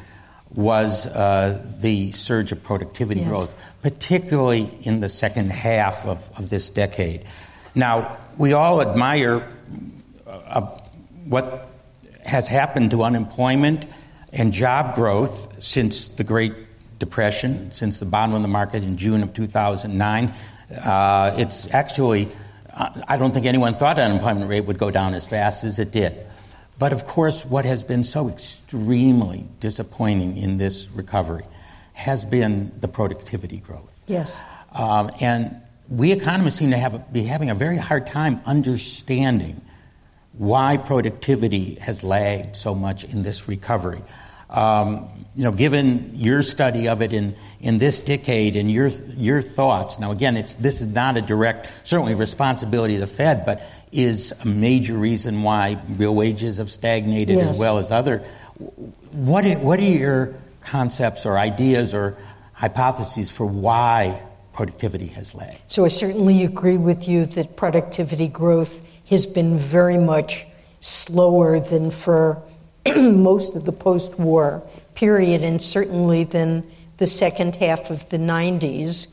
was 0.53 1.07
uh, 1.07 1.65
the 1.79 2.11
surge 2.11 2.51
of 2.51 2.61
productivity 2.65 3.21
yes. 3.21 3.29
growth, 3.29 3.55
particularly 3.81 4.69
in 4.81 4.99
the 4.99 5.07
second 5.07 5.53
half 5.53 6.05
of, 6.05 6.29
of 6.37 6.49
this 6.49 6.69
decade. 6.69 7.23
Now, 7.75 8.17
we 8.37 8.51
all 8.51 8.81
admire 8.81 9.47
uh, 10.27 10.79
what 11.31 11.69
has 12.25 12.49
happened 12.49 12.91
to 12.91 13.03
unemployment 13.03 13.85
and 14.33 14.51
job 14.51 14.95
growth 14.95 15.63
since 15.63 16.09
the 16.09 16.25
Great 16.25 16.53
Depression, 16.99 17.71
since 17.71 17.99
the 17.99 18.05
bottom 18.05 18.35
of 18.35 18.41
the 18.41 18.49
market 18.49 18.83
in 18.83 18.97
June 18.97 19.23
of 19.23 19.33
2009. 19.33 20.33
Uh, 20.83 21.35
it's 21.37 21.73
actually, 21.73 22.27
I 22.75 23.17
don't 23.17 23.33
think 23.33 23.45
anyone 23.45 23.75
thought 23.75 23.97
unemployment 23.97 24.49
rate 24.49 24.65
would 24.65 24.77
go 24.77 24.91
down 24.91 25.13
as 25.13 25.25
fast 25.25 25.63
as 25.63 25.79
it 25.79 25.91
did. 25.91 26.13
But 26.77 26.91
of 26.91 27.05
course, 27.07 27.45
what 27.45 27.63
has 27.63 27.85
been 27.85 28.03
so 28.03 28.27
extremely 28.27 29.45
disappointing 29.61 30.35
in 30.35 30.57
this 30.57 30.89
recovery 30.89 31.45
has 31.93 32.25
been 32.25 32.77
the 32.81 32.89
productivity 32.89 33.57
growth. 33.57 33.97
Yes. 34.05 34.37
Um, 34.73 35.11
and 35.21 35.61
we 35.87 36.11
economists 36.11 36.59
seem 36.59 36.71
to 36.71 36.77
have, 36.77 37.13
be 37.13 37.23
having 37.23 37.49
a 37.49 37.55
very 37.55 37.77
hard 37.77 38.05
time 38.05 38.41
understanding 38.45 39.61
why 40.33 40.77
productivity 40.77 41.75
has 41.75 42.03
lagged 42.03 42.55
so 42.55 42.73
much 42.73 43.03
in 43.03 43.23
this 43.23 43.47
recovery. 43.47 44.01
Um, 44.49 45.07
you 45.33 45.45
know, 45.45 45.51
given 45.53 46.11
your 46.13 46.43
study 46.43 46.89
of 46.89 47.01
it 47.01 47.13
in, 47.13 47.35
in 47.61 47.77
this 47.77 48.01
decade 48.01 48.57
and 48.57 48.69
your, 48.69 48.89
your 49.15 49.41
thoughts, 49.41 49.97
now 49.97 50.11
again, 50.11 50.35
it's, 50.35 50.55
this 50.55 50.81
is 50.81 50.93
not 50.93 51.15
a 51.15 51.21
direct, 51.21 51.71
certainly 51.83 52.15
responsibility 52.15 52.95
of 52.95 52.99
the 52.99 53.07
Fed, 53.07 53.45
but 53.45 53.61
is 53.93 54.33
a 54.41 54.47
major 54.47 54.93
reason 54.93 55.43
why 55.43 55.77
real 55.97 56.13
wages 56.15 56.57
have 56.57 56.69
stagnated 56.69 57.37
Yes. 57.37 57.51
as 57.51 57.59
well 57.59 57.77
as 57.77 57.91
other. 57.91 58.19
What 59.11 59.45
what 59.59 59.79
are 59.79 59.83
your 59.83 60.35
concepts 60.61 61.25
or 61.25 61.37
ideas 61.37 61.93
or 61.93 62.17
hypotheses 62.53 63.31
for 63.31 63.45
why 63.45 64.21
productivity 64.53 65.07
has 65.07 65.33
lagged? 65.33 65.59
So 65.67 65.83
I 65.83 65.87
certainly 65.89 66.43
agree 66.43 66.77
with 66.77 67.07
you 67.07 67.25
that 67.27 67.55
productivity 67.55 68.27
growth 68.27 68.81
has 69.11 69.27
been 69.27 69.57
very 69.57 69.97
much 69.97 70.45
slower 70.79 71.59
than 71.59 71.91
for 71.91 72.41
most 72.95 73.55
of 73.55 73.65
the 73.65 73.71
post 73.71 74.17
war 74.17 74.63
period, 74.95 75.43
and 75.43 75.61
certainly 75.61 76.23
than 76.23 76.69
the 76.97 77.07
second 77.07 77.55
half 77.55 77.89
of 77.89 78.07
the 78.09 78.17
90s. 78.17 79.07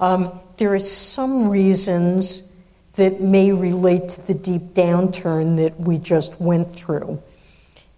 Um, 0.00 0.38
there 0.58 0.74
are 0.74 0.80
some 0.80 1.48
reasons 1.48 2.42
that 2.94 3.20
may 3.20 3.52
relate 3.52 4.10
to 4.10 4.22
the 4.22 4.34
deep 4.34 4.74
downturn 4.74 5.56
that 5.56 5.80
we 5.80 5.98
just 5.98 6.40
went 6.40 6.70
through. 6.70 7.22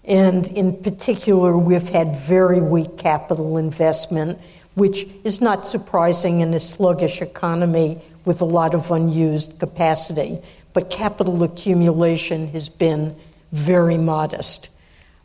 And 0.05 0.47
in 0.49 0.82
particular, 0.82 1.57
we've 1.57 1.89
had 1.89 2.14
very 2.16 2.61
weak 2.61 2.99
capital 2.99 3.57
investment, 3.57 4.39
which 4.74 5.09
is 5.24 5.41
not 5.41 5.66
surprising 5.66 6.41
in 6.41 6.53
a 6.55 6.61
sluggish 6.61 7.22
economy 7.22 8.03
with 8.24 8.41
a 8.41 8.45
lot 8.45 8.74
of 8.74 8.91
unused 8.91 9.59
capacity. 9.59 10.41
But 10.74 10.90
capital 10.90 11.42
accumulation 11.42 12.48
has 12.48 12.68
been 12.68 13.16
very 13.52 13.96
modest. 13.96 14.68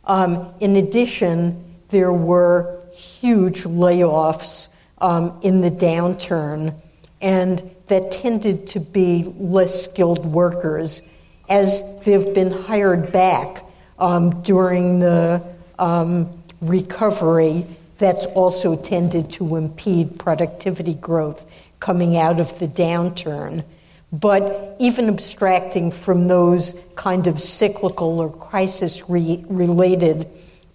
Um, 0.04 0.54
in 0.60 0.76
addition, 0.76 1.76
there 1.88 2.12
were 2.12 2.80
huge 2.92 3.64
layoffs 3.64 4.68
um, 4.98 5.38
in 5.42 5.60
the 5.60 5.70
downturn, 5.70 6.80
and 7.20 7.70
that 7.88 8.12
tended 8.12 8.68
to 8.68 8.80
be 8.80 9.32
less 9.38 9.84
skilled 9.84 10.24
workers 10.24 11.02
as 11.48 11.82
they've 12.04 12.32
been 12.32 12.52
hired 12.52 13.10
back 13.12 13.64
um, 13.98 14.42
during 14.42 15.00
the 15.00 15.42
um, 15.78 16.42
recovery. 16.60 17.66
That's 17.98 18.26
also 18.26 18.76
tended 18.76 19.32
to 19.32 19.56
impede 19.56 20.18
productivity 20.18 20.94
growth 20.94 21.44
coming 21.80 22.16
out 22.16 22.38
of 22.38 22.56
the 22.60 22.68
downturn. 22.68 23.64
But 24.12 24.76
even 24.80 25.08
abstracting 25.08 25.92
from 25.92 26.26
those 26.26 26.74
kind 26.96 27.26
of 27.26 27.40
cyclical 27.40 28.20
or 28.20 28.32
crisis 28.32 29.08
re- 29.08 29.44
related 29.48 30.28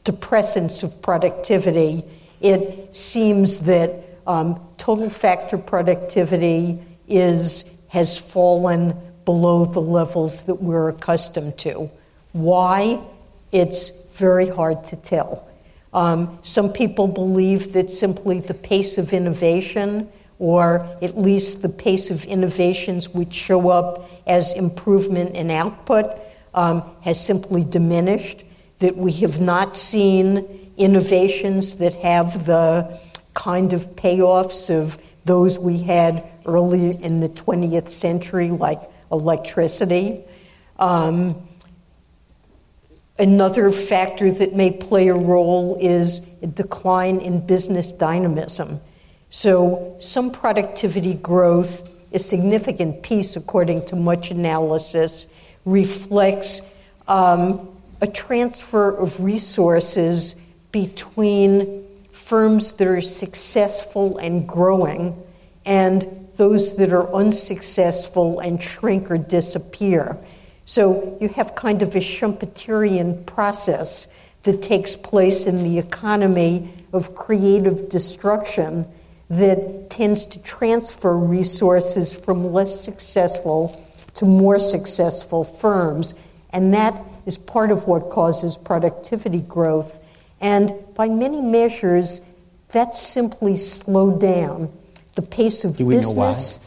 depressants 0.06 0.84
of 0.84 1.02
productivity, 1.02 2.04
it 2.40 2.96
seems 2.96 3.62
that 3.62 4.20
um, 4.26 4.60
total 4.78 5.10
factor 5.10 5.58
productivity 5.58 6.80
is 7.08 7.66
has 7.90 8.18
fallen 8.18 8.94
below 9.26 9.66
the 9.66 9.82
levels 9.82 10.44
that 10.44 10.56
we're 10.56 10.90
accustomed 10.90 11.58
to. 11.58 11.90
Why? 12.34 13.00
It's 13.52 13.92
very 14.16 14.50
hard 14.50 14.84
to 14.86 14.96
tell. 14.96 15.48
Um, 15.94 16.40
some 16.44 16.74
people 16.74 17.08
believe 17.08 17.74
that 17.74 17.90
simply 17.90 18.40
the 18.42 18.54
pace 18.54 18.98
of 18.98 19.14
innovation, 19.14 20.10
or 20.40 20.98
at 21.02 21.18
least 21.18 21.62
the 21.62 21.70
pace 21.70 22.10
of 22.10 22.26
innovations 22.26 23.10
which 23.10 23.34
show 23.34 23.70
up 23.70 24.10
as 24.28 24.52
improvement 24.54 25.36
in 25.36 25.50
output, 25.50 26.06
um, 26.54 26.84
has 27.02 27.24
simply 27.24 27.64
diminished. 27.64 28.44
That 28.80 28.98
we 28.98 29.12
have 29.14 29.40
not 29.40 29.78
seen 29.78 30.72
innovations 30.78 31.76
that 31.76 31.96
have 31.96 32.46
the 32.46 33.00
kind 33.34 33.74
of 33.74 33.96
payoffs 33.96 34.70
of 34.70 34.98
those 35.24 35.58
we 35.58 35.78
had 35.80 36.28
early 36.46 37.02
in 37.02 37.22
the 37.22 37.30
20th 37.30 37.90
century, 37.90 38.50
like 38.50 38.82
electricity. 39.12 40.24
Um, 40.78 41.48
Another 43.18 43.72
factor 43.72 44.30
that 44.30 44.56
may 44.56 44.72
play 44.72 45.08
a 45.08 45.14
role 45.14 45.78
is 45.80 46.22
a 46.42 46.48
decline 46.48 47.20
in 47.22 47.46
business 47.46 47.94
dynamism. 47.94 48.82
So, 49.38 49.98
some 50.00 50.32
productivity 50.32 51.14
growth, 51.14 51.90
a 52.14 52.20
significant 52.20 53.04
piece, 53.04 53.36
according 53.36 53.86
to 53.88 53.98
much 53.98 54.32
analysis, 54.32 55.28
reflects 55.66 56.62
um, 57.10 57.68
a 58.00 58.08
transfer 58.08 58.96
of 58.96 59.22
resources 59.22 60.36
between 60.72 61.86
firms 62.14 62.72
that 62.72 62.88
are 62.88 63.02
successful 63.02 64.20
and 64.20 64.48
growing 64.48 65.22
and 65.66 66.30
those 66.38 66.78
that 66.78 66.94
are 66.94 67.14
unsuccessful 67.14 68.40
and 68.40 68.64
shrink 68.64 69.12
or 69.12 69.18
disappear. 69.18 70.18
So 70.66 71.18
you 71.20 71.28
have 71.28 71.56
kind 71.56 71.82
of 71.82 71.94
a 71.94 72.00
Schumpeterian 72.00 73.26
process 73.26 74.08
that 74.44 74.62
takes 74.62 74.96
place 74.96 75.46
in 75.46 75.62
the 75.62 75.78
economy 75.78 76.74
of 76.94 77.16
creative 77.16 77.90
destruction 77.90 78.86
that 79.30 79.90
tends 79.90 80.26
to 80.28 80.40
transfer 80.40 81.18
resources 81.18 82.14
from 82.14 82.54
less 82.54 82.84
successful 82.84 83.82
to 84.16 84.26
more 84.26 84.60
successful 84.60 85.44
firms. 85.44 86.14
And 86.52 86.74
that 86.74 86.94
is 87.26 87.38
part 87.38 87.72
of 87.72 87.88
what 87.88 88.10
causes 88.10 88.58
productivity 88.58 89.42
growth. 89.42 90.04
And 90.42 90.72
by 90.96 91.08
many 91.08 91.42
measures, 91.42 92.22
that's 92.70 93.02
simply 93.02 93.58
slowed 93.58 94.22
down. 94.22 94.72
The 95.16 95.22
pace 95.22 95.64
of 95.64 95.78
Do 95.78 95.90
business. 95.90 96.60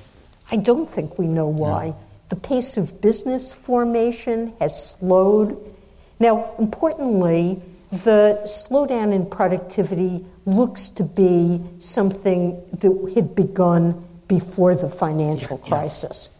why? 0.50 0.56
I 0.56 0.56
don't 0.56 0.88
think 0.88 1.18
we 1.18 1.26
know 1.26 1.48
why. 1.48 1.94
The 2.30 2.36
pace 2.36 2.76
of 2.76 3.00
business 3.00 3.52
formation 3.52 4.54
has 4.61 4.92
slowed. 4.92 5.56
Now, 6.18 6.54
importantly, 6.59 7.62
the 7.91 8.41
slowdown 8.45 9.14
in 9.14 9.26
productivity 9.26 10.24
looks 10.45 10.89
to 10.91 11.05
be 11.05 11.62
something 11.78 12.62
that 12.72 13.12
had 13.14 13.34
begun 13.34 14.05
before 14.28 14.74
the 14.74 14.89
financial 14.89 15.59
crisis. 15.59 16.30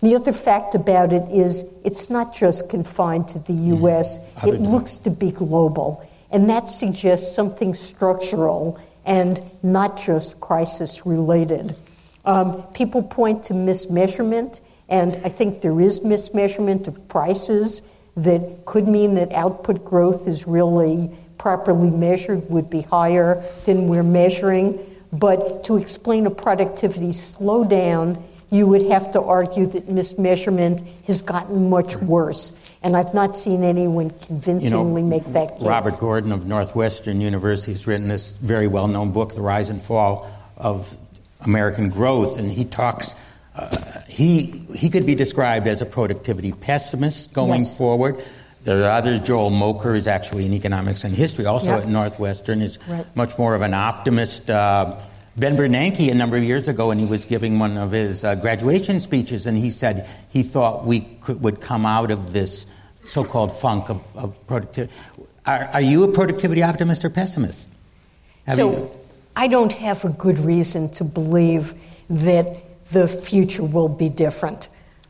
The 0.00 0.14
other 0.14 0.32
fact 0.32 0.74
about 0.74 1.12
it 1.12 1.28
is 1.30 1.64
it's 1.84 2.08
not 2.08 2.34
just 2.34 2.68
confined 2.70 3.28
to 3.28 3.38
the 3.40 3.52
U.S., 3.52 4.18
Other 4.36 4.54
it 4.54 4.60
looks 4.60 4.96
to 4.98 5.10
be 5.10 5.30
global. 5.30 6.06
And 6.30 6.48
that 6.48 6.70
suggests 6.70 7.34
something 7.34 7.74
structural 7.74 8.78
and 9.04 9.42
not 9.62 9.98
just 9.98 10.40
crisis 10.40 11.04
related. 11.04 11.76
Um, 12.24 12.62
people 12.74 13.02
point 13.02 13.44
to 13.44 13.54
mismeasurement, 13.54 14.60
and 14.88 15.16
I 15.24 15.28
think 15.28 15.62
there 15.62 15.80
is 15.80 16.00
mismeasurement 16.00 16.86
of 16.86 17.08
prices 17.08 17.82
that 18.16 18.64
could 18.66 18.88
mean 18.88 19.14
that 19.14 19.32
output 19.32 19.84
growth 19.84 20.26
is 20.26 20.46
really 20.46 21.10
properly 21.38 21.90
measured 21.90 22.48
would 22.50 22.68
be 22.68 22.82
higher 22.82 23.42
than 23.64 23.88
we're 23.88 24.02
measuring. 24.02 24.78
But 25.12 25.64
to 25.64 25.76
explain 25.76 26.26
a 26.26 26.30
productivity 26.30 27.08
slowdown, 27.08 28.22
you 28.50 28.66
would 28.66 28.82
have 28.82 29.12
to 29.12 29.22
argue 29.22 29.66
that 29.66 29.88
mismeasurement 29.88 30.86
has 31.06 31.22
gotten 31.22 31.70
much 31.70 31.96
worse. 31.96 32.52
And 32.82 32.96
I've 32.96 33.14
not 33.14 33.36
seen 33.36 33.62
anyone 33.62 34.10
convincingly 34.10 35.02
make 35.02 35.24
that 35.32 35.56
case. 35.56 35.66
Robert 35.66 35.98
Gordon 35.98 36.32
of 36.32 36.46
Northwestern 36.46 37.20
University 37.20 37.72
has 37.72 37.86
written 37.86 38.08
this 38.08 38.32
very 38.32 38.66
well 38.66 38.88
known 38.88 39.12
book, 39.12 39.34
The 39.34 39.40
Rise 39.40 39.70
and 39.70 39.80
Fall 39.80 40.30
of 40.56 40.96
American 41.42 41.90
Growth, 41.90 42.38
and 42.38 42.50
he 42.50 42.64
talks. 42.64 43.14
Uh, 43.54 43.68
he, 44.20 44.66
he 44.76 44.90
could 44.90 45.06
be 45.06 45.14
described 45.14 45.66
as 45.66 45.80
a 45.80 45.86
productivity 45.86 46.52
pessimist 46.52 47.32
going 47.32 47.62
Yes. 47.62 47.76
forward. 47.78 48.22
There 48.64 48.82
are 48.84 48.90
others. 48.90 49.20
Joel 49.20 49.50
Mokyr 49.50 49.96
is 49.96 50.06
actually 50.06 50.44
in 50.44 50.52
economics 50.52 51.04
and 51.04 51.14
history, 51.14 51.46
also 51.46 51.68
Yep. 51.70 51.84
at 51.84 51.88
Northwestern, 51.88 52.60
is 52.60 52.78
Right. 52.86 53.06
much 53.16 53.38
more 53.38 53.54
of 53.54 53.62
an 53.62 53.72
optimist. 53.72 54.50
Uh, 54.50 54.96
ben 55.38 55.56
Bernanke, 55.56 56.10
a 56.10 56.14
number 56.14 56.36
of 56.36 56.44
years 56.44 56.68
ago, 56.68 56.90
and 56.90 57.00
he 57.00 57.06
was 57.06 57.24
giving 57.24 57.58
one 57.58 57.78
of 57.78 57.92
his 57.92 58.22
uh, 58.22 58.34
graduation 58.34 59.00
speeches, 59.00 59.46
and 59.46 59.56
he 59.56 59.70
said 59.70 60.06
he 60.28 60.42
thought 60.42 60.84
we 60.84 61.00
could, 61.22 61.40
would 61.42 61.62
come 61.62 61.86
out 61.86 62.10
of 62.10 62.34
this 62.34 62.66
so-called 63.06 63.52
funk 63.56 63.88
of, 63.88 64.02
of 64.14 64.34
productivity. 64.46 64.92
Are, 65.46 65.70
are 65.72 65.80
you 65.80 66.04
a 66.04 66.08
productivity 66.08 66.62
optimist 66.62 67.06
or 67.06 67.08
pessimist? 67.08 67.70
Have 68.46 68.56
so 68.56 68.70
you- 68.70 68.90
I 69.34 69.46
don't 69.48 69.72
have 69.72 70.04
a 70.04 70.10
good 70.10 70.38
reason 70.38 70.90
to 70.90 71.04
believe 71.04 71.72
that 72.10 72.46
the 72.92 73.08
future 73.08 73.62
will 73.64 73.88
be 73.88 74.08
different. 74.08 74.68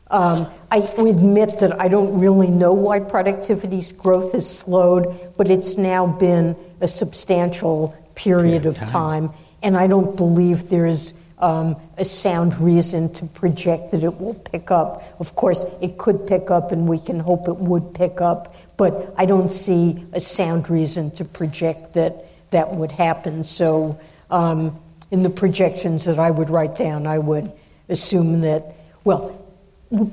Um, 0.09 0.51
I 0.69 0.79
admit 0.79 1.59
that 1.59 1.79
I 1.79 1.87
don't 1.87 2.19
really 2.19 2.49
know 2.49 2.73
why 2.73 2.99
productivity's 2.99 3.93
growth 3.93 4.33
has 4.33 4.47
slowed, 4.47 5.33
but 5.37 5.49
it's 5.49 5.77
now 5.77 6.05
been 6.05 6.55
a 6.81 6.87
substantial 6.87 7.95
period 8.15 8.63
Period 8.63 8.65
of 8.65 8.81
of 8.81 8.89
time, 8.89 9.31
and 9.63 9.77
I 9.77 9.87
don't 9.87 10.15
believe 10.15 10.69
there's 10.69 11.13
um, 11.39 11.75
a 11.97 12.05
sound 12.05 12.59
reason 12.59 13.11
to 13.15 13.25
project 13.25 13.91
that 13.91 14.03
it 14.03 14.19
will 14.19 14.35
pick 14.35 14.69
up. 14.69 15.03
Of 15.19 15.35
course, 15.35 15.65
it 15.81 15.97
could 15.97 16.27
pick 16.27 16.51
up, 16.51 16.71
and 16.71 16.87
we 16.87 16.99
can 16.99 17.19
hope 17.19 17.47
it 17.47 17.55
would 17.55 17.93
pick 17.93 18.21
up, 18.21 18.55
but 18.77 19.13
I 19.17 19.25
don't 19.25 19.51
see 19.51 20.05
a 20.13 20.19
sound 20.19 20.69
reason 20.69 21.11
to 21.11 21.25
project 21.25 21.93
that 21.93 22.25
that 22.51 22.75
would 22.75 22.91
happen. 22.91 23.43
So, 23.43 23.99
um, 24.29 24.79
in 25.09 25.23
the 25.23 25.29
projections 25.29 26.03
that 26.05 26.19
I 26.19 26.31
would 26.31 26.49
write 26.49 26.75
down, 26.75 27.07
I 27.07 27.17
would 27.17 27.51
assume 27.91 28.41
that, 28.41 28.75
well, 29.03 29.37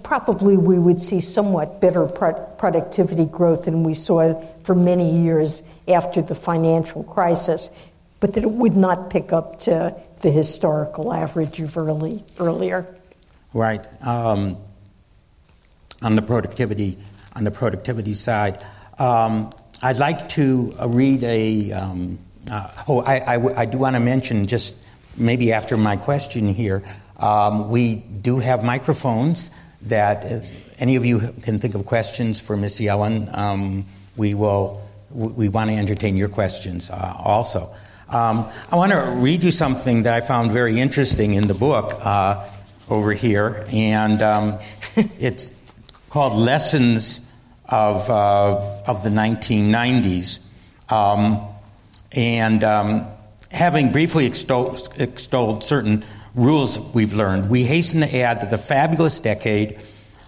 probably 0.03 0.57
we 0.57 0.79
would 0.79 1.01
see 1.01 1.20
somewhat 1.20 1.81
better 1.81 2.07
pro- 2.07 2.35
productivity 2.59 3.24
growth 3.24 3.64
than 3.64 3.85
we 3.85 3.95
saw 3.95 4.35
for 4.64 4.74
many 4.74 5.22
years 5.22 5.62
after 5.87 6.20
the 6.20 6.35
financial 6.35 7.05
crisis, 7.05 7.70
but 8.20 8.35
that 8.35 8.45
it 8.45 8.51
would 8.51 8.76
not 8.76 9.11
pick 9.11 9.33
up 9.33 9.61
to 9.61 9.95
the 10.20 10.31
historical 10.31 11.12
average 11.12 11.61
of 11.61 11.76
early 11.76 12.24
earlier. 12.41 12.87
Right. 13.55 13.85
Um, 14.05 14.57
on 16.03 16.16
the 16.16 16.22
productivity 16.22 16.99
on 17.35 17.45
the 17.45 17.51
productivity 17.51 18.14
side, 18.14 18.64
um, 18.99 19.53
I'd 19.81 19.99
like 19.99 20.29
to 20.31 20.74
uh, 20.79 20.89
read 20.89 21.22
a. 21.22 21.72
Um, 21.72 22.18
uh, 22.51 22.70
oh, 22.89 23.01
I, 23.03 23.37
I, 23.37 23.61
I 23.62 23.64
do 23.66 23.79
want 23.79 23.95
to 23.95 24.01
mention 24.01 24.47
just 24.47 24.74
maybe 25.16 25.53
after 25.53 25.76
my 25.76 25.97
question 25.97 26.49
here, 26.49 26.83
um, 27.19 27.71
we 27.71 27.97
do 27.97 28.39
have 28.39 28.62
microphones 28.64 29.51
that 29.83 30.25
uh, 30.25 30.41
any 30.79 30.97
of 30.97 31.05
you 31.05 31.35
can 31.43 31.59
think 31.59 31.75
of 31.75 31.87
questions 31.87 32.41
for 32.41 32.57
Miss 32.57 32.81
Yellen. 32.81 33.37
Um, 33.37 33.87
we 34.16 34.35
will. 34.35 34.83
We 35.11 35.49
want 35.49 35.71
to 35.71 35.77
entertain 35.77 36.16
your 36.16 36.29
questions 36.29 36.91
uh, 36.91 37.14
also. 37.19 37.75
Um, 38.11 38.49
I 38.71 38.77
want 38.77 38.93
to 38.93 39.12
read 39.16 39.43
you 39.43 39.51
something 39.51 40.03
that 40.03 40.12
I 40.12 40.21
found 40.21 40.53
very 40.53 40.79
interesting 40.79 41.33
in 41.35 41.47
the 41.47 41.55
book 41.55 41.99
uh, 42.03 42.47
over 42.91 43.12
here, 43.12 43.66
and 43.73 44.21
um, 44.21 44.59
it's 45.19 45.55
called 46.11 46.35
Lessons 46.35 47.21
of, 47.69 48.09
uh, 48.09 48.83
of 48.87 49.03
the 49.03 49.11
1990s. 49.11 50.41
Um, 50.91 51.43
and 52.12 52.64
um, 52.64 53.07
having 53.51 53.93
briefly 53.93 54.27
extolled, 54.27 54.89
extolled 54.97 55.62
certain 55.62 56.05
rules 56.39 56.78
we've 56.95 57.12
learned, 57.12 57.51
we 57.51 57.64
hasten 57.64 58.01
to 58.01 58.16
add 58.16 58.41
that 58.41 58.51
the 58.51 58.59
fabulous 58.59 59.20
decade 59.20 59.78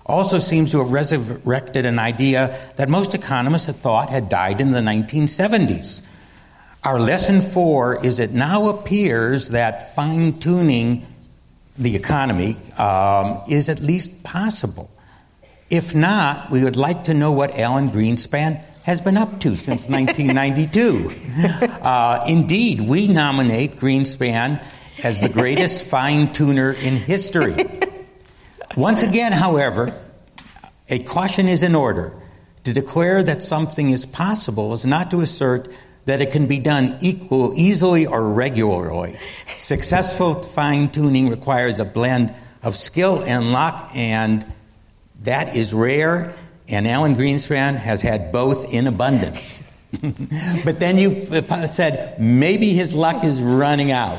also 0.04 0.38
seems 0.38 0.72
to 0.72 0.78
have 0.78 0.92
resurrected 0.92 1.86
an 1.86 1.98
idea 1.98 2.58
that 2.76 2.88
most 2.88 3.14
economists 3.14 3.66
had 3.66 3.76
thought 3.76 4.10
had 4.10 4.28
died 4.28 4.60
in 4.60 4.72
the 4.72 4.80
1970s. 4.80 6.02
Our 6.82 6.98
lesson 6.98 7.42
four 7.42 8.04
is 8.04 8.18
it 8.18 8.32
now 8.32 8.68
appears 8.70 9.50
that 9.50 9.94
fine 9.94 10.40
tuning 10.40 11.06
the 11.78 11.94
economy 11.94 12.56
um, 12.76 13.42
is 13.48 13.68
at 13.68 13.80
least 13.80 14.22
possible. 14.24 14.90
If 15.70 15.94
not, 15.94 16.50
we 16.50 16.64
would 16.64 16.76
like 16.76 17.04
to 17.04 17.14
know 17.14 17.30
what 17.30 17.56
Alan 17.56 17.90
Greenspan 17.90 18.60
has 18.82 19.00
been 19.00 19.16
up 19.16 19.40
to 19.40 19.56
since 19.56 19.88
1992. 19.88 21.12
uh, 21.82 22.24
indeed, 22.26 22.80
we 22.80 23.06
nominate 23.06 23.76
Greenspan 23.76 24.60
as 25.04 25.20
the 25.20 25.28
greatest 25.28 25.82
fine 25.82 26.32
tuner 26.32 26.72
in 26.72 26.96
history. 26.96 27.54
Once 28.76 29.02
again, 29.02 29.32
however, 29.32 30.00
a 30.88 30.98
caution 31.00 31.48
is 31.48 31.62
in 31.62 31.74
order. 31.74 32.14
To 32.64 32.72
declare 32.74 33.22
that 33.22 33.42
something 33.42 33.90
is 33.90 34.04
possible 34.04 34.72
is 34.74 34.84
not 34.84 35.10
to 35.12 35.20
assert 35.22 35.68
that 36.04 36.20
it 36.20 36.30
can 36.30 36.46
be 36.46 36.58
done 36.58 36.98
equal, 37.00 37.54
easily 37.56 38.06
or 38.06 38.28
regularly. 38.28 39.18
Successful 39.56 40.42
fine 40.42 40.90
tuning 40.90 41.30
requires 41.30 41.80
a 41.80 41.84
blend 41.84 42.34
of 42.62 42.76
skill 42.76 43.22
and 43.22 43.52
luck, 43.52 43.90
and 43.94 44.44
that 45.22 45.56
is 45.56 45.72
rare, 45.72 46.34
and 46.68 46.86
Alan 46.86 47.14
Greenspan 47.14 47.76
has 47.76 48.02
had 48.02 48.32
both 48.32 48.72
in 48.72 48.86
abundance. 48.86 49.62
but 50.64 50.78
then 50.78 50.98
you 50.98 51.22
said 51.72 52.20
maybe 52.20 52.70
his 52.70 52.94
luck 52.94 53.24
is 53.24 53.42
running 53.42 53.90
out. 53.90 54.18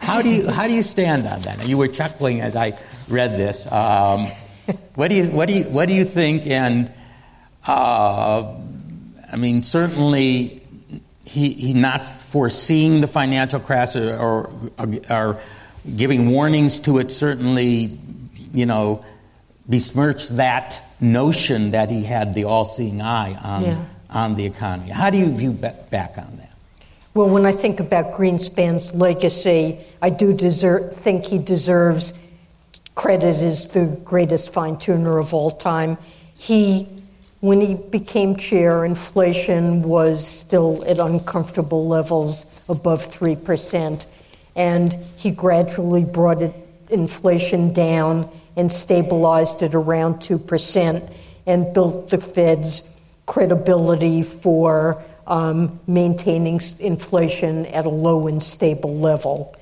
How 0.00 0.22
do 0.22 0.28
you 0.28 0.48
how 0.48 0.68
do 0.68 0.74
you 0.74 0.82
stand 0.82 1.26
on 1.26 1.40
that? 1.40 1.66
You 1.66 1.78
were 1.78 1.88
chuckling 1.88 2.40
as 2.40 2.54
I 2.54 2.78
read 3.08 3.32
this. 3.32 3.70
Um, 3.70 4.30
what 4.94 5.08
do 5.08 5.16
you 5.16 5.26
what 5.26 5.48
do 5.48 5.54
you 5.54 5.64
what 5.64 5.88
do 5.88 5.94
you 5.94 6.04
think? 6.04 6.46
And 6.46 6.92
uh, 7.66 8.54
I 9.32 9.36
mean, 9.36 9.62
certainly 9.62 10.62
he, 11.24 11.52
he 11.52 11.72
not 11.72 12.04
foreseeing 12.04 13.00
the 13.00 13.06
financial 13.06 13.60
crisis 13.60 14.18
or, 14.18 14.50
or, 14.78 14.88
or 15.08 15.40
giving 15.96 16.30
warnings 16.30 16.80
to 16.80 16.98
it 16.98 17.10
certainly, 17.10 17.98
you 18.52 18.66
know, 18.66 19.04
besmirched 19.68 20.36
that 20.36 20.82
notion 21.00 21.70
that 21.70 21.90
he 21.90 22.04
had 22.04 22.34
the 22.34 22.44
all-seeing 22.44 23.00
eye 23.00 23.34
on, 23.34 23.62
yeah. 23.62 23.84
On 24.12 24.34
the 24.34 24.46
economy. 24.46 24.90
How 24.90 25.10
do 25.10 25.18
you 25.18 25.30
view 25.32 25.52
back 25.52 26.18
on 26.18 26.36
that? 26.36 26.52
Well, 27.14 27.28
when 27.28 27.44
I 27.44 27.52
think 27.52 27.80
about 27.80 28.14
Greenspan's 28.14 28.94
legacy, 28.94 29.78
I 30.00 30.10
do 30.10 30.32
deserve, 30.32 30.96
think 30.96 31.26
he 31.26 31.38
deserves 31.38 32.14
credit 32.94 33.36
as 33.36 33.68
the 33.68 33.86
greatest 34.04 34.52
fine 34.52 34.78
tuner 34.78 35.18
of 35.18 35.34
all 35.34 35.50
time. 35.50 35.98
He 36.34 36.88
when 37.42 37.60
he 37.60 37.74
became 37.74 38.36
chair, 38.36 38.84
inflation 38.84 39.82
was 39.82 40.24
still 40.24 40.84
at 40.84 41.00
uncomfortable 41.00 41.88
levels 41.88 42.46
above 42.68 43.10
3%. 43.10 44.06
And 44.54 44.92
he 45.16 45.32
gradually 45.32 46.04
brought 46.04 46.40
it, 46.40 46.54
inflation 46.88 47.72
down 47.72 48.30
and 48.54 48.70
stabilized 48.70 49.62
it 49.62 49.74
around 49.74 50.20
2% 50.20 51.12
and 51.44 51.74
built 51.74 52.10
the 52.10 52.18
Fed's 52.18 52.84
credibility 53.32 54.22
for 54.22 55.02
um, 55.26 55.80
maintaining 55.86 56.60
inflation 56.80 57.64
at 57.64 57.86
a 57.86 57.88
low 57.88 58.26
and 58.26 58.42
stable 58.42 58.94
level. 58.94 59.56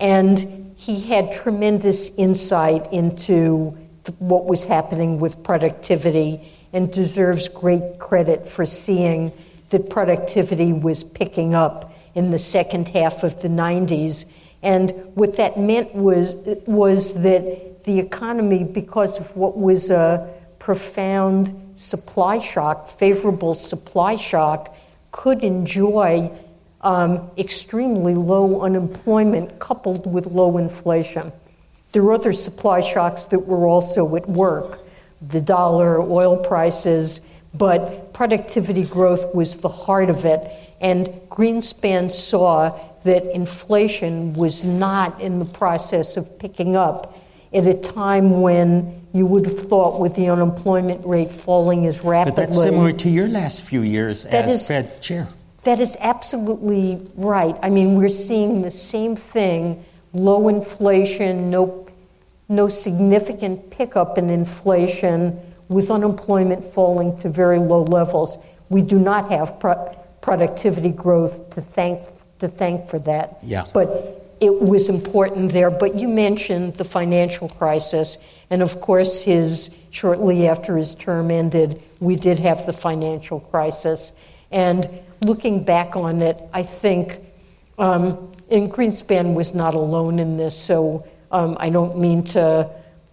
And 0.00 0.74
he 0.76 1.00
had 1.00 1.32
tremendous 1.32 2.10
insight 2.16 2.92
into 2.92 3.78
what 4.18 4.46
was 4.46 4.64
happening 4.64 5.20
with 5.20 5.40
productivity 5.44 6.52
and 6.72 6.92
deserves 6.92 7.46
great 7.46 8.00
credit 8.00 8.48
for 8.48 8.66
seeing 8.66 9.30
that 9.70 9.90
productivity 9.90 10.72
was 10.72 11.04
picking 11.04 11.54
up 11.54 11.94
in 12.16 12.32
the 12.32 12.38
second 12.40 12.88
half 12.88 13.22
of 13.22 13.40
the 13.42 13.48
90s. 13.48 14.24
And 14.60 14.90
what 15.14 15.36
that 15.36 15.56
meant 15.56 15.94
was, 15.94 16.34
was 16.66 17.14
that 17.22 17.84
the 17.84 18.00
economy, 18.00 18.64
because 18.64 19.20
of 19.20 19.36
what 19.36 19.56
was 19.56 19.88
a 19.88 20.34
profound 20.58 21.60
supply 21.76 22.38
shock, 22.38 22.98
favorable 22.98 23.54
supply 23.54 24.16
shock, 24.16 24.76
could 25.10 25.42
enjoy 25.42 26.30
um, 26.80 27.30
extremely 27.38 28.14
low 28.14 28.62
unemployment 28.62 29.58
coupled 29.58 30.10
with 30.12 30.26
low 30.26 30.58
inflation. 30.58 31.32
There 31.92 32.02
were 32.02 32.12
other 32.12 32.32
supply 32.32 32.80
shocks 32.80 33.26
that 33.26 33.46
were 33.46 33.66
also 33.66 34.16
at 34.16 34.28
work 34.28 34.80
the 35.28 35.40
dollar, 35.40 36.02
oil 36.02 36.36
prices, 36.36 37.20
but 37.54 38.12
productivity 38.12 38.84
growth 38.84 39.34
was 39.34 39.58
the 39.58 39.68
heart 39.68 40.10
of 40.10 40.24
it. 40.24 40.50
And 40.80 41.06
Greenspan 41.30 42.12
saw 42.12 42.78
that 43.04 43.24
inflation 43.34 44.34
was 44.34 44.64
not 44.64 45.20
in 45.20 45.38
the 45.38 45.44
process 45.44 46.16
of 46.16 46.38
picking 46.38 46.76
up 46.76 47.18
at 47.54 47.66
a 47.66 47.74
time 47.74 48.42
when 48.42 49.02
you 49.12 49.26
would 49.26 49.46
have 49.46 49.58
thought 49.58 50.00
with 50.00 50.16
the 50.16 50.28
unemployment 50.28 51.06
rate 51.06 51.32
falling 51.32 51.86
as 51.86 52.02
rapidly. 52.02 52.42
But 52.44 52.50
that's 52.50 52.60
similar 52.60 52.92
to 52.92 53.08
your 53.08 53.28
last 53.28 53.64
few 53.64 53.82
years 53.82 54.24
that 54.24 54.46
as 54.46 54.62
is, 54.62 54.68
Fed 54.68 55.00
chair. 55.00 55.28
That 55.62 55.80
is 55.80 55.96
absolutely 56.00 57.00
right. 57.14 57.56
I 57.62 57.70
mean, 57.70 57.96
we're 57.96 58.08
seeing 58.08 58.62
the 58.62 58.70
same 58.70 59.16
thing 59.16 59.84
low 60.12 60.48
inflation, 60.48 61.50
no 61.50 61.86
no 62.48 62.68
significant 62.68 63.70
pickup 63.70 64.18
in 64.18 64.30
inflation 64.30 65.40
with 65.68 65.90
unemployment 65.90 66.64
falling 66.64 67.16
to 67.18 67.28
very 67.28 67.58
low 67.58 67.84
levels. 67.84 68.36
We 68.68 68.82
do 68.82 68.98
not 68.98 69.30
have 69.30 69.58
pro- 69.58 69.86
productivity 70.20 70.90
growth 70.90 71.50
to 71.50 71.60
thank 71.60 72.06
to 72.40 72.48
thank 72.48 72.88
for 72.88 72.98
that. 73.00 73.38
Yeah. 73.42 73.64
But 73.72 74.23
it 74.44 74.60
was 74.60 74.88
important 74.88 75.52
there. 75.52 75.70
But 75.70 75.94
you 75.94 76.06
mentioned 76.06 76.74
the 76.74 76.84
financial 76.84 77.48
crisis, 77.48 78.18
and 78.50 78.62
of 78.62 78.80
course, 78.80 79.22
his 79.22 79.70
shortly 79.90 80.46
after 80.46 80.76
his 80.76 80.94
term 80.94 81.30
ended, 81.30 81.82
we 82.00 82.16
did 82.16 82.38
have 82.40 82.66
the 82.66 82.72
financial 82.72 83.40
crisis. 83.40 84.12
And 84.50 84.88
looking 85.22 85.64
back 85.64 85.96
on 85.96 86.20
it, 86.20 86.38
I 86.52 86.62
think, 86.62 87.20
um, 87.78 88.32
and 88.50 88.70
Greenspan 88.70 89.34
was 89.34 89.54
not 89.54 89.74
alone 89.74 90.18
in 90.18 90.36
this. 90.36 90.56
So 90.56 91.06
um, 91.30 91.56
I 91.58 91.70
don't 91.70 91.98
mean 91.98 92.24
to 92.24 92.68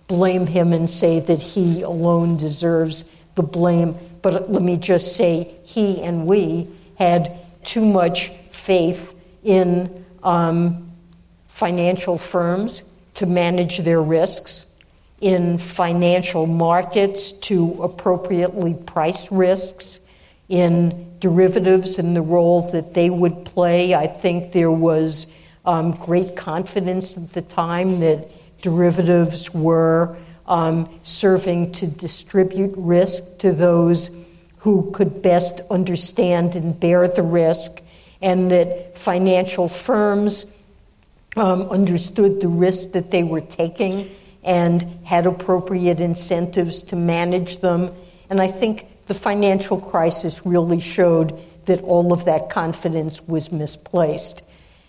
blame 0.07 0.45
him 0.45 0.73
and 0.73 0.89
say 0.89 1.21
that 1.21 1.41
he 1.41 1.84
alone 1.84 2.36
deserves 2.36 3.05
the 3.36 3.43
blame, 3.43 3.95
but 4.21 4.51
let 4.51 4.61
me 4.61 4.75
just 4.75 5.15
say 5.15 5.55
he 5.63 6.03
and 6.03 6.27
we 6.27 6.67
had 6.95 7.39
too 7.63 7.86
much 7.86 8.29
faith 8.51 9.15
in 9.43 10.05
um, 10.23 10.90
financial 11.51 12.17
firms 12.17 12.83
to 13.13 13.25
manage 13.25 13.77
their 13.79 14.01
risks, 14.01 14.65
in 15.19 15.59
financial 15.59 16.47
markets 16.47 17.31
to 17.31 17.83
appropriately 17.83 18.73
price 18.73 19.31
risks, 19.31 19.99
in 20.49 21.19
derivatives 21.19 21.99
and 21.99 22.15
the 22.15 22.21
role 22.21 22.71
that 22.71 22.95
they 22.95 23.09
would 23.09 23.45
play. 23.45 23.93
I 23.93 24.07
think 24.07 24.51
there 24.51 24.71
was 24.71 25.27
um, 25.63 25.91
great 25.91 26.35
confidence 26.35 27.15
at 27.15 27.31
the 27.33 27.43
time 27.43 27.99
that 27.99 28.29
derivatives 28.61 29.53
were 29.53 30.17
um, 30.47 30.89
serving 31.03 31.71
to 31.73 31.87
distribute 31.87 32.73
risk 32.75 33.21
to 33.39 33.51
those 33.51 34.09
who 34.57 34.91
could 34.91 35.21
best 35.21 35.61
understand 35.69 36.55
and 36.55 36.79
bear 36.79 37.07
the 37.07 37.23
risk, 37.23 37.81
and 38.21 38.51
that 38.51 38.97
financial 38.97 39.69
firms 39.69 40.45
um, 41.36 41.63
understood 41.63 42.41
the 42.41 42.47
risk 42.47 42.91
that 42.91 43.11
they 43.11 43.23
were 43.23 43.41
taking 43.41 44.09
and 44.43 44.84
had 45.03 45.25
appropriate 45.25 46.01
incentives 46.01 46.82
to 46.84 46.95
manage 46.95 47.59
them. 47.59 47.93
And 48.29 48.41
I 48.41 48.47
think 48.47 48.88
the 49.07 49.13
financial 49.13 49.79
crisis 49.79 50.45
really 50.45 50.79
showed 50.79 51.39
that 51.65 51.82
all 51.82 52.11
of 52.11 52.25
that 52.25 52.49
confidence 52.49 53.21
was 53.23 53.51
misplaced. 53.51 54.41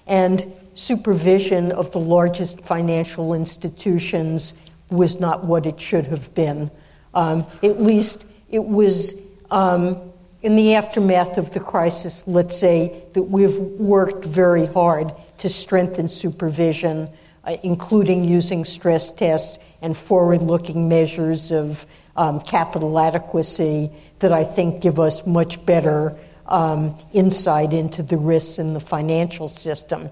And 0.07 0.53
supervision 0.75 1.71
of 1.73 1.93
the 1.93 2.01
largest 2.01 2.61
financial 2.63 3.35
institutions 3.35 4.53
was 4.91 5.21
not 5.21 5.45
what 5.45 5.67
it 5.67 5.81
should 5.81 6.07
have 6.07 6.35
been. 6.35 6.71
Um, 7.15 7.47
at 7.63 7.81
least 7.81 8.25
it 8.51 8.65
was 8.65 9.15
um, 9.51 10.13
in 10.43 10.57
the 10.57 10.75
aftermath 10.75 11.39
of 11.39 11.53
the 11.53 11.61
crisis, 11.61 12.25
let's 12.27 12.59
say, 12.59 13.03
that 13.13 13.25
we've 13.25 13.57
worked 13.57 14.25
very 14.25 14.67
hard 14.67 15.13
to 15.43 15.49
strengthen 15.49 16.07
supervision, 16.09 17.09
uh, 17.43 17.57
including 17.65 18.23
using 18.23 18.65
stress 18.65 19.11
tests 19.11 19.59
and 19.81 19.97
forward 19.97 20.41
looking 20.41 20.89
measures 20.89 21.51
of 21.51 21.85
um, 22.17 22.41
capital 22.41 22.97
adequacy 22.97 23.91
that 24.21 24.33
I 24.33 24.45
think 24.45 24.81
give 24.81 25.01
us 25.01 25.27
much 25.27 25.65
better 25.67 26.17
um, 26.47 26.97
insight 27.13 27.73
into 27.73 28.05
the 28.05 28.17
risks 28.17 28.61
in 28.61 28.73
the 28.73 28.79
financial 28.79 29.49
system. 29.49 30.11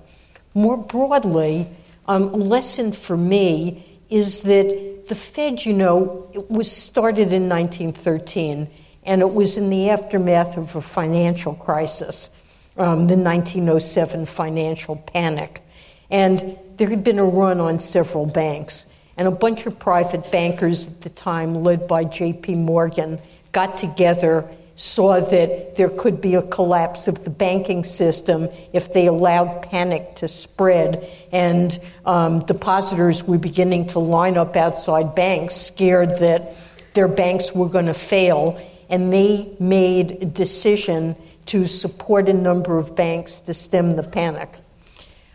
More 0.53 0.77
broadly, 0.77 1.69
um, 2.09 2.25
a 2.25 2.37
lesson 2.37 2.91
for 2.91 3.17
me 3.17 4.03
is 4.09 4.41
that 4.43 5.05
the 5.07 5.15
Fed, 5.15 5.65
you 5.65 5.73
know, 5.73 6.29
it 6.35 6.51
was 6.51 6.71
started 6.73 7.33
in 7.33 7.49
1913, 7.49 8.69
and 9.05 9.21
it 9.21 9.33
was 9.33 9.57
in 9.57 9.71
the 9.71 9.91
aftermath 9.91 10.57
of 10.57 10.75
a 10.75 10.81
financial 10.81 11.55
crisis, 11.55 12.31
um, 12.77 13.07
the 13.07 13.17
1907 13.17 14.27
financial 14.27 14.97
panic. 14.97 15.63
And 16.11 16.59
there 16.77 16.89
had 16.89 17.05
been 17.05 17.19
a 17.19 17.25
run 17.25 17.61
on 17.61 17.81
several 17.81 18.27
banks, 18.27 18.87
and 19.17 19.29
a 19.29 19.31
bunch 19.31 19.67
of 19.67 19.79
private 19.79 20.31
bankers 20.33 20.87
at 20.87 21.01
the 21.03 21.11
time, 21.11 21.63
led 21.63 21.87
by 21.87 22.05
J.P. 22.05 22.55
Morgan, 22.55 23.19
got 23.53 23.77
together 23.77 24.49
saw 24.81 25.21
that 25.21 25.77
there 25.77 25.91
could 25.91 26.23
be 26.23 26.37
a 26.37 26.43
collapse 26.43 27.07
of 27.07 27.23
the 27.25 27.29
banking 27.29 27.85
system 27.85 28.49
if 28.73 28.95
they 28.95 29.07
allowed 29.07 29.61
panic 29.61 30.17
to 30.17 30.27
spread. 30.27 31.07
And 31.33 31.79
um, 32.07 32.47
depositors 32.47 33.23
were 33.23 33.37
beginning 33.37 33.89
to 33.89 33.99
line 33.99 34.39
up 34.39 34.57
outside 34.57 35.15
banks, 35.15 35.55
scared 35.55 36.19
that 36.21 36.55
their 36.95 37.09
banks 37.09 37.53
were 37.53 37.69
going 37.69 37.87
to 37.87 37.95
fail. 37.95 38.59
And 38.89 39.13
they 39.13 39.55
made 39.61 40.13
a 40.23 40.25
decision 40.25 41.15
to 41.51 41.67
support 41.67 42.29
a 42.29 42.33
number 42.33 42.79
of 42.79 42.97
banks 42.97 43.39
to 43.41 43.55
stem 43.55 43.93
the 43.93 44.03
panic. 44.03 44.51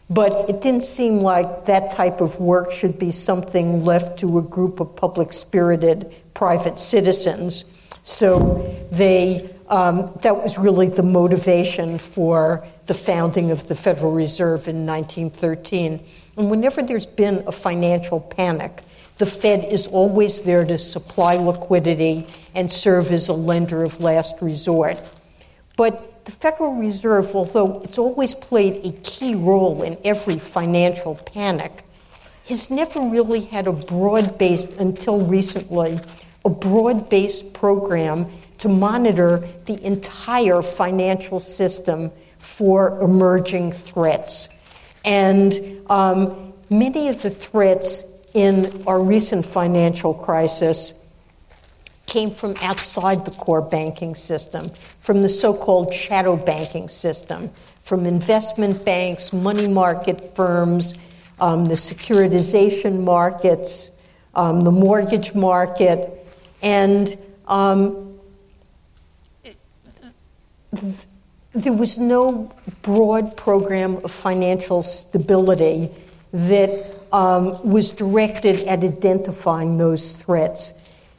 But 0.10 0.50
it 0.50 0.62
didn't 0.62 0.86
seem 0.86 1.20
like 1.20 1.66
that 1.66 1.92
type 1.92 2.22
of 2.22 2.40
work 2.40 2.72
should 2.72 3.00
be 3.00 3.12
something 3.12 3.86
left 3.86 4.20
to 4.20 4.38
a 4.38 4.42
group 4.42 4.80
of 4.80 4.96
public 4.96 5.34
spirited 5.34 6.14
private 6.34 6.80
citizens 6.80 7.66
so 8.06 8.88
they, 8.92 9.50
um, 9.68 10.12
that 10.22 10.42
was 10.42 10.60
really 10.60 10.88
the 10.88 11.04
motivation 11.04 11.98
for 11.98 12.66
the 12.86 12.94
founding 12.94 13.50
of 13.50 13.68
the 13.68 13.74
Federal 13.74 14.12
Reserve 14.12 14.68
in 14.68 14.86
1913. 14.86 16.06
And 16.38 16.52
whenever 16.52 16.84
there's 16.84 17.08
been 17.08 17.44
a 17.48 17.52
financial 17.52 18.20
panic, 18.20 18.84
the 19.18 19.26
Fed 19.26 19.66
is 19.66 19.88
always 19.88 20.42
there 20.42 20.64
to 20.66 20.78
supply 20.78 21.36
liquidity 21.36 22.28
and 22.54 22.72
serve 22.72 23.12
as 23.12 23.28
a 23.28 23.34
lender 23.34 23.82
of 23.82 24.00
last 24.00 24.36
resort. 24.40 25.02
But 25.78 26.26
the 26.26 26.32
Federal 26.32 26.76
Reserve, 26.76 27.36
although 27.36 27.82
it's 27.84 27.98
always 27.98 28.34
played 28.34 28.86
a 28.86 28.92
key 29.02 29.36
role 29.36 29.84
in 29.84 29.98
every 30.04 30.40
financial 30.40 31.16
panic, 31.16 31.84
has 32.48 32.70
never 32.70 33.02
really 33.02 33.42
had 33.42 33.68
a 33.68 33.74
broad 33.74 34.38
based, 34.38 34.70
until 34.74 35.22
recently, 35.22 36.00
a 36.44 36.50
broad 36.50 37.10
based 37.10 37.54
program 37.54 38.28
to 38.60 38.70
monitor 38.70 39.48
the 39.66 39.84
entire 39.86 40.62
financial 40.62 41.40
system 41.40 42.12
for 42.40 43.02
emerging 43.02 43.72
threats. 43.72 44.50
And 45.04 45.82
um, 45.90 46.54
many 46.70 47.10
of 47.10 47.22
the 47.22 47.30
threats 47.30 48.04
in 48.34 48.84
our 48.88 49.02
recent 49.02 49.46
financial 49.46 50.14
crisis 50.14 50.94
came 52.06 52.32
from 52.32 52.56
outside 52.62 53.26
the 53.26 53.32
core 53.32 53.62
banking 53.62 54.16
system, 54.16 54.72
from 55.02 55.22
the 55.22 55.30
so 55.30 55.54
called 55.54 55.94
shadow 55.94 56.36
banking 56.36 56.88
system, 56.88 57.52
from 57.84 58.06
investment 58.06 58.84
banks, 58.86 59.34
money 59.34 59.68
market 59.68 60.36
firms, 60.36 60.94
um, 61.40 61.66
the 61.66 61.76
securitization 61.76 63.02
markets, 63.02 63.92
um, 64.36 64.62
the 64.62 64.72
mortgage 64.72 65.34
market, 65.34 66.26
and 66.62 67.18
um, 67.48 68.18
th- 69.44 71.06
there 71.54 71.74
was 71.74 71.98
no 71.98 72.52
broad 72.82 73.38
program 73.38 73.98
of 74.04 74.12
financial 74.12 74.84
stability 74.84 75.90
that 76.34 76.86
um, 77.14 77.70
was 77.70 77.92
directed 77.92 78.60
at 78.66 78.84
identifying 78.84 79.78
those 79.78 80.14
threats. 80.16 80.74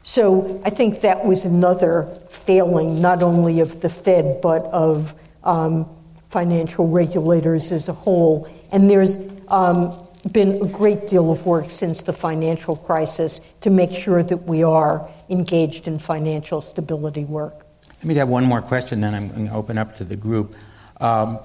So 0.06 0.62
I 0.64 0.70
think 0.70 1.00
that 1.00 1.24
was 1.24 1.44
another 1.44 2.08
failing, 2.30 3.00
not 3.00 3.24
only 3.24 3.58
of 3.58 3.80
the 3.80 3.88
Fed, 3.88 4.40
but 4.40 4.62
of 4.66 5.16
um, 5.42 5.84
financial 6.30 6.86
regulators 6.86 7.72
as 7.72 7.88
a 7.88 7.92
whole. 7.92 8.48
And 8.70 8.88
there's 8.88 9.18
um, 9.48 10.06
been 10.30 10.62
a 10.62 10.68
great 10.68 11.08
deal 11.08 11.32
of 11.32 11.44
work 11.44 11.72
since 11.72 12.02
the 12.02 12.12
financial 12.12 12.76
crisis 12.76 13.40
to 13.62 13.70
make 13.70 13.92
sure 13.92 14.22
that 14.22 14.44
we 14.44 14.62
are 14.62 15.10
engaged 15.28 15.88
in 15.88 15.98
financial 15.98 16.60
stability 16.60 17.24
work. 17.24 17.66
Let 17.98 18.04
me 18.04 18.14
have 18.14 18.28
one 18.28 18.44
more 18.44 18.62
question, 18.62 19.00
then 19.00 19.12
I'm 19.12 19.28
going 19.30 19.48
to 19.48 19.54
open 19.54 19.76
up 19.76 19.96
to 19.96 20.04
the 20.04 20.16
group. 20.16 20.54
Um, 21.00 21.40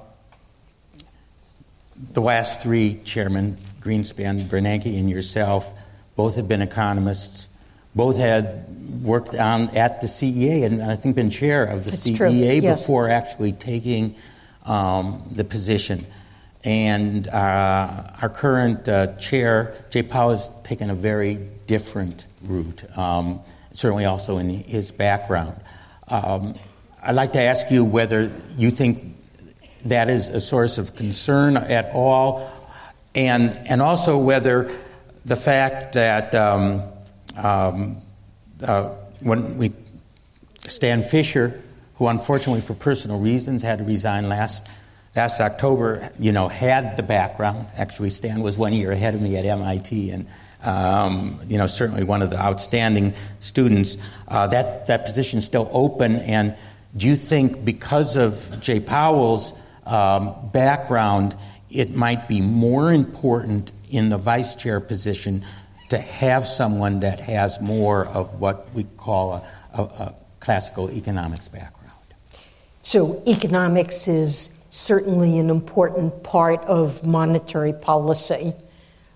the 2.14 2.22
last 2.22 2.62
three 2.62 2.99
chairmen, 3.05 3.57
Greenspan, 3.82 4.47
Bernanke, 4.47 4.99
and 4.99 5.09
yourself, 5.09 5.68
both 6.16 6.36
have 6.36 6.47
been 6.47 6.62
economists. 6.62 7.47
Both 7.93 8.17
had 8.17 8.67
worked 9.03 9.35
on 9.35 9.69
at 9.75 10.01
the 10.01 10.07
CEA 10.07 10.65
and 10.65 10.81
I 10.81 10.95
think 10.95 11.15
been 11.15 11.29
chair 11.29 11.65
of 11.65 11.83
the 11.85 11.91
That's 11.91 12.03
CEA 12.03 12.61
yes. 12.61 12.79
before 12.79 13.09
actually 13.09 13.51
taking 13.53 14.15
um, 14.65 15.23
the 15.31 15.43
position. 15.43 16.05
And 16.63 17.27
uh, 17.27 18.11
our 18.21 18.29
current 18.29 18.87
uh, 18.87 19.07
chair, 19.13 19.73
Jay 19.89 20.03
Powell, 20.03 20.31
has 20.31 20.51
taken 20.63 20.89
a 20.89 20.95
very 20.95 21.35
different 21.65 22.27
route. 22.43 22.85
Um, 22.97 23.41
certainly 23.73 24.05
also 24.05 24.37
in 24.37 24.49
his 24.49 24.91
background. 24.91 25.59
Um, 26.07 26.55
I'd 27.01 27.15
like 27.15 27.33
to 27.33 27.41
ask 27.41 27.71
you 27.71 27.83
whether 27.83 28.31
you 28.57 28.69
think 28.71 29.15
that 29.85 30.09
is 30.09 30.29
a 30.29 30.39
source 30.39 30.77
of 30.77 30.95
concern 30.95 31.57
at 31.57 31.91
all, 31.93 32.51
and, 33.15 33.49
and 33.65 33.81
also 33.81 34.17
whether 34.17 34.71
the 35.25 35.35
fact 35.35 35.93
that 35.93 36.35
um, 36.35 36.83
um, 37.41 37.97
uh, 38.65 38.89
when 39.21 39.57
we, 39.57 39.73
Stan 40.59 41.03
Fischer, 41.03 41.61
who 41.95 42.07
unfortunately 42.07 42.61
for 42.61 42.73
personal 42.73 43.19
reasons 43.19 43.63
had 43.63 43.79
to 43.79 43.83
resign 43.83 44.29
last 44.29 44.67
last 45.15 45.41
October, 45.41 46.09
you 46.17 46.31
know, 46.31 46.47
had 46.47 46.95
the 46.95 47.03
background. 47.03 47.67
Actually, 47.75 48.09
Stan 48.09 48.41
was 48.41 48.57
one 48.57 48.73
year 48.73 48.91
ahead 48.91 49.13
of 49.13 49.21
me 49.21 49.37
at 49.37 49.45
MIT, 49.45 50.11
and 50.11 50.27
um, 50.63 51.39
you 51.47 51.57
know, 51.57 51.67
certainly 51.67 52.03
one 52.03 52.21
of 52.21 52.29
the 52.29 52.39
outstanding 52.39 53.13
students. 53.39 53.97
Uh, 54.27 54.47
that 54.47 54.87
that 54.87 55.05
position 55.05 55.39
is 55.39 55.45
still 55.45 55.69
open, 55.71 56.17
and 56.17 56.55
do 56.95 57.07
you 57.07 57.15
think 57.15 57.63
because 57.63 58.15
of 58.15 58.61
Jay 58.61 58.79
Powell's 58.79 59.53
um, 59.85 60.35
background, 60.51 61.35
it 61.69 61.93
might 61.95 62.27
be 62.27 62.41
more 62.41 62.93
important 62.93 63.71
in 63.89 64.09
the 64.09 64.17
vice 64.17 64.55
chair 64.55 64.79
position 64.79 65.43
to 65.91 65.99
have 65.99 66.47
someone 66.47 67.01
that 67.01 67.19
has 67.19 67.59
more 67.59 68.05
of 68.07 68.39
what 68.39 68.73
we 68.73 68.85
call 68.95 69.33
a, 69.33 69.43
a, 69.73 69.83
a 69.83 70.15
classical 70.39 70.89
economics 70.89 71.49
background? 71.49 71.91
So 72.81 73.21
economics 73.27 74.07
is 74.07 74.51
certainly 74.69 75.37
an 75.37 75.49
important 75.49 76.23
part 76.23 76.61
of 76.61 77.03
monetary 77.05 77.73
policy. 77.73 78.53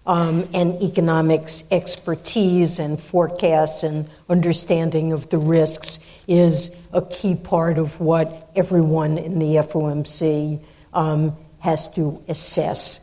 Um, 0.05 0.49
and 0.53 0.83
economics 0.83 1.63
expertise 1.71 2.77
and 2.77 3.01
forecasts 3.01 3.81
and 3.83 4.09
understanding 4.29 5.13
of 5.13 5.29
the 5.29 5.37
risks 5.37 5.97
is 6.27 6.71
a 6.91 7.01
key 7.01 7.35
part 7.35 7.77
of 7.77 8.01
what 8.01 8.51
everyone 8.53 9.17
in 9.17 9.39
the 9.39 9.55
FOMC 9.55 10.61
um, 10.93 11.35
has 11.59 11.87
to 11.91 12.21
assess. 12.27 12.99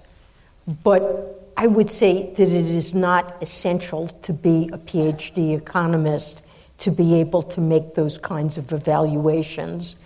But 0.84 1.41
I 1.57 1.66
would 1.66 1.90
say 1.90 2.32
that 2.34 2.48
it 2.48 2.66
is 2.66 2.94
not 2.94 3.42
essential 3.42 4.09
to 4.09 4.32
be 4.32 4.68
a 4.72 4.78
PhD 4.78 5.57
economist 5.57 6.42
to 6.78 6.90
be 6.90 7.20
able 7.20 7.42
to 7.42 7.61
make 7.61 7.94
those 7.94 8.18
kinds 8.18 8.59
of 8.59 8.72
evaluations. 8.72 9.96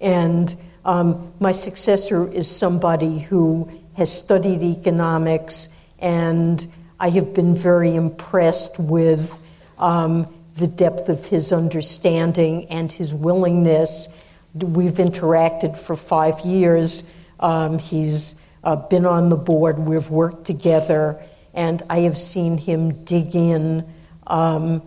And 0.00 0.54
um, 0.84 1.32
my 1.40 1.52
successor 1.52 2.30
is 2.30 2.48
somebody 2.48 3.18
who 3.18 3.68
has 3.94 4.12
studied 4.12 4.62
economics, 4.62 5.68
and 5.98 6.70
I 7.00 7.10
have 7.10 7.34
been 7.34 7.56
very 7.56 7.94
impressed 7.94 8.78
with 8.78 9.38
um, 9.78 10.32
the 10.54 10.68
depth 10.68 11.08
of 11.08 11.26
his 11.26 11.52
understanding 11.52 12.66
and 12.66 12.92
his 12.92 13.12
willingness. 13.12 14.08
We've 14.54 14.92
interacted 14.92 15.76
for 15.76 15.96
five 15.96 16.40
years. 16.40 17.02
Um, 17.40 17.78
he's 17.78 18.35
uh, 18.66 18.74
been 18.74 19.06
on 19.06 19.28
the 19.28 19.36
board, 19.36 19.78
we've 19.78 20.10
worked 20.10 20.44
together, 20.44 21.22
and 21.54 21.82
I 21.88 22.00
have 22.00 22.18
seen 22.18 22.58
him 22.58 23.04
dig 23.04 23.36
in 23.36 23.88
um, 24.26 24.82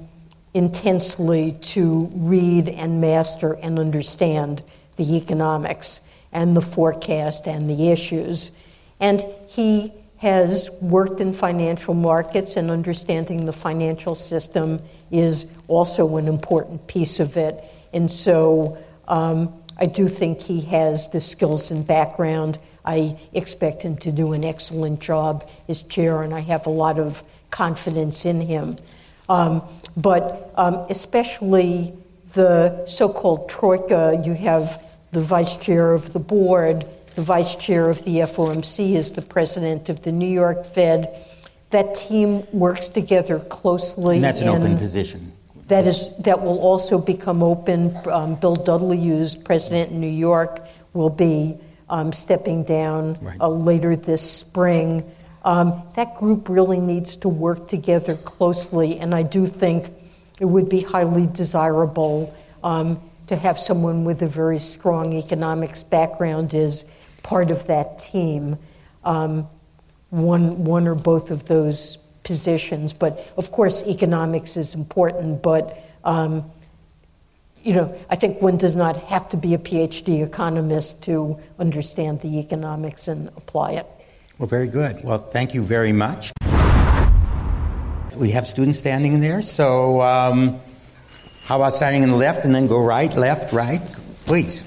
intensely 0.53 1.53
to 1.61 2.11
read 2.13 2.67
and 2.67 2.99
master 2.99 3.53
and 3.53 3.79
understand 3.79 4.61
the 4.97 5.15
economics 5.15 6.01
and 6.33 6.57
the 6.57 6.61
forecast 6.61 7.47
and 7.47 7.69
the 7.69 7.89
issues. 7.89 8.51
And 8.99 9.23
he 9.47 9.93
has 10.17 10.69
worked 10.81 11.21
in 11.21 11.31
financial 11.31 11.93
markets, 11.93 12.57
and 12.57 12.69
understanding 12.69 13.45
the 13.45 13.53
financial 13.53 14.13
system 14.13 14.81
is 15.09 15.47
also 15.69 16.17
an 16.17 16.27
important 16.27 16.85
piece 16.87 17.21
of 17.21 17.37
it. 17.37 17.63
And 17.93 18.11
so 18.11 18.77
um, 19.07 19.53
I 19.77 19.85
do 19.85 20.09
think 20.09 20.41
he 20.41 20.59
has 20.61 21.09
the 21.11 21.21
skills 21.21 21.71
and 21.71 21.87
background. 21.87 22.59
I 22.85 23.19
expect 23.33 23.81
him 23.81 23.97
to 23.97 24.11
do 24.11 24.33
an 24.33 24.43
excellent 24.43 24.99
job 24.99 25.47
as 25.67 25.83
chair, 25.83 26.21
and 26.21 26.33
I 26.33 26.41
have 26.41 26.65
a 26.65 26.71
lot 26.71 26.99
of 26.99 27.23
confidence 27.51 28.25
in 28.25 28.41
him. 28.41 28.77
Um, 29.27 29.61
but 29.95 30.51
um, 30.55 30.85
especially 30.89 31.93
the 32.33 32.85
so 32.87 33.09
called 33.09 33.49
troika, 33.49 34.21
you 34.25 34.33
have 34.33 34.83
the 35.11 35.21
vice 35.21 35.57
chair 35.57 35.93
of 35.93 36.13
the 36.13 36.19
board, 36.19 36.85
the 37.15 37.21
vice 37.21 37.55
chair 37.55 37.89
of 37.89 38.03
the 38.05 38.17
FOMC 38.19 38.95
is 38.95 39.11
the 39.13 39.21
president 39.21 39.89
of 39.89 40.03
the 40.03 40.11
New 40.11 40.29
York 40.29 40.73
Fed. 40.73 41.25
That 41.71 41.93
team 41.95 42.47
works 42.51 42.89
together 42.89 43.39
closely. 43.39 44.15
And 44.15 44.23
that's 44.23 44.41
an 44.41 44.47
open 44.47 44.77
position. 44.77 45.33
That 45.67 45.85
is 45.85 46.09
that 46.19 46.41
will 46.41 46.59
also 46.59 46.97
become 46.97 47.43
open. 47.43 47.95
Um, 48.07 48.35
Bill 48.35 48.55
Dudley, 48.55 49.03
who's 49.03 49.35
president 49.35 49.91
in 49.91 49.99
New 50.01 50.07
York, 50.07 50.65
will 50.93 51.11
be 51.11 51.59
um, 51.89 52.13
stepping 52.13 52.63
down 52.63 53.13
right. 53.21 53.39
uh, 53.39 53.49
later 53.49 53.95
this 53.95 54.21
spring. 54.29 55.09
Um, 55.43 55.83
that 55.95 56.15
group 56.17 56.49
really 56.49 56.79
needs 56.79 57.15
to 57.17 57.29
work 57.29 57.67
together 57.67 58.15
closely, 58.15 58.99
and 58.99 59.15
I 59.15 59.23
do 59.23 59.47
think 59.47 59.89
it 60.39 60.45
would 60.45 60.69
be 60.69 60.81
highly 60.81 61.27
desirable 61.27 62.35
um, 62.63 63.01
to 63.27 63.35
have 63.35 63.59
someone 63.59 64.05
with 64.05 64.21
a 64.21 64.27
very 64.27 64.59
strong 64.59 65.13
economics 65.13 65.83
background 65.83 66.55
as 66.55 66.85
part 67.23 67.51
of 67.51 67.67
that 67.67 67.99
team, 67.99 68.57
um, 69.03 69.47
one, 70.09 70.63
one 70.63 70.87
or 70.87 70.95
both 70.95 71.31
of 71.31 71.45
those 71.45 71.97
positions. 72.23 72.93
But 72.93 73.31
of 73.37 73.51
course, 73.51 73.83
economics 73.83 74.57
is 74.57 74.75
important, 74.75 75.41
but 75.41 75.83
um, 76.03 76.49
you 77.63 77.73
know, 77.73 77.97
I 78.09 78.15
think 78.15 78.41
one 78.41 78.57
does 78.57 78.75
not 78.75 78.97
have 78.97 79.29
to 79.29 79.37
be 79.37 79.53
a 79.53 79.57
PhD 79.57 80.25
economist 80.25 81.01
to 81.03 81.37
understand 81.57 82.21
the 82.21 82.39
economics 82.39 83.07
and 83.07 83.27
apply 83.29 83.71
it. 83.73 83.87
Well, 84.37 84.47
very 84.47 84.67
good. 84.67 85.03
Well, 85.03 85.17
thank 85.17 85.53
you 85.53 85.63
very 85.63 85.91
much. 85.91 86.31
We 88.15 88.31
have 88.31 88.47
students 88.47 88.79
standing 88.79 89.19
there, 89.19 89.41
so 89.41 90.01
um, 90.01 90.59
how 91.43 91.57
about 91.57 91.73
starting 91.75 92.03
in 92.03 92.09
the 92.09 92.15
left 92.15 92.45
and 92.45 92.53
then 92.53 92.67
go 92.67 92.79
right, 92.79 93.13
left, 93.15 93.53
right? 93.53 93.81
Please. 94.25 94.63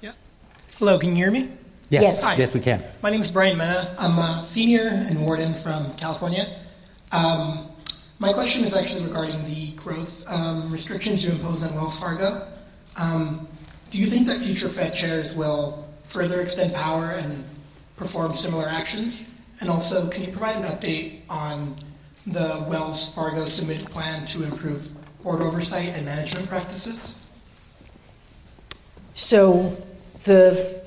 Yeah. 0.00 0.12
Hello, 0.78 0.98
can 0.98 1.10
you 1.10 1.16
hear 1.16 1.30
me? 1.30 1.50
Yes, 1.90 2.02
yes, 2.02 2.22
Hi. 2.22 2.34
yes 2.36 2.52
we 2.52 2.60
can. 2.60 2.82
My 3.02 3.10
name 3.10 3.20
is 3.20 3.30
Brian 3.30 3.56
Mena. 3.56 3.94
I'm 3.98 4.18
a 4.18 4.44
senior 4.44 5.06
in 5.08 5.22
Wharton 5.24 5.54
from 5.54 5.94
California. 5.94 6.60
Um, 7.12 7.67
my 8.18 8.32
question 8.32 8.64
is 8.64 8.74
actually 8.74 9.04
regarding 9.04 9.44
the 9.46 9.72
growth 9.72 10.24
um, 10.26 10.70
restrictions 10.72 11.22
you 11.22 11.30
impose 11.30 11.62
on 11.62 11.74
Wells 11.74 11.98
Fargo. 11.98 12.48
Um, 12.96 13.46
do 13.90 13.98
you 13.98 14.06
think 14.06 14.26
that 14.26 14.40
future 14.40 14.68
Fed 14.68 14.94
chairs 14.94 15.32
will 15.34 15.86
further 16.04 16.40
extend 16.40 16.74
power 16.74 17.12
and 17.12 17.44
perform 17.96 18.34
similar 18.34 18.66
actions? 18.68 19.22
And 19.60 19.70
also, 19.70 20.08
can 20.08 20.24
you 20.24 20.30
provide 20.30 20.56
an 20.56 20.64
update 20.64 21.20
on 21.30 21.76
the 22.26 22.64
Wells 22.68 23.08
Fargo 23.10 23.46
submitted 23.46 23.88
plan 23.88 24.26
to 24.26 24.42
improve 24.42 24.92
board 25.22 25.40
oversight 25.40 25.90
and 25.90 26.04
management 26.04 26.48
practices? 26.48 27.24
So 29.14 29.76
the 30.24 30.82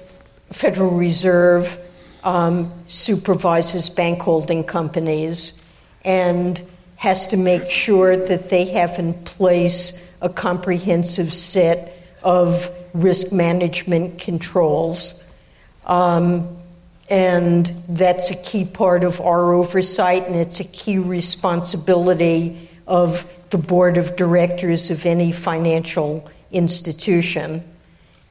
Federal 0.52 0.92
Reserve 0.92 1.78
um, 2.24 2.72
supervises 2.88 3.90
bank 3.90 4.22
holding 4.22 4.64
companies 4.64 5.62
and 6.04 6.62
has 7.02 7.26
to 7.26 7.36
make 7.36 7.68
sure 7.68 8.16
that 8.16 8.52
they 8.52 8.64
have 8.64 9.00
in 9.00 9.12
place 9.24 10.06
a 10.22 10.30
comprehensive 10.30 11.34
set 11.34 11.98
of 12.22 12.70
risk 12.94 13.32
management 13.32 14.22
controls. 14.22 15.24
Um, 15.88 16.60
and 17.10 17.74
that's 17.90 18.30
a 18.30 18.36
key 18.36 18.66
part 18.66 19.04
of 19.04 19.20
our 19.20 19.52
oversight, 19.52 20.28
and 20.28 20.36
it's 20.36 20.60
a 20.60 20.64
key 20.64 21.00
responsibility 21.00 22.70
of 22.86 23.26
the 23.50 23.58
board 23.58 23.98
of 23.98 24.16
directors 24.16 24.92
of 24.92 25.08
any 25.08 25.32
financial 25.32 26.30
institution. 26.52 27.64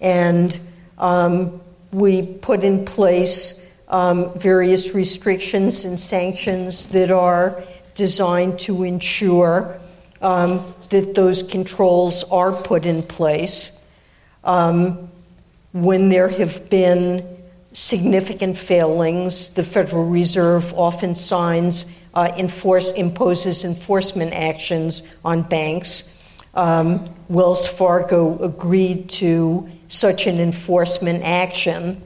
And 0.00 0.56
um, 0.96 1.60
we 1.90 2.22
put 2.22 2.62
in 2.62 2.84
place 2.84 3.60
um, 3.88 4.32
various 4.38 4.94
restrictions 4.94 5.84
and 5.84 5.98
sanctions 5.98 6.86
that 6.86 7.10
are 7.10 7.64
designed 8.00 8.58
to 8.58 8.82
ensure 8.82 9.78
um, 10.22 10.74
that 10.88 11.14
those 11.14 11.42
controls 11.42 12.24
are 12.30 12.50
put 12.50 12.86
in 12.86 13.02
place. 13.02 13.78
Um, 14.42 15.10
when 15.72 16.08
there 16.08 16.28
have 16.28 16.70
been 16.70 17.22
significant 17.74 18.56
failings, 18.56 19.50
the 19.50 19.62
Federal 19.62 20.06
Reserve 20.06 20.72
often 20.72 21.14
signs 21.14 21.84
uh, 22.14 22.32
enforce, 22.38 22.90
imposes 22.92 23.64
enforcement 23.64 24.32
actions 24.32 25.02
on 25.22 25.42
banks. 25.42 26.08
Um, 26.54 27.06
Wells 27.28 27.68
Fargo 27.68 28.38
agreed 28.42 29.10
to 29.20 29.68
such 29.88 30.26
an 30.26 30.40
enforcement 30.40 31.22
action, 31.22 32.02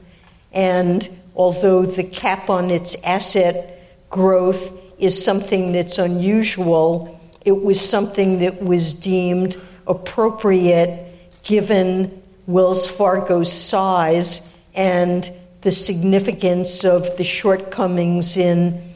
and 0.51 1.09
although 1.37 1.85
the 1.85 2.03
cap 2.03 2.49
on 2.49 2.69
its 2.69 2.97
asset 3.01 4.09
growth 4.09 4.84
is 4.97 5.23
something 5.23 5.71
that's 5.71 5.97
unusual, 5.97 7.19
it 7.43 7.63
was 7.63 7.79
something 7.79 8.39
that 8.39 8.61
was 8.61 8.93
deemed 8.93 9.57
appropriate 9.87 11.13
given 11.43 12.21
Wells 12.47 12.87
Fargo's 12.87 13.51
size 13.51 14.41
and 14.73 15.31
the 15.61 15.71
significance 15.71 16.83
of 16.83 17.17
the 17.17 17.23
shortcomings 17.23 18.37
in 18.37 18.93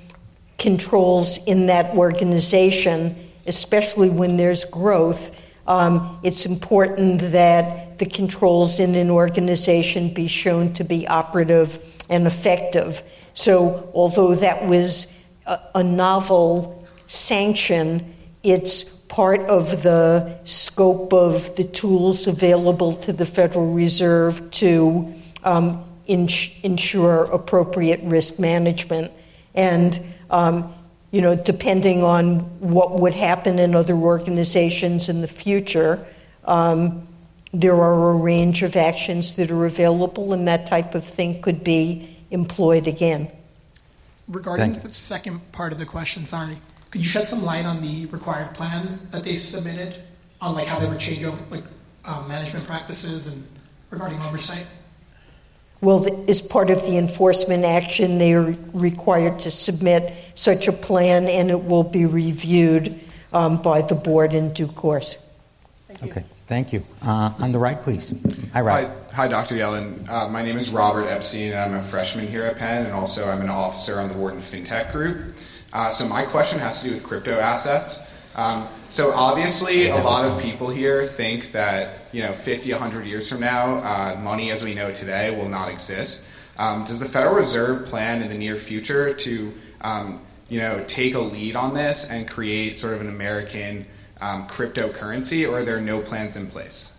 controls 0.58 1.40
in 1.46 1.68
that 1.68 1.96
organization, 1.96 3.16
especially 3.48 4.10
when 4.10 4.38
there's 4.38 4.66
growth. 4.66 5.36
Um, 5.68 6.20
it's 6.24 6.46
important 6.46 7.22
that 7.32 7.98
the 8.00 8.06
controls 8.06 8.80
in 8.80 8.96
an 8.96 9.10
organization 9.10 10.14
be 10.14 10.28
shown 10.28 10.74
to 10.74 10.84
be 10.84 11.08
operative 11.08 11.84
and 12.10 12.28
effective. 12.28 13.02
So, 13.34 13.90
although 13.94 14.36
that 14.36 14.66
was 14.66 15.08
a, 15.50 15.60
a 15.76 15.84
novel 15.84 16.88
sanction, 17.08 18.16
it's 18.44 18.84
part 18.84 19.42
of 19.42 19.84
the 19.84 20.40
scope 20.46 21.12
of 21.12 21.56
the 21.56 21.64
tools 21.64 22.28
available 22.28 22.94
to 22.94 23.12
the 23.12 23.26
Federal 23.26 23.74
Reserve 23.74 24.50
to 24.52 25.14
um, 25.44 25.84
ins- 26.06 26.52
ensure 26.64 27.24
appropriate 27.26 28.00
risk 28.04 28.40
management. 28.40 29.12
And 29.56 30.00
um, 30.30 30.74
you 31.12 31.22
know, 31.22 31.36
depending 31.36 32.04
on 32.04 32.40
what 32.60 33.00
would 33.00 33.16
happen 33.16 33.58
in 33.58 33.74
other 33.76 33.96
organizations 33.96 35.10
in 35.10 35.22
the 35.22 35.28
future, 35.28 36.06
um, 36.46 37.08
there 37.52 37.74
are 37.74 38.12
a 38.12 38.14
range 38.14 38.62
of 38.62 38.76
actions 38.76 39.34
that 39.36 39.50
are 39.50 39.66
available, 39.66 40.34
and 40.34 40.48
that 40.48 40.68
type 40.68 40.94
of 40.94 41.04
thing 41.04 41.42
could 41.42 41.64
be 41.64 42.16
employed 42.30 42.88
again. 42.88 43.28
Regarding 44.30 44.80
the 44.80 44.90
second 44.90 45.52
part 45.52 45.72
of 45.72 45.80
the 45.80 45.86
question, 45.86 46.26
sorry, 46.26 46.58
could 46.92 47.02
you 47.02 47.08
shed 47.08 47.26
some 47.26 47.44
light 47.44 47.66
on 47.66 47.82
the 47.82 48.06
required 48.08 48.54
plan 48.54 49.08
that 49.10 49.24
they 49.24 49.36
submitted 49.36 49.96
on 50.40 50.54
like 50.54 50.68
how 50.68 50.80
they 50.80 50.88
would 50.88 51.00
change 51.00 51.24
over 51.24 51.42
like 51.50 51.64
um, 52.06 52.28
management 52.28 52.66
practices 52.66 53.26
and 53.26 53.46
regarding 53.90 54.22
oversight? 54.22 54.68
Well, 55.82 56.30
as 56.30 56.42
part 56.42 56.70
of 56.70 56.82
the 56.82 56.98
enforcement 56.98 57.64
action, 57.64 58.18
they 58.18 58.34
are 58.34 58.56
required 58.74 59.40
to 59.40 59.52
submit 59.52 60.14
such 60.36 60.68
a 60.68 60.74
plan, 60.74 61.28
and 61.28 61.50
it 61.50 61.64
will 61.64 61.84
be 61.84 62.06
reviewed 62.06 63.00
um, 63.32 63.62
by 63.62 63.82
the 63.82 63.96
board 63.96 64.34
in 64.34 64.54
due 64.54 64.68
course. 64.68 65.18
Thank 65.88 66.12
okay, 66.12 66.26
thank 66.48 66.74
you. 66.74 66.84
Uh, 67.02 67.34
on 67.40 67.52
the 67.54 67.60
right, 67.60 67.82
please. 67.82 68.14
Hi, 68.54 68.62
Rob. 68.62 68.86
Hi, 68.86 68.96
hi 69.14 69.28
Dr. 69.28 69.56
Yellen. 69.56 70.08
Uh, 70.08 70.30
my 70.30 70.44
name 70.44 70.58
is 70.58 70.72
Robert 70.72 71.08
Epstein, 71.08 71.52
and 71.52 71.60
I'm 71.60 71.74
a 71.74 71.82
freshman 71.82 72.28
here 72.28 72.44
at 72.44 72.58
Penn, 72.58 72.86
and 72.86 72.94
also 72.94 73.28
I'm 73.28 73.42
an 73.42 73.50
officer 73.50 74.00
on 74.00 74.08
the 74.08 74.14
Wharton 74.14 74.40
FinTech 74.40 74.92
Group. 74.92 75.36
Uh, 75.74 75.90
so 75.90 76.08
my 76.08 76.24
question 76.24 76.60
has 76.60 76.82
to 76.82 76.90
do 76.90 76.94
with 76.94 77.04
crypto 77.04 77.40
assets. 77.40 78.08
Um, 78.36 78.68
so 78.90 79.12
obviously, 79.14 79.88
a 79.90 79.96
lot 79.96 80.26
of 80.26 80.40
people 80.42 80.70
here 80.70 81.08
think 81.08 81.52
that 81.52 82.02
you 82.12 82.22
know 82.22 82.34
50, 82.34 82.72
100 82.72 83.06
years 83.06 83.30
from 83.30 83.40
now, 83.42 83.78
uh, 83.78 84.20
money 84.22 84.52
as 84.52 84.64
we 84.64 84.74
know 84.76 84.92
today 84.92 85.36
will 85.36 85.50
not 85.50 85.70
exist. 85.70 86.26
Um, 86.58 86.86
does 86.86 87.00
the 87.00 87.10
Federal 87.10 87.36
Reserve 87.36 87.88
plan 87.88 88.22
in 88.22 88.30
the 88.30 88.38
near 88.38 88.56
future 88.56 89.14
to 89.14 89.54
um, 89.82 90.22
you 90.50 90.60
know 90.60 90.84
take 90.88 91.16
a 91.16 91.20
lead 91.20 91.56
on 91.56 91.74
this 91.74 92.08
and 92.08 92.28
create 92.28 92.78
sort 92.78 92.94
of 92.94 93.02
an 93.02 93.10
American 93.10 93.86
um, 94.22 94.48
cryptocurrency, 94.48 95.50
or 95.50 95.58
are 95.58 95.66
there 95.66 95.82
no 95.82 96.00
plans 96.00 96.36
in 96.36 96.48
place? 96.48 96.92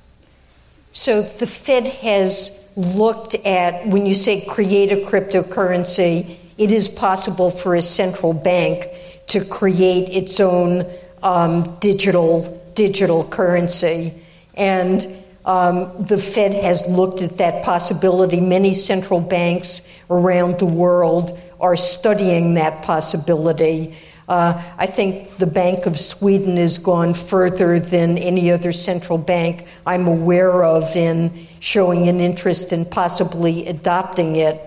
So 0.92 1.22
the 1.22 1.46
Fed 1.46 1.86
has 1.86 2.50
looked 2.76 3.34
at 3.34 3.86
when 3.86 4.06
you 4.06 4.14
say 4.14 4.44
create 4.44 4.90
a 4.92 4.96
cryptocurrency, 4.96 6.36
it 6.58 6.72
is 6.72 6.88
possible 6.88 7.50
for 7.50 7.74
a 7.74 7.82
central 7.82 8.32
bank 8.32 8.86
to 9.28 9.44
create 9.44 10.10
its 10.10 10.40
own 10.40 10.90
um, 11.22 11.76
digital 11.80 12.56
digital 12.74 13.24
currency, 13.24 14.14
and 14.54 15.22
um, 15.44 16.02
the 16.02 16.18
Fed 16.18 16.54
has 16.54 16.84
looked 16.86 17.22
at 17.22 17.36
that 17.38 17.64
possibility. 17.64 18.40
Many 18.40 18.74
central 18.74 19.20
banks 19.20 19.82
around 20.08 20.58
the 20.58 20.66
world 20.66 21.38
are 21.60 21.76
studying 21.76 22.54
that 22.54 22.82
possibility. 22.82 23.96
Uh, 24.30 24.62
I 24.78 24.86
think 24.86 25.38
the 25.38 25.46
Bank 25.46 25.86
of 25.86 25.98
Sweden 25.98 26.56
has 26.56 26.78
gone 26.78 27.14
further 27.14 27.80
than 27.80 28.16
any 28.16 28.52
other 28.52 28.70
central 28.70 29.18
bank 29.18 29.66
I'm 29.84 30.06
aware 30.06 30.62
of 30.62 30.94
in 30.94 31.48
showing 31.58 32.08
an 32.08 32.20
interest 32.20 32.72
in 32.72 32.84
possibly 32.84 33.66
adopting 33.66 34.36
it. 34.36 34.60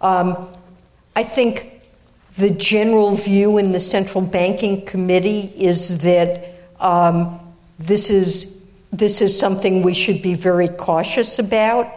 Um, 0.00 0.48
I 1.14 1.22
think 1.22 1.82
the 2.36 2.50
general 2.50 3.14
view 3.14 3.58
in 3.58 3.70
the 3.70 3.78
Central 3.78 4.22
Banking 4.22 4.84
Committee 4.84 5.52
is 5.56 5.98
that 5.98 6.56
um, 6.80 7.38
this 7.78 8.10
is 8.10 8.52
this 8.92 9.20
is 9.20 9.38
something 9.38 9.82
we 9.82 9.94
should 9.94 10.20
be 10.20 10.34
very 10.34 10.66
cautious 10.66 11.38
about. 11.38 11.92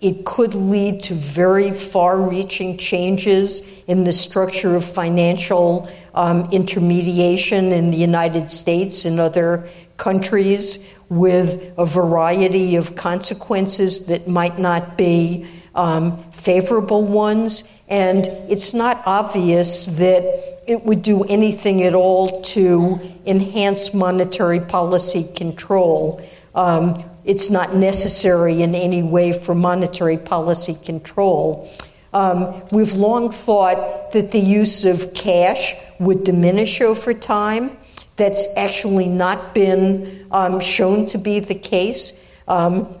It 0.00 0.24
could 0.24 0.54
lead 0.54 1.02
to 1.04 1.14
very 1.14 1.72
far 1.72 2.20
reaching 2.20 2.76
changes 2.76 3.62
in 3.88 4.04
the 4.04 4.12
structure 4.12 4.76
of 4.76 4.84
financial 4.84 5.88
um, 6.14 6.48
intermediation 6.50 7.72
in 7.72 7.90
the 7.90 7.96
United 7.96 8.50
States 8.50 9.04
and 9.04 9.18
other 9.18 9.68
countries 9.96 10.78
with 11.08 11.72
a 11.78 11.84
variety 11.84 12.76
of 12.76 12.94
consequences 12.94 14.06
that 14.06 14.26
might 14.28 14.58
not 14.58 14.96
be 14.96 15.46
um, 15.74 16.22
favorable 16.32 17.02
ones. 17.04 17.64
And 17.88 18.26
it's 18.48 18.74
not 18.74 19.02
obvious 19.06 19.86
that 19.86 20.22
it 20.66 20.84
would 20.84 21.02
do 21.02 21.24
anything 21.24 21.82
at 21.82 21.94
all 21.94 22.42
to 22.42 23.00
enhance 23.26 23.92
monetary 23.92 24.60
policy 24.60 25.24
control. 25.34 26.22
Um, 26.54 27.04
it's 27.24 27.50
not 27.50 27.74
necessary 27.74 28.62
in 28.62 28.74
any 28.74 29.02
way 29.02 29.32
for 29.32 29.54
monetary 29.54 30.18
policy 30.18 30.74
control. 30.74 31.70
Um, 32.12 32.62
we've 32.70 32.92
long 32.92 33.30
thought 33.30 34.12
that 34.12 34.32
the 34.32 34.40
use 34.40 34.84
of 34.84 35.14
cash 35.14 35.74
would 36.04 36.24
diminish 36.24 36.80
over 36.80 37.14
time. 37.14 37.76
That's 38.16 38.46
actually 38.56 39.06
not 39.06 39.54
been 39.54 40.26
um, 40.30 40.60
shown 40.60 41.06
to 41.06 41.18
be 41.18 41.40
the 41.40 41.54
case. 41.54 42.12
Um, 42.46 42.94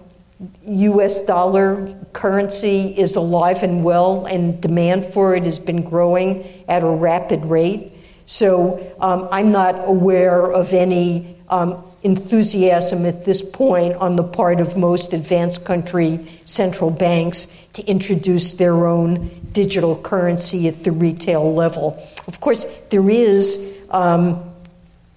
US 0.66 1.22
dollar 1.22 1.94
currency 2.12 2.94
is 2.98 3.14
alive 3.16 3.62
and 3.62 3.84
well, 3.84 4.26
and 4.26 4.60
demand 4.60 5.12
for 5.12 5.36
it 5.36 5.44
has 5.44 5.58
been 5.58 5.82
growing 5.82 6.64
at 6.68 6.82
a 6.82 6.88
rapid 6.88 7.44
rate. 7.44 7.92
So 8.26 8.94
um, 9.00 9.28
I'm 9.30 9.52
not 9.52 9.88
aware 9.88 10.50
of 10.52 10.72
any 10.72 11.36
um, 11.48 11.84
enthusiasm 12.02 13.06
at 13.06 13.24
this 13.24 13.42
point 13.42 13.94
on 13.94 14.16
the 14.16 14.24
part 14.24 14.60
of 14.60 14.76
most 14.76 15.12
advanced 15.12 15.64
country 15.64 16.40
central 16.44 16.90
banks 16.90 17.46
to 17.74 17.84
introduce 17.86 18.52
their 18.52 18.86
own 18.86 19.30
digital 19.52 19.96
currency 19.96 20.66
at 20.68 20.82
the 20.84 20.90
retail 20.90 21.54
level. 21.54 22.04
Of 22.26 22.40
course, 22.40 22.66
there 22.90 23.08
is 23.08 23.76
um, 23.90 24.52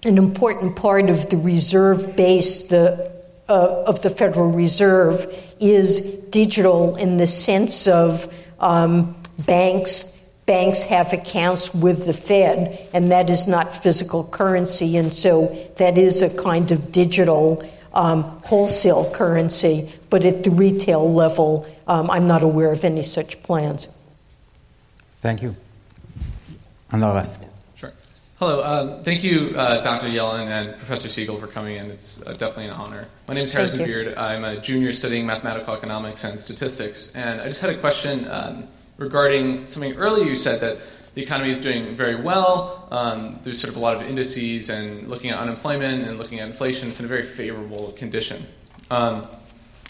an 0.04 0.18
important 0.18 0.76
part 0.76 1.10
of 1.10 1.28
the 1.30 1.36
reserve 1.36 2.14
base, 2.16 2.64
the 2.64 3.10
uh, 3.48 3.84
of 3.86 4.02
the 4.02 4.10
Federal 4.10 4.50
Reserve 4.50 5.32
is 5.60 6.00
digital 6.30 6.96
in 6.96 7.16
the 7.16 7.26
sense 7.26 7.86
of 7.86 8.32
um, 8.58 9.16
banks. 9.38 10.15
Banks 10.46 10.84
have 10.84 11.12
accounts 11.12 11.74
with 11.74 12.06
the 12.06 12.12
Fed, 12.12 12.88
and 12.94 13.10
that 13.10 13.28
is 13.28 13.48
not 13.48 13.76
physical 13.76 14.22
currency, 14.22 14.96
and 14.96 15.12
so 15.12 15.68
that 15.76 15.98
is 15.98 16.22
a 16.22 16.30
kind 16.30 16.70
of 16.70 16.92
digital 16.92 17.68
um, 17.94 18.22
wholesale 18.44 19.10
currency. 19.10 19.92
But 20.08 20.24
at 20.24 20.44
the 20.44 20.50
retail 20.50 21.12
level, 21.12 21.66
um, 21.88 22.08
I'm 22.10 22.28
not 22.28 22.44
aware 22.44 22.70
of 22.70 22.84
any 22.84 23.02
such 23.02 23.42
plans. 23.42 23.88
Thank 25.20 25.42
you. 25.42 25.56
On 26.92 27.00
the 27.00 27.12
left. 27.12 27.44
Sure. 27.74 27.92
Hello. 28.38 28.60
Uh, 28.60 29.02
thank 29.02 29.24
you, 29.24 29.52
uh, 29.56 29.82
Dr. 29.82 30.06
Yellen 30.06 30.46
and 30.46 30.76
Professor 30.76 31.08
Siegel, 31.08 31.40
for 31.40 31.48
coming 31.48 31.76
in. 31.76 31.90
It's 31.90 32.22
uh, 32.22 32.34
definitely 32.34 32.66
an 32.66 32.74
honor. 32.74 33.08
My 33.26 33.34
name 33.34 33.42
is 33.44 33.52
Harrison 33.52 33.84
Beard. 33.84 34.14
I'm 34.16 34.44
a 34.44 34.60
junior 34.60 34.92
studying 34.92 35.26
mathematical 35.26 35.74
economics 35.74 36.22
and 36.22 36.38
statistics. 36.38 37.10
And 37.16 37.40
I 37.40 37.48
just 37.48 37.60
had 37.60 37.70
a 37.70 37.78
question 37.78 38.28
um, 38.30 38.68
regarding 38.98 39.66
something 39.66 39.94
earlier 39.96 40.24
you 40.24 40.36
said 40.36 40.60
that 40.60 40.78
the 41.14 41.22
economy 41.22 41.50
is 41.50 41.60
doing 41.62 41.96
very 41.96 42.16
well. 42.16 42.86
Um, 42.90 43.40
there's 43.42 43.60
sort 43.60 43.70
of 43.70 43.76
a 43.76 43.80
lot 43.80 43.96
of 43.96 44.02
indices 44.02 44.68
and 44.68 45.08
looking 45.08 45.30
at 45.30 45.38
unemployment 45.38 46.02
and 46.02 46.18
looking 46.18 46.40
at 46.40 46.46
inflation. 46.46 46.88
It's 46.88 47.00
in 47.00 47.06
a 47.06 47.08
very 47.08 47.22
favorable 47.22 47.92
condition. 47.92 48.46
Um, 48.90 49.26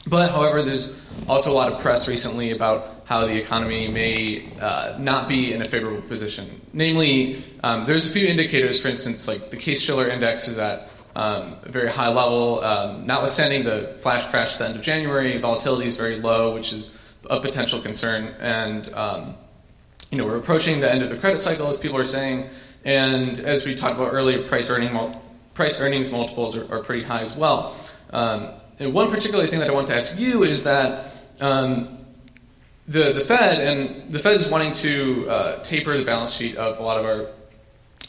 but, 0.06 0.30
however, 0.30 0.62
there's 0.62 1.02
also 1.28 1.50
a 1.50 1.54
lot 1.54 1.72
of 1.72 1.80
press 1.80 2.06
recently 2.06 2.52
about 2.52 3.02
how 3.06 3.26
the 3.26 3.34
economy 3.34 3.88
may 3.88 4.48
uh, 4.60 4.96
not 5.00 5.26
be 5.26 5.52
in 5.52 5.62
a 5.62 5.64
favorable 5.64 6.02
position. 6.02 6.60
Namely, 6.72 7.42
um, 7.64 7.86
there's 7.86 8.08
a 8.08 8.12
few 8.12 8.28
indicators, 8.28 8.80
for 8.80 8.86
instance, 8.86 9.26
like 9.26 9.50
the 9.50 9.56
Case-Shiller 9.56 10.08
index 10.08 10.46
is 10.46 10.60
at 10.60 10.90
um, 11.16 11.56
a 11.64 11.72
very 11.72 11.90
high 11.90 12.08
level. 12.08 12.62
Um, 12.62 13.04
notwithstanding 13.04 13.64
the 13.64 13.96
flash 13.98 14.28
crash 14.28 14.52
at 14.52 14.58
the 14.60 14.66
end 14.66 14.76
of 14.76 14.82
January, 14.82 15.36
volatility 15.38 15.86
is 15.86 15.96
very 15.96 16.20
low, 16.20 16.54
which 16.54 16.72
is 16.72 16.96
a 17.30 17.40
potential 17.40 17.80
concern. 17.80 18.34
And 18.40 18.92
um, 18.94 19.36
you 20.10 20.18
know, 20.18 20.24
we're 20.24 20.38
approaching 20.38 20.80
the 20.80 20.92
end 20.92 21.02
of 21.02 21.10
the 21.10 21.16
credit 21.16 21.40
cycle, 21.40 21.68
as 21.68 21.78
people 21.78 21.98
are 21.98 22.04
saying. 22.04 22.48
And 22.84 23.38
as 23.40 23.66
we 23.66 23.74
talked 23.74 23.96
about 23.96 24.12
earlier, 24.12 24.46
price 24.46 24.70
earning 24.70 25.16
price 25.54 25.80
earnings 25.80 26.12
multiples 26.12 26.56
are, 26.56 26.72
are 26.72 26.82
pretty 26.82 27.02
high 27.02 27.22
as 27.22 27.34
well. 27.34 27.74
Um, 28.10 28.50
and 28.78 28.92
one 28.92 29.10
particular 29.10 29.46
thing 29.46 29.60
that 29.60 29.70
I 29.70 29.72
want 29.72 29.86
to 29.88 29.96
ask 29.96 30.18
you 30.18 30.44
is 30.44 30.62
that 30.64 31.12
um, 31.40 31.98
the, 32.86 33.12
the 33.12 33.20
Fed 33.20 33.60
and 33.60 34.10
the 34.10 34.18
Fed 34.18 34.40
is 34.40 34.48
wanting 34.48 34.72
to 34.74 35.28
uh, 35.28 35.62
taper 35.62 35.96
the 35.96 36.04
balance 36.04 36.32
sheet 36.32 36.56
of 36.56 36.78
a 36.78 36.82
lot 36.82 36.98
of 36.98 37.04
our 37.04 37.28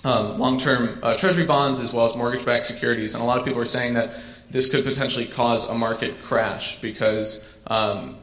um, 0.03 0.37
long-term 0.37 0.99
uh, 1.01 1.17
Treasury 1.17 1.45
bonds 1.45 1.79
as 1.79 1.93
well 1.93 2.05
as 2.05 2.15
mortgage-backed 2.15 2.65
securities, 2.65 3.15
and 3.15 3.23
a 3.23 3.25
lot 3.25 3.39
of 3.39 3.45
people 3.45 3.59
are 3.59 3.65
saying 3.65 3.95
that 3.95 4.11
this 4.49 4.69
could 4.69 4.83
potentially 4.85 5.25
cause 5.25 5.67
a 5.67 5.73
market 5.73 6.21
crash 6.21 6.79
because, 6.79 7.43
um, 7.67 8.17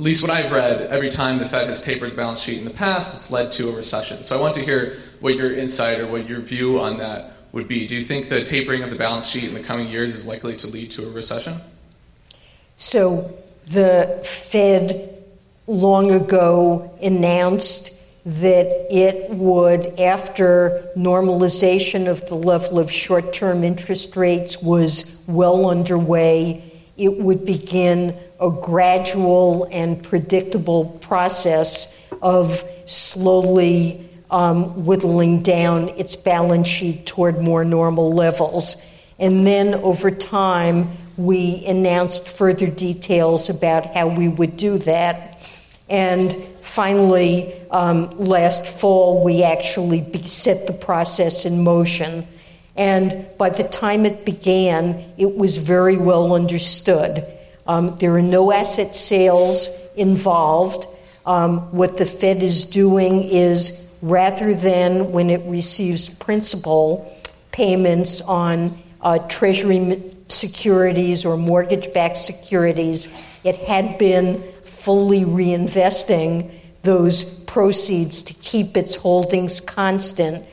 at 0.00 0.04
least 0.04 0.22
what 0.22 0.30
I've 0.30 0.50
read, 0.50 0.80
every 0.80 1.10
time 1.10 1.38
the 1.38 1.44
Fed 1.44 1.66
has 1.66 1.82
tapered 1.82 2.12
the 2.12 2.16
balance 2.16 2.40
sheet 2.40 2.56
in 2.56 2.64
the 2.64 2.70
past, 2.70 3.14
it's 3.14 3.30
led 3.30 3.52
to 3.52 3.68
a 3.68 3.72
recession. 3.72 4.22
So 4.22 4.34
I 4.34 4.40
want 4.40 4.54
to 4.54 4.64
hear 4.64 4.96
what 5.20 5.34
your 5.34 5.52
insight 5.52 6.00
or 6.00 6.06
what 6.06 6.26
your 6.26 6.40
view 6.40 6.80
on 6.80 6.96
that 6.96 7.34
would 7.52 7.68
be. 7.68 7.86
Do 7.86 7.96
you 7.96 8.02
think 8.02 8.30
the 8.30 8.42
tapering 8.42 8.82
of 8.82 8.88
the 8.88 8.96
balance 8.96 9.28
sheet 9.28 9.44
in 9.44 9.52
the 9.52 9.62
coming 9.62 9.88
years 9.88 10.14
is 10.14 10.26
likely 10.26 10.56
to 10.56 10.68
lead 10.68 10.90
to 10.92 11.06
a 11.06 11.10
recession? 11.10 11.60
So 12.78 13.36
the 13.66 14.22
Fed 14.24 15.22
long 15.66 16.12
ago 16.12 16.96
announced 17.02 17.92
that 18.24 18.86
it 18.90 19.28
would, 19.28 20.00
after 20.00 20.88
normalization 20.96 22.08
of 22.08 22.26
the 22.26 22.36
level 22.36 22.78
of 22.78 22.90
short 22.90 23.34
term 23.34 23.64
interest 23.64 24.16
rates 24.16 24.62
was 24.62 25.20
well 25.26 25.68
underway, 25.68 26.69
it 27.00 27.16
would 27.16 27.46
begin 27.46 28.14
a 28.40 28.50
gradual 28.50 29.66
and 29.72 30.02
predictable 30.02 30.84
process 31.00 31.98
of 32.20 32.62
slowly 32.84 34.06
um, 34.30 34.84
whittling 34.84 35.42
down 35.42 35.88
its 35.90 36.14
balance 36.14 36.68
sheet 36.68 37.06
toward 37.06 37.40
more 37.40 37.64
normal 37.64 38.12
levels. 38.12 38.86
And 39.18 39.46
then 39.46 39.74
over 39.76 40.10
time, 40.10 40.90
we 41.16 41.64
announced 41.66 42.28
further 42.28 42.66
details 42.66 43.48
about 43.48 43.86
how 43.86 44.08
we 44.08 44.28
would 44.28 44.58
do 44.58 44.76
that. 44.78 45.48
And 45.88 46.36
finally, 46.60 47.54
um, 47.70 48.10
last 48.18 48.66
fall, 48.66 49.24
we 49.24 49.42
actually 49.42 50.06
set 50.26 50.66
the 50.66 50.74
process 50.74 51.46
in 51.46 51.64
motion. 51.64 52.26
And 52.80 53.26
by 53.36 53.50
the 53.50 53.64
time 53.64 54.06
it 54.06 54.24
began, 54.24 55.12
it 55.18 55.36
was 55.36 55.58
very 55.58 55.98
well 55.98 56.32
understood. 56.32 57.26
Um, 57.66 57.94
there 57.98 58.14
are 58.16 58.22
no 58.22 58.52
asset 58.52 58.96
sales 58.96 59.68
involved. 59.96 60.86
Um, 61.26 61.58
what 61.76 61.98
the 61.98 62.06
Fed 62.06 62.42
is 62.42 62.64
doing 62.64 63.24
is 63.24 63.86
rather 64.00 64.54
than 64.54 65.12
when 65.12 65.28
it 65.28 65.42
receives 65.44 66.08
principal 66.08 67.14
payments 67.52 68.22
on 68.22 68.82
uh, 69.02 69.18
Treasury 69.28 70.14
securities 70.28 71.26
or 71.26 71.36
mortgage 71.36 71.92
backed 71.92 72.16
securities, 72.16 73.10
it 73.44 73.56
had 73.56 73.98
been 73.98 74.42
fully 74.64 75.26
reinvesting 75.26 76.50
those 76.82 77.24
proceeds 77.44 78.22
to 78.22 78.32
keep 78.32 78.78
its 78.78 78.94
holdings 78.94 79.60
constant. 79.60 80.46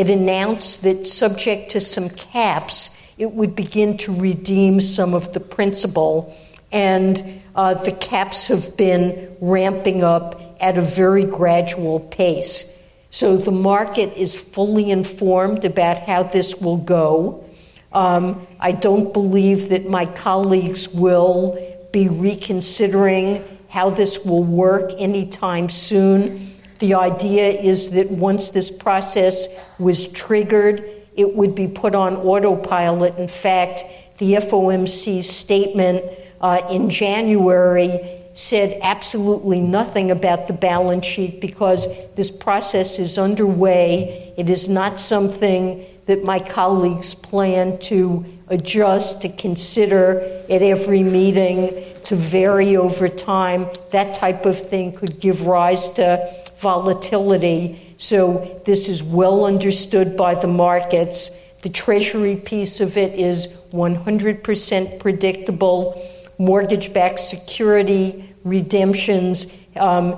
It 0.00 0.08
announced 0.08 0.82
that, 0.84 1.06
subject 1.06 1.72
to 1.72 1.80
some 1.80 2.08
caps, 2.08 2.98
it 3.18 3.32
would 3.32 3.54
begin 3.54 3.98
to 3.98 4.14
redeem 4.14 4.80
some 4.80 5.12
of 5.12 5.34
the 5.34 5.40
principal. 5.40 6.34
And 6.72 7.42
uh, 7.54 7.74
the 7.74 7.92
caps 7.92 8.48
have 8.48 8.78
been 8.78 9.36
ramping 9.42 10.02
up 10.02 10.56
at 10.58 10.78
a 10.78 10.80
very 10.80 11.24
gradual 11.24 12.00
pace. 12.00 12.78
So 13.10 13.36
the 13.36 13.50
market 13.50 14.16
is 14.16 14.40
fully 14.40 14.90
informed 14.90 15.66
about 15.66 15.98
how 15.98 16.22
this 16.22 16.62
will 16.62 16.78
go. 16.78 17.44
Um, 17.92 18.46
I 18.58 18.72
don't 18.72 19.12
believe 19.12 19.68
that 19.68 19.86
my 19.86 20.06
colleagues 20.06 20.88
will 20.88 21.58
be 21.92 22.08
reconsidering 22.08 23.44
how 23.68 23.90
this 23.90 24.24
will 24.24 24.44
work 24.44 24.92
anytime 24.96 25.68
soon. 25.68 26.49
The 26.80 26.94
idea 26.94 27.48
is 27.48 27.90
that 27.90 28.10
once 28.10 28.50
this 28.50 28.70
process 28.70 29.48
was 29.78 30.10
triggered, 30.12 30.82
it 31.14 31.34
would 31.34 31.54
be 31.54 31.68
put 31.68 31.94
on 31.94 32.16
autopilot. 32.16 33.16
In 33.18 33.28
fact, 33.28 33.84
the 34.16 34.34
FOMC 34.34 35.22
statement 35.22 36.02
uh, 36.40 36.62
in 36.70 36.88
January 36.88 38.20
said 38.32 38.78
absolutely 38.82 39.60
nothing 39.60 40.10
about 40.10 40.46
the 40.46 40.54
balance 40.54 41.04
sheet 41.04 41.40
because 41.40 41.86
this 42.14 42.30
process 42.30 42.98
is 42.98 43.18
underway. 43.18 44.32
It 44.38 44.48
is 44.48 44.68
not 44.68 44.98
something 44.98 45.84
that 46.06 46.24
my 46.24 46.38
colleagues 46.38 47.14
plan 47.14 47.78
to 47.78 48.24
adjust, 48.48 49.20
to 49.22 49.28
consider 49.28 50.20
at 50.48 50.62
every 50.62 51.02
meeting, 51.02 51.84
to 52.04 52.16
vary 52.16 52.76
over 52.76 53.08
time. 53.08 53.68
That 53.90 54.14
type 54.14 54.46
of 54.46 54.58
thing 54.58 54.92
could 54.92 55.20
give 55.20 55.46
rise 55.46 55.88
to 55.90 56.49
volatility. 56.60 57.94
So, 57.98 58.60
this 58.64 58.88
is 58.88 59.02
well 59.02 59.44
understood 59.44 60.16
by 60.16 60.34
the 60.34 60.46
markets. 60.46 61.30
The 61.62 61.68
Treasury 61.68 62.36
piece 62.36 62.80
of 62.80 62.96
it 62.96 63.18
is 63.18 63.48
100% 63.72 65.00
predictable. 65.00 66.08
Mortgage 66.38 66.92
backed 66.92 67.20
security 67.20 68.34
redemptions 68.44 69.58
um, 69.76 70.16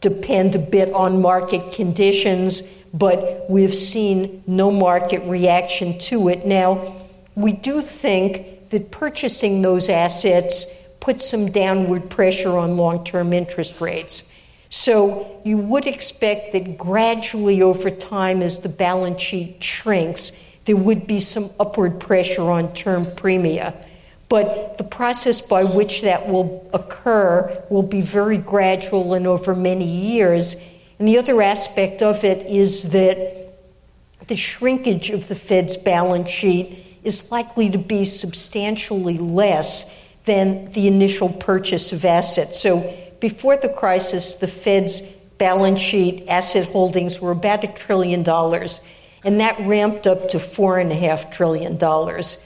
depend 0.00 0.54
a 0.54 0.58
bit 0.58 0.92
on 0.92 1.22
market 1.22 1.72
conditions, 1.72 2.62
but 2.92 3.46
we've 3.48 3.74
seen 3.74 4.42
no 4.46 4.70
market 4.70 5.22
reaction 5.26 5.98
to 6.00 6.28
it. 6.28 6.44
Now, 6.46 6.94
we 7.34 7.52
do 7.52 7.80
think 7.80 8.68
that 8.70 8.90
purchasing 8.90 9.62
those 9.62 9.88
assets 9.88 10.66
puts 11.00 11.28
some 11.28 11.50
downward 11.50 12.10
pressure 12.10 12.58
on 12.58 12.76
long 12.76 13.04
term 13.04 13.32
interest 13.32 13.80
rates. 13.80 14.24
So 14.74 15.38
you 15.44 15.58
would 15.58 15.86
expect 15.86 16.52
that 16.52 16.78
gradually 16.78 17.60
over 17.60 17.90
time, 17.90 18.42
as 18.42 18.60
the 18.60 18.70
balance 18.70 19.20
sheet 19.20 19.62
shrinks, 19.62 20.32
there 20.64 20.76
would 20.76 21.06
be 21.06 21.20
some 21.20 21.50
upward 21.60 22.00
pressure 22.00 22.50
on 22.50 22.72
term 22.72 23.04
premia. 23.04 23.74
But 24.30 24.78
the 24.78 24.84
process 24.84 25.42
by 25.42 25.64
which 25.64 26.00
that 26.00 26.26
will 26.26 26.66
occur 26.72 27.64
will 27.68 27.82
be 27.82 28.00
very 28.00 28.38
gradual 28.38 29.12
and 29.12 29.26
over 29.26 29.54
many 29.54 29.84
years. 29.84 30.56
And 30.98 31.06
the 31.06 31.18
other 31.18 31.42
aspect 31.42 32.00
of 32.00 32.24
it 32.24 32.46
is 32.46 32.92
that 32.92 33.52
the 34.26 34.36
shrinkage 34.36 35.10
of 35.10 35.28
the 35.28 35.34
Fed's 35.34 35.76
balance 35.76 36.30
sheet 36.30 36.98
is 37.04 37.30
likely 37.30 37.68
to 37.68 37.78
be 37.78 38.06
substantially 38.06 39.18
less 39.18 39.84
than 40.24 40.72
the 40.72 40.86
initial 40.86 41.28
purchase 41.28 41.92
of 41.92 42.06
assets. 42.06 42.58
So 42.58 42.80
before 43.22 43.56
the 43.56 43.68
crisis, 43.68 44.34
the 44.34 44.48
Fed's 44.48 45.00
balance 45.38 45.80
sheet 45.80 46.26
asset 46.28 46.66
holdings 46.66 47.20
were 47.20 47.30
about 47.30 47.62
a 47.62 47.68
trillion 47.68 48.24
dollars, 48.24 48.80
and 49.22 49.38
that 49.40 49.56
ramped 49.60 50.08
up 50.08 50.28
to 50.30 50.40
four 50.40 50.80
and 50.80 50.90
a 50.90 50.96
half 50.96 51.30
trillion 51.30 51.76
dollars. 51.76 52.38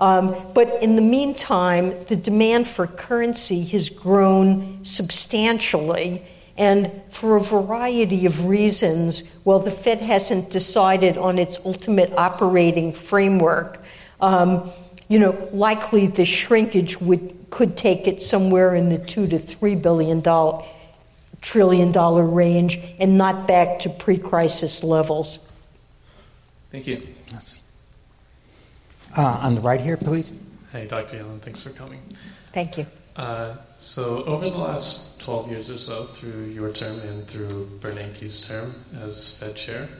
Um, 0.00 0.36
but 0.54 0.80
in 0.80 0.94
the 0.94 1.02
meantime, 1.02 2.04
the 2.06 2.14
demand 2.14 2.68
for 2.68 2.86
currency 2.86 3.64
has 3.64 3.88
grown 3.88 4.84
substantially. 4.84 6.22
And 6.56 7.02
for 7.10 7.34
a 7.34 7.40
variety 7.40 8.24
of 8.24 8.46
reasons, 8.46 9.24
while 9.42 9.58
the 9.58 9.72
Fed 9.72 10.00
hasn't 10.00 10.50
decided 10.50 11.18
on 11.18 11.36
its 11.36 11.58
ultimate 11.64 12.12
operating 12.16 12.92
framework, 12.92 13.82
um, 14.20 14.70
you 15.12 15.18
know, 15.18 15.46
likely 15.52 16.06
the 16.06 16.24
shrinkage 16.24 16.98
would 17.02 17.36
could 17.50 17.76
take 17.76 18.08
it 18.08 18.22
somewhere 18.22 18.74
in 18.74 18.88
the 18.88 18.96
two 18.96 19.26
to 19.26 19.38
three 19.38 19.74
billion 19.74 20.22
dollar 20.22 20.64
trillion 21.42 21.92
dollar 21.92 22.24
range 22.24 22.80
and 22.98 23.18
not 23.18 23.46
back 23.46 23.78
to 23.80 23.90
pre-crisis 23.90 24.82
levels. 24.82 25.38
Thank 26.70 26.86
you. 26.86 27.06
Uh, 29.14 29.20
on 29.42 29.54
the 29.54 29.60
right 29.60 29.82
here, 29.82 29.98
please. 29.98 30.32
Hey, 30.70 30.86
Dr. 30.86 31.18
Yellen, 31.18 31.42
thanks 31.42 31.62
for 31.62 31.68
coming. 31.70 32.00
Thank 32.54 32.78
you. 32.78 32.86
Uh, 33.14 33.56
so, 33.76 34.24
over 34.24 34.48
the 34.48 34.56
last 34.56 35.20
12 35.20 35.50
years 35.50 35.70
or 35.70 35.76
so, 35.76 36.04
through 36.04 36.44
your 36.44 36.72
term 36.72 36.98
and 37.00 37.26
through 37.26 37.68
Bernanke's 37.82 38.48
term 38.48 38.74
as 39.02 39.36
Fed 39.36 39.56
chair, 39.56 39.90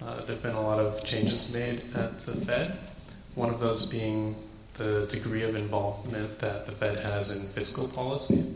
uh, 0.00 0.24
there 0.24 0.36
have 0.36 0.42
been 0.42 0.56
a 0.56 0.62
lot 0.62 0.78
of 0.78 1.04
changes 1.04 1.52
made 1.52 1.82
at 1.94 2.24
the 2.24 2.34
Fed. 2.34 2.78
One 3.34 3.50
of 3.52 3.60
those 3.60 3.84
being 3.84 4.36
the 4.74 5.06
degree 5.06 5.42
of 5.42 5.54
involvement 5.54 6.38
that 6.40 6.66
the 6.66 6.72
Fed 6.72 6.98
has 6.98 7.30
in 7.30 7.46
fiscal 7.48 7.88
policy. 7.88 8.54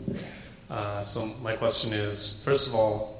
Uh, 0.69 1.01
so, 1.01 1.25
my 1.41 1.55
question 1.55 1.93
is 1.93 2.43
first 2.43 2.67
of 2.67 2.75
all, 2.75 3.19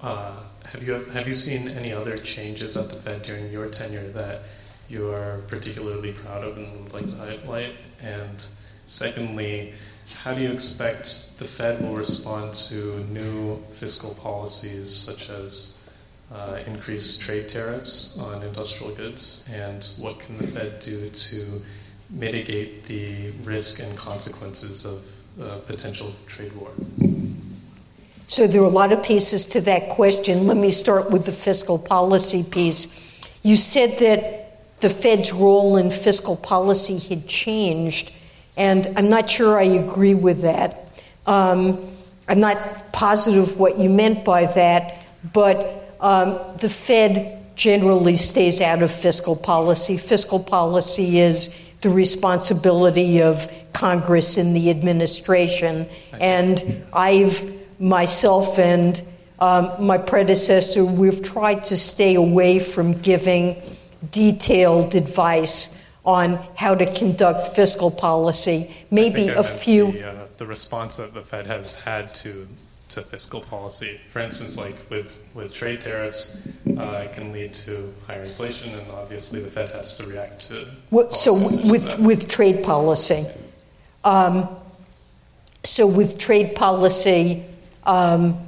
uh, 0.00 0.36
have, 0.64 0.82
you, 0.82 0.92
have 1.06 1.26
you 1.26 1.34
seen 1.34 1.68
any 1.68 1.92
other 1.92 2.16
changes 2.16 2.76
at 2.76 2.88
the 2.88 2.96
Fed 2.96 3.22
during 3.22 3.50
your 3.50 3.68
tenure 3.68 4.08
that 4.10 4.42
you 4.88 5.08
are 5.08 5.42
particularly 5.46 6.12
proud 6.12 6.44
of 6.44 6.58
and 6.58 6.84
would 6.84 6.92
like 6.92 7.06
to 7.06 7.16
highlight? 7.16 7.76
And 8.02 8.44
secondly, 8.86 9.74
how 10.22 10.34
do 10.34 10.42
you 10.42 10.50
expect 10.50 11.38
the 11.38 11.44
Fed 11.44 11.80
will 11.80 11.94
respond 11.94 12.54
to 12.54 12.98
new 13.04 13.62
fiscal 13.72 14.14
policies 14.14 14.94
such 14.94 15.30
as 15.30 15.78
uh, 16.32 16.60
increased 16.66 17.20
trade 17.20 17.48
tariffs 17.48 18.18
on 18.18 18.42
industrial 18.42 18.94
goods? 18.94 19.48
And 19.52 19.88
what 19.96 20.18
can 20.18 20.38
the 20.38 20.46
Fed 20.48 20.80
do 20.80 21.08
to 21.08 21.62
mitigate 22.10 22.84
the 22.84 23.30
risk 23.44 23.80
and 23.80 23.96
consequences 23.96 24.84
of 24.84 25.04
uh, 25.40 25.58
potential 25.66 26.12
trade 26.26 26.52
war? 26.54 26.70
So 28.26 28.46
there 28.46 28.62
are 28.62 28.66
a 28.66 28.68
lot 28.68 28.92
of 28.92 29.02
pieces 29.02 29.46
to 29.46 29.60
that 29.62 29.88
question. 29.88 30.46
Let 30.46 30.56
me 30.56 30.70
start 30.70 31.10
with 31.10 31.26
the 31.26 31.32
fiscal 31.32 31.78
policy 31.78 32.44
piece. 32.44 32.86
You 33.42 33.56
said 33.56 33.98
that 33.98 34.78
the 34.80 34.88
Fed's 34.88 35.32
role 35.32 35.76
in 35.76 35.90
fiscal 35.90 36.36
policy 36.36 36.98
had 36.98 37.26
changed, 37.26 38.12
and 38.56 38.86
I'm 38.96 39.10
not 39.10 39.28
sure 39.28 39.58
I 39.58 39.64
agree 39.64 40.14
with 40.14 40.42
that. 40.42 41.02
Um, 41.26 41.90
I'm 42.28 42.40
not 42.40 42.92
positive 42.92 43.58
what 43.58 43.78
you 43.78 43.90
meant 43.90 44.24
by 44.24 44.46
that, 44.46 45.04
but 45.32 45.96
um, 46.00 46.38
the 46.58 46.68
Fed 46.68 47.56
generally 47.56 48.16
stays 48.16 48.60
out 48.60 48.82
of 48.82 48.90
fiscal 48.90 49.36
policy. 49.36 49.96
Fiscal 49.96 50.38
policy 50.40 51.18
is 51.18 51.52
the 51.80 51.90
responsibility 51.90 53.22
of 53.22 53.50
Congress 53.72 54.36
and 54.36 54.54
the 54.54 54.70
administration, 54.70 55.88
and 56.12 56.84
I've 56.92 57.60
myself 57.80 58.58
and 58.58 59.02
um, 59.40 59.86
my 59.86 59.96
predecessor, 59.96 60.84
we've 60.84 61.22
tried 61.22 61.64
to 61.64 61.76
stay 61.76 62.14
away 62.14 62.58
from 62.58 62.92
giving 62.92 63.56
detailed 64.10 64.94
advice 64.94 65.74
on 66.04 66.34
how 66.54 66.74
to 66.74 66.92
conduct 66.94 67.56
fiscal 67.56 67.90
policy. 67.90 68.74
Maybe 68.90 69.28
a 69.28 69.42
few. 69.42 69.92
The, 69.92 70.08
uh, 70.08 70.26
the 70.36 70.46
response 70.46 70.96
that 70.96 71.14
the 71.14 71.22
Fed 71.22 71.46
has 71.46 71.74
had 71.74 72.14
to 72.16 72.46
to 72.90 73.02
fiscal 73.02 73.40
policy. 73.40 74.00
For 74.08 74.20
instance, 74.20 74.56
like 74.56 74.76
with, 74.90 75.18
with 75.34 75.54
trade 75.54 75.80
tariffs, 75.80 76.46
uh, 76.76 77.04
it 77.04 77.12
can 77.12 77.32
lead 77.32 77.54
to 77.54 77.92
higher 78.06 78.22
inflation, 78.22 78.74
and 78.74 78.90
obviously 78.90 79.40
the 79.40 79.50
Fed 79.50 79.70
has 79.70 79.96
to 79.96 80.06
react 80.06 80.48
to. 80.48 80.66
so 81.14 81.32
with 81.34 81.98
with 81.98 82.28
trade 82.28 82.64
policy, 82.64 83.26
um, 84.04 84.48
so 85.64 85.86
with 85.86 86.18
trade 86.18 86.54
policy, 86.54 87.44
um, 87.84 88.38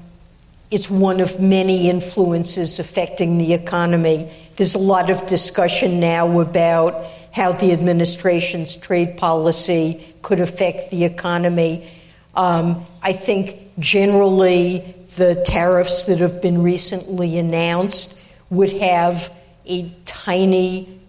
it's 0.70 0.89
one 0.89 1.20
of 1.20 1.39
many 1.39 1.90
influences 1.90 2.78
affecting 2.78 3.39
the 3.39 3.52
economy. 3.52 4.32
There's 4.56 4.74
a 4.74 4.78
lot 4.78 5.10
of 5.10 5.27
discussion 5.27 6.01
now 6.01 6.40
about 6.40 7.05
how 7.32 7.52
the 7.52 7.73
administration's 7.73 8.77
trade 8.77 9.16
policy 9.16 10.14
could 10.23 10.40
affect 10.40 10.90
the 10.90 11.05
economy. 11.05 11.90
Um, 12.35 12.85
I 13.02 13.12
think 13.12 13.61
generally 13.78 14.94
the 15.16 15.34
tariffs 15.46 16.04
that 16.04 16.18
have 16.18 16.40
been 16.40 16.62
recently 16.62 17.38
announced 17.38 18.18
would 18.50 18.72
have 18.72 19.32
a 19.66 19.90
tiny 20.04 21.00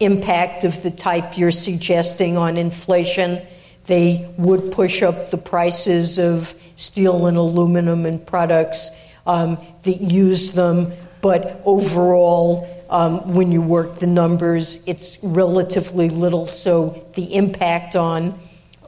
impact 0.00 0.64
of 0.64 0.82
the 0.82 0.90
type 0.90 1.38
you're 1.38 1.50
suggesting 1.50 2.36
on 2.36 2.56
inflation. 2.56 3.40
They 3.86 4.32
would 4.36 4.72
push 4.72 5.02
up 5.02 5.30
the 5.30 5.38
prices 5.38 6.18
of 6.18 6.54
steel 6.76 7.26
and 7.26 7.36
aluminum 7.36 8.04
and 8.04 8.24
products 8.26 8.90
um, 9.26 9.58
that 9.82 10.00
use 10.00 10.52
them, 10.52 10.92
but 11.20 11.60
overall, 11.64 12.72
um, 12.90 13.34
when 13.34 13.50
you 13.50 13.60
work 13.60 13.96
the 13.96 14.06
numbers, 14.06 14.78
it's 14.86 15.18
relatively 15.22 16.08
little. 16.08 16.46
So 16.46 17.06
the 17.14 17.34
impact 17.34 17.96
on 17.96 18.38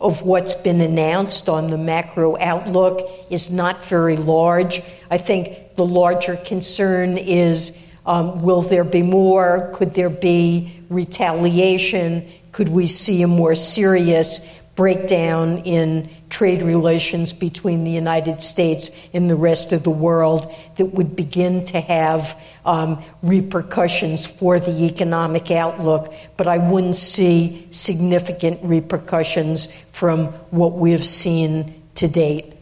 of 0.01 0.23
what's 0.23 0.55
been 0.55 0.81
announced 0.81 1.49
on 1.49 1.69
the 1.69 1.79
macro 1.79 2.39
outlook 2.39 3.09
is 3.31 3.51
not 3.51 3.85
very 3.85 4.17
large. 4.17 4.83
I 5.11 5.19
think 5.19 5.75
the 5.77 5.85
larger 5.85 6.37
concern 6.37 7.19
is 7.19 7.73
um, 8.07 8.43
will 8.43 8.63
there 8.63 8.85
be 8.85 9.03
more? 9.03 9.71
Could 9.75 9.95
there 9.95 10.11
be 10.11 10.83
retaliation? 10.89 12.31
Could 12.53 12.69
we 12.69 12.87
see 12.87 13.23
a 13.23 13.29
more 13.29 13.55
serious 13.55 14.41
breakdown 14.79 15.59
in 15.65 16.09
trade 16.31 16.63
relations 16.63 17.33
between 17.33 17.83
the 17.83 17.91
United 17.91 18.41
States 18.41 18.93
and 19.13 19.29
the 19.29 19.35
rest 19.35 19.73
of 19.73 19.83
the 19.83 19.91
world 19.91 20.55
that 20.77 20.85
would 20.85 21.17
begin 21.17 21.65
to 21.65 21.81
have 21.81 22.41
um, 22.65 23.03
repercussions 23.21 24.25
for 24.25 24.61
the 24.61 24.85
economic 24.85 25.51
outlook, 25.51 26.15
but 26.37 26.47
I 26.47 26.59
wouldn't 26.59 26.95
see 26.95 27.67
significant 27.73 28.61
repercussions 28.63 29.67
from 29.91 30.27
what 30.53 30.75
we 30.75 30.93
have 30.93 31.05
seen 31.05 31.83
to 31.97 32.07
date. 32.07 32.55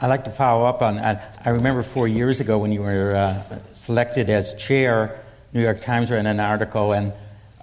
I'd 0.00 0.06
like 0.06 0.24
to 0.24 0.30
follow 0.30 0.64
up 0.64 0.80
on 0.80 0.96
that. 0.96 1.38
I 1.44 1.50
remember 1.50 1.82
four 1.82 2.08
years 2.08 2.40
ago 2.40 2.56
when 2.56 2.72
you 2.72 2.80
were 2.80 3.14
uh, 3.14 3.58
selected 3.74 4.30
as 4.30 4.54
chair, 4.54 5.20
New 5.52 5.60
York 5.60 5.82
Times 5.82 6.10
ran 6.10 6.24
an 6.26 6.40
article 6.40 6.94
and 6.94 7.12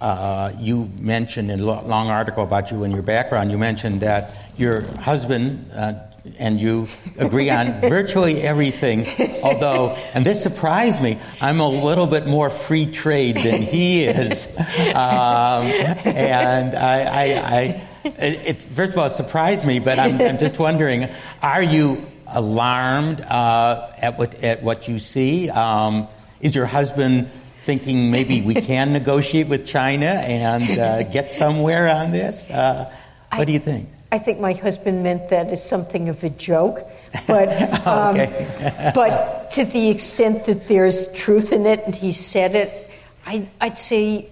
uh, 0.01 0.51
you 0.57 0.89
mentioned 0.99 1.51
in 1.51 1.59
a 1.59 1.63
long 1.63 2.09
article 2.09 2.43
about 2.43 2.71
you 2.71 2.83
and 2.83 2.91
your 2.91 3.03
background, 3.03 3.51
you 3.51 3.57
mentioned 3.57 4.01
that 4.01 4.33
your 4.57 4.81
husband 4.97 5.69
uh, 5.75 5.93
and 6.39 6.59
you 6.59 6.87
agree 7.17 7.49
on 7.49 7.79
virtually 7.81 8.41
everything. 8.41 9.07
Although, 9.43 9.95
and 10.13 10.25
this 10.25 10.41
surprised 10.41 11.01
me, 11.01 11.19
I'm 11.39 11.59
a 11.59 11.69
little 11.69 12.07
bit 12.07 12.27
more 12.27 12.49
free 12.49 12.85
trade 12.85 13.35
than 13.35 13.61
he 13.61 14.05
is. 14.05 14.47
Um, 14.91 15.65
and 15.65 16.75
I, 16.75 17.03
I, 17.03 17.23
I 17.23 17.87
it, 18.03 18.47
it, 18.47 18.61
first 18.61 18.93
of 18.93 18.97
all, 18.97 19.05
it 19.05 19.11
surprised 19.11 19.65
me, 19.65 19.79
but 19.79 19.99
I'm, 19.99 20.19
I'm 20.19 20.37
just 20.37 20.59
wondering 20.59 21.07
are 21.41 21.63
you 21.63 22.05
alarmed 22.27 23.21
uh, 23.21 23.91
at, 23.97 24.17
what, 24.17 24.35
at 24.43 24.63
what 24.63 24.87
you 24.87 24.99
see? 24.99 25.49
Um, 25.49 26.07
is 26.41 26.55
your 26.55 26.65
husband 26.65 27.29
thinking 27.65 28.11
maybe 28.11 28.41
we 28.41 28.55
can 28.55 28.93
negotiate 28.99 29.47
with 29.47 29.65
China 29.65 30.05
and 30.05 30.79
uh, 30.79 31.03
get 31.03 31.31
somewhere 31.31 31.87
on 31.87 32.11
this? 32.11 32.49
Uh, 32.49 32.91
what 33.31 33.41
I, 33.41 33.45
do 33.45 33.53
you 33.53 33.59
think? 33.59 33.89
I 34.11 34.19
think 34.19 34.39
my 34.39 34.53
husband 34.53 35.03
meant 35.03 35.29
that 35.29 35.47
as 35.47 35.63
something 35.63 36.09
of 36.09 36.23
a 36.23 36.29
joke, 36.29 36.85
but 37.27 37.47
um, 37.87 38.15
but 38.95 39.51
to 39.51 39.65
the 39.65 39.89
extent 39.89 40.45
that 40.45 40.67
there's 40.67 41.07
truth 41.13 41.53
in 41.53 41.65
it 41.65 41.81
and 41.85 41.95
he 41.95 42.11
said 42.11 42.55
it, 42.55 42.89
I, 43.25 43.47
I'd 43.59 43.77
say, 43.77 44.27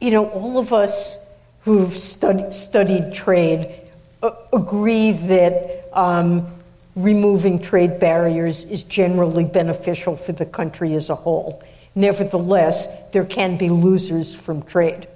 you 0.00 0.10
know, 0.10 0.28
all 0.28 0.58
of 0.58 0.72
us 0.72 1.18
who've 1.62 1.92
studied, 1.92 2.54
studied 2.54 3.12
trade 3.12 3.74
uh, 4.22 4.30
agree 4.52 5.12
that 5.12 5.88
um, 5.92 6.53
removing 6.96 7.60
trade 7.60 7.98
barriers 7.98 8.64
is 8.64 8.82
generally 8.82 9.44
beneficial 9.44 10.16
for 10.16 10.32
the 10.32 10.46
country 10.46 10.94
as 10.94 11.10
a 11.10 11.14
whole. 11.14 11.62
Nevertheless, 11.94 12.88
there 13.12 13.24
can 13.24 13.56
be 13.56 13.68
losers 13.68 14.34
from 14.34 14.62
trade. 14.62 15.08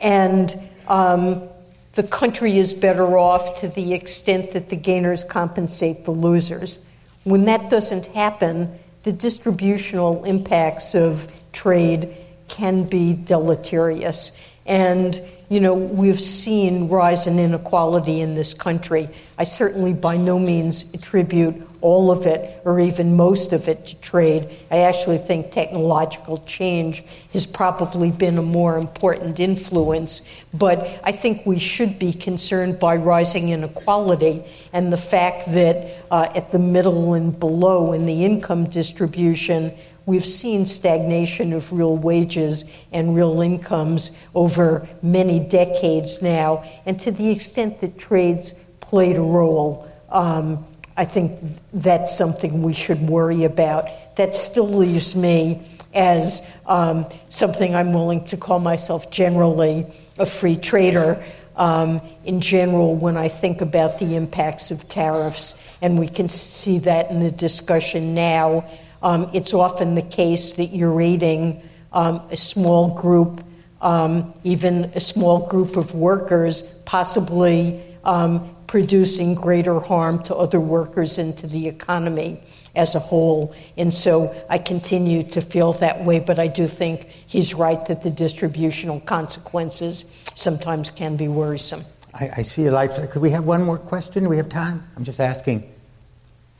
And 0.00 0.58
um, 0.86 1.48
the 1.94 2.02
country 2.02 2.58
is 2.58 2.72
better 2.72 3.18
off 3.18 3.60
to 3.60 3.68
the 3.68 3.94
extent 3.94 4.52
that 4.52 4.68
the 4.68 4.76
gainers 4.76 5.24
compensate 5.24 6.04
the 6.04 6.12
losers. 6.12 6.78
When 7.24 7.44
that 7.46 7.70
doesn't 7.70 8.06
happen, 8.06 8.78
the 9.02 9.12
distributional 9.12 10.24
impacts 10.24 10.94
of 10.94 11.30
trade 11.52 12.16
can 12.48 12.84
be 12.84 13.12
deleterious. 13.12 14.32
And 14.66 15.20
you 15.48 15.60
know, 15.60 15.72
we've 15.74 16.20
seen 16.20 16.88
rise 16.88 17.26
in 17.26 17.38
inequality 17.38 18.20
in 18.20 18.34
this 18.34 18.52
country. 18.52 19.08
I 19.38 19.44
certainly 19.44 19.94
by 19.94 20.18
no 20.18 20.38
means 20.38 20.84
attribute 20.92 21.66
all 21.80 22.10
of 22.10 22.26
it 22.26 22.60
or 22.64 22.80
even 22.80 23.16
most 23.16 23.52
of 23.52 23.66
it 23.66 23.86
to 23.86 23.94
trade. 23.96 24.50
I 24.70 24.80
actually 24.80 25.18
think 25.18 25.52
technological 25.52 26.42
change 26.44 27.02
has 27.32 27.46
probably 27.46 28.10
been 28.10 28.36
a 28.36 28.42
more 28.42 28.76
important 28.76 29.40
influence. 29.40 30.20
But 30.52 31.00
I 31.02 31.12
think 31.12 31.46
we 31.46 31.58
should 31.58 31.98
be 31.98 32.12
concerned 32.12 32.78
by 32.78 32.96
rising 32.96 33.48
inequality 33.48 34.44
and 34.72 34.92
the 34.92 34.98
fact 34.98 35.50
that 35.52 36.04
uh, 36.10 36.30
at 36.34 36.50
the 36.50 36.58
middle 36.58 37.14
and 37.14 37.38
below 37.38 37.92
in 37.92 38.04
the 38.04 38.24
income 38.24 38.68
distribution, 38.68 39.74
we've 40.08 40.26
seen 40.26 40.64
stagnation 40.64 41.52
of 41.52 41.70
real 41.70 41.94
wages 41.94 42.64
and 42.92 43.14
real 43.14 43.42
incomes 43.42 44.10
over 44.34 44.88
many 45.02 45.38
decades 45.38 46.22
now. 46.22 46.64
And 46.86 46.98
to 47.00 47.10
the 47.10 47.28
extent 47.30 47.82
that 47.82 47.98
trades 47.98 48.54
played 48.80 49.16
a 49.16 49.20
role, 49.20 49.86
um, 50.08 50.64
I 50.96 51.04
think 51.04 51.38
that's 51.74 52.16
something 52.16 52.62
we 52.62 52.72
should 52.72 53.06
worry 53.06 53.44
about. 53.44 54.16
That 54.16 54.34
still 54.34 54.66
leaves 54.66 55.14
me 55.14 55.60
as 55.92 56.40
um, 56.64 57.04
something 57.28 57.74
I'm 57.74 57.92
willing 57.92 58.24
to 58.28 58.38
call 58.38 58.60
myself 58.60 59.10
generally 59.10 59.86
a 60.16 60.24
free 60.24 60.56
trader. 60.56 61.22
Um, 61.54 62.00
in 62.24 62.40
general, 62.40 62.96
when 62.96 63.18
I 63.18 63.28
think 63.28 63.60
about 63.60 63.98
the 63.98 64.16
impacts 64.16 64.70
of 64.70 64.88
tariffs, 64.88 65.54
and 65.82 65.98
we 65.98 66.08
can 66.08 66.30
see 66.30 66.78
that 66.80 67.10
in 67.10 67.20
the 67.20 67.30
discussion 67.30 68.14
now 68.14 68.64
um, 69.02 69.30
it's 69.32 69.54
often 69.54 69.94
the 69.94 70.02
case 70.02 70.54
that 70.54 70.66
you're 70.66 71.00
aiding 71.00 71.62
um, 71.92 72.20
a 72.30 72.36
small 72.36 72.94
group, 72.94 73.42
um, 73.80 74.34
even 74.44 74.92
a 74.94 75.00
small 75.00 75.46
group 75.48 75.76
of 75.76 75.94
workers, 75.94 76.62
possibly 76.84 77.82
um, 78.04 78.54
producing 78.66 79.34
greater 79.34 79.80
harm 79.80 80.22
to 80.24 80.34
other 80.34 80.60
workers 80.60 81.18
and 81.18 81.36
to 81.38 81.46
the 81.46 81.68
economy 81.68 82.42
as 82.74 82.94
a 82.94 82.98
whole. 82.98 83.54
And 83.76 83.92
so 83.92 84.34
I 84.48 84.58
continue 84.58 85.22
to 85.30 85.40
feel 85.40 85.72
that 85.74 86.04
way, 86.04 86.20
but 86.20 86.38
I 86.38 86.48
do 86.48 86.66
think 86.66 87.08
he's 87.26 87.54
right 87.54 87.84
that 87.86 88.02
the 88.02 88.10
distributional 88.10 89.00
consequences 89.00 90.04
sometimes 90.34 90.90
can 90.90 91.16
be 91.16 91.28
worrisome. 91.28 91.84
I, 92.14 92.30
I 92.38 92.42
see 92.42 92.66
a 92.66 92.72
light. 92.72 92.90
Could 93.10 93.22
we 93.22 93.30
have 93.30 93.44
one 93.44 93.62
more 93.62 93.78
question? 93.78 94.28
We 94.28 94.36
have 94.36 94.48
time? 94.48 94.86
I'm 94.96 95.04
just 95.04 95.20
asking. 95.20 95.77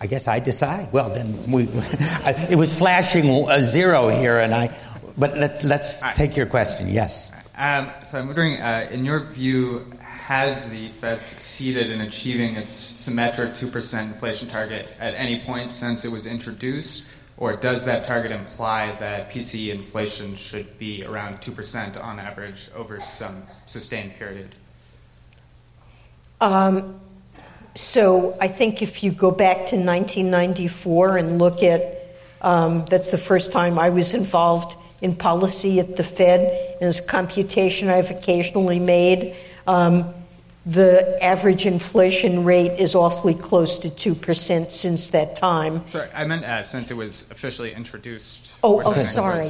I 0.00 0.06
guess 0.06 0.28
I 0.28 0.38
decide. 0.38 0.92
Well, 0.92 1.10
then 1.10 1.50
we. 1.50 1.64
it 1.72 2.56
was 2.56 2.76
flashing 2.76 3.28
a 3.48 3.64
zero 3.64 4.08
here, 4.08 4.38
and 4.38 4.54
I. 4.54 4.76
But 5.16 5.36
let, 5.36 5.64
let's 5.64 6.02
take 6.14 6.36
your 6.36 6.46
question. 6.46 6.88
Yes. 6.88 7.30
Um, 7.56 7.90
so 8.04 8.18
I'm 8.18 8.26
wondering, 8.26 8.60
uh, 8.60 8.88
in 8.92 9.04
your 9.04 9.24
view, 9.24 9.84
has 10.28 10.68
the 10.68 10.90
Fed 11.00 11.22
succeeded 11.22 11.90
in 11.90 12.02
achieving 12.02 12.54
its 12.54 12.70
symmetric 12.70 13.54
2% 13.54 14.02
inflation 14.02 14.48
target 14.48 14.88
at 15.00 15.14
any 15.14 15.40
point 15.40 15.72
since 15.72 16.04
it 16.04 16.12
was 16.12 16.26
introduced? 16.26 17.04
Or 17.38 17.56
does 17.56 17.84
that 17.86 18.04
target 18.04 18.30
imply 18.30 18.94
that 19.00 19.30
PCE 19.30 19.70
inflation 19.70 20.36
should 20.36 20.78
be 20.78 21.04
around 21.04 21.40
2% 21.40 22.02
on 22.02 22.20
average 22.20 22.68
over 22.76 23.00
some 23.00 23.42
sustained 23.66 24.16
period? 24.16 24.54
Um, 26.40 27.00
so 27.74 28.36
I 28.40 28.48
think 28.48 28.82
if 28.82 29.02
you 29.02 29.12
go 29.12 29.30
back 29.30 29.66
to 29.66 29.76
1994 29.76 31.18
and 31.18 31.38
look 31.38 31.62
at, 31.62 32.16
um, 32.40 32.84
that's 32.86 33.10
the 33.10 33.18
first 33.18 33.52
time 33.52 33.78
I 33.78 33.90
was 33.90 34.14
involved 34.14 34.76
in 35.00 35.14
policy 35.14 35.80
at 35.80 35.96
the 35.96 36.04
Fed. 36.04 36.76
And 36.80 36.88
this 36.88 37.00
computation 37.00 37.88
I've 37.88 38.10
occasionally 38.10 38.78
made, 38.78 39.36
um, 39.66 40.14
the 40.66 41.22
average 41.24 41.64
inflation 41.64 42.44
rate 42.44 42.78
is 42.78 42.94
awfully 42.94 43.34
close 43.34 43.78
to 43.78 43.88
2% 43.88 44.70
since 44.70 45.08
that 45.10 45.34
time. 45.34 45.86
Sorry, 45.86 46.08
I 46.14 46.24
meant 46.24 46.44
uh, 46.44 46.62
since 46.62 46.90
it 46.90 46.96
was 46.96 47.26
officially 47.30 47.72
introduced. 47.72 48.52
Oh, 48.62 48.82
oh, 48.84 48.92
sorry. 48.92 49.48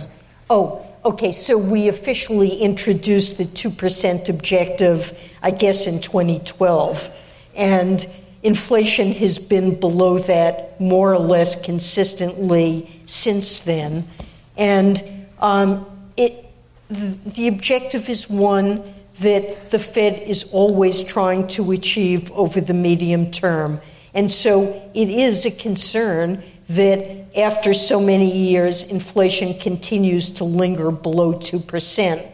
Oh, 0.50 0.86
okay. 1.04 1.32
So 1.32 1.58
we 1.58 1.88
officially 1.88 2.56
introduced 2.58 3.36
the 3.38 3.46
2% 3.46 4.28
objective, 4.28 5.18
I 5.42 5.50
guess, 5.50 5.86
in 5.86 6.00
2012. 6.00 7.10
And 7.58 8.08
inflation 8.42 9.12
has 9.12 9.38
been 9.38 9.78
below 9.78 10.18
that 10.20 10.80
more 10.80 11.12
or 11.12 11.18
less 11.18 11.60
consistently 11.60 13.02
since 13.06 13.60
then. 13.60 14.08
And 14.56 15.26
um, 15.40 15.84
it, 16.16 16.46
the 16.88 17.48
objective 17.48 18.08
is 18.08 18.30
one 18.30 18.94
that 19.20 19.70
the 19.70 19.78
Fed 19.78 20.22
is 20.22 20.44
always 20.52 21.02
trying 21.02 21.48
to 21.48 21.72
achieve 21.72 22.30
over 22.32 22.60
the 22.60 22.74
medium 22.74 23.30
term. 23.30 23.80
And 24.14 24.30
so 24.30 24.90
it 24.94 25.08
is 25.08 25.44
a 25.44 25.50
concern 25.50 26.42
that 26.68 27.36
after 27.36 27.74
so 27.74 28.00
many 28.00 28.30
years, 28.30 28.84
inflation 28.84 29.58
continues 29.58 30.30
to 30.30 30.44
linger 30.44 30.90
below 30.90 31.34
2%. 31.34 32.26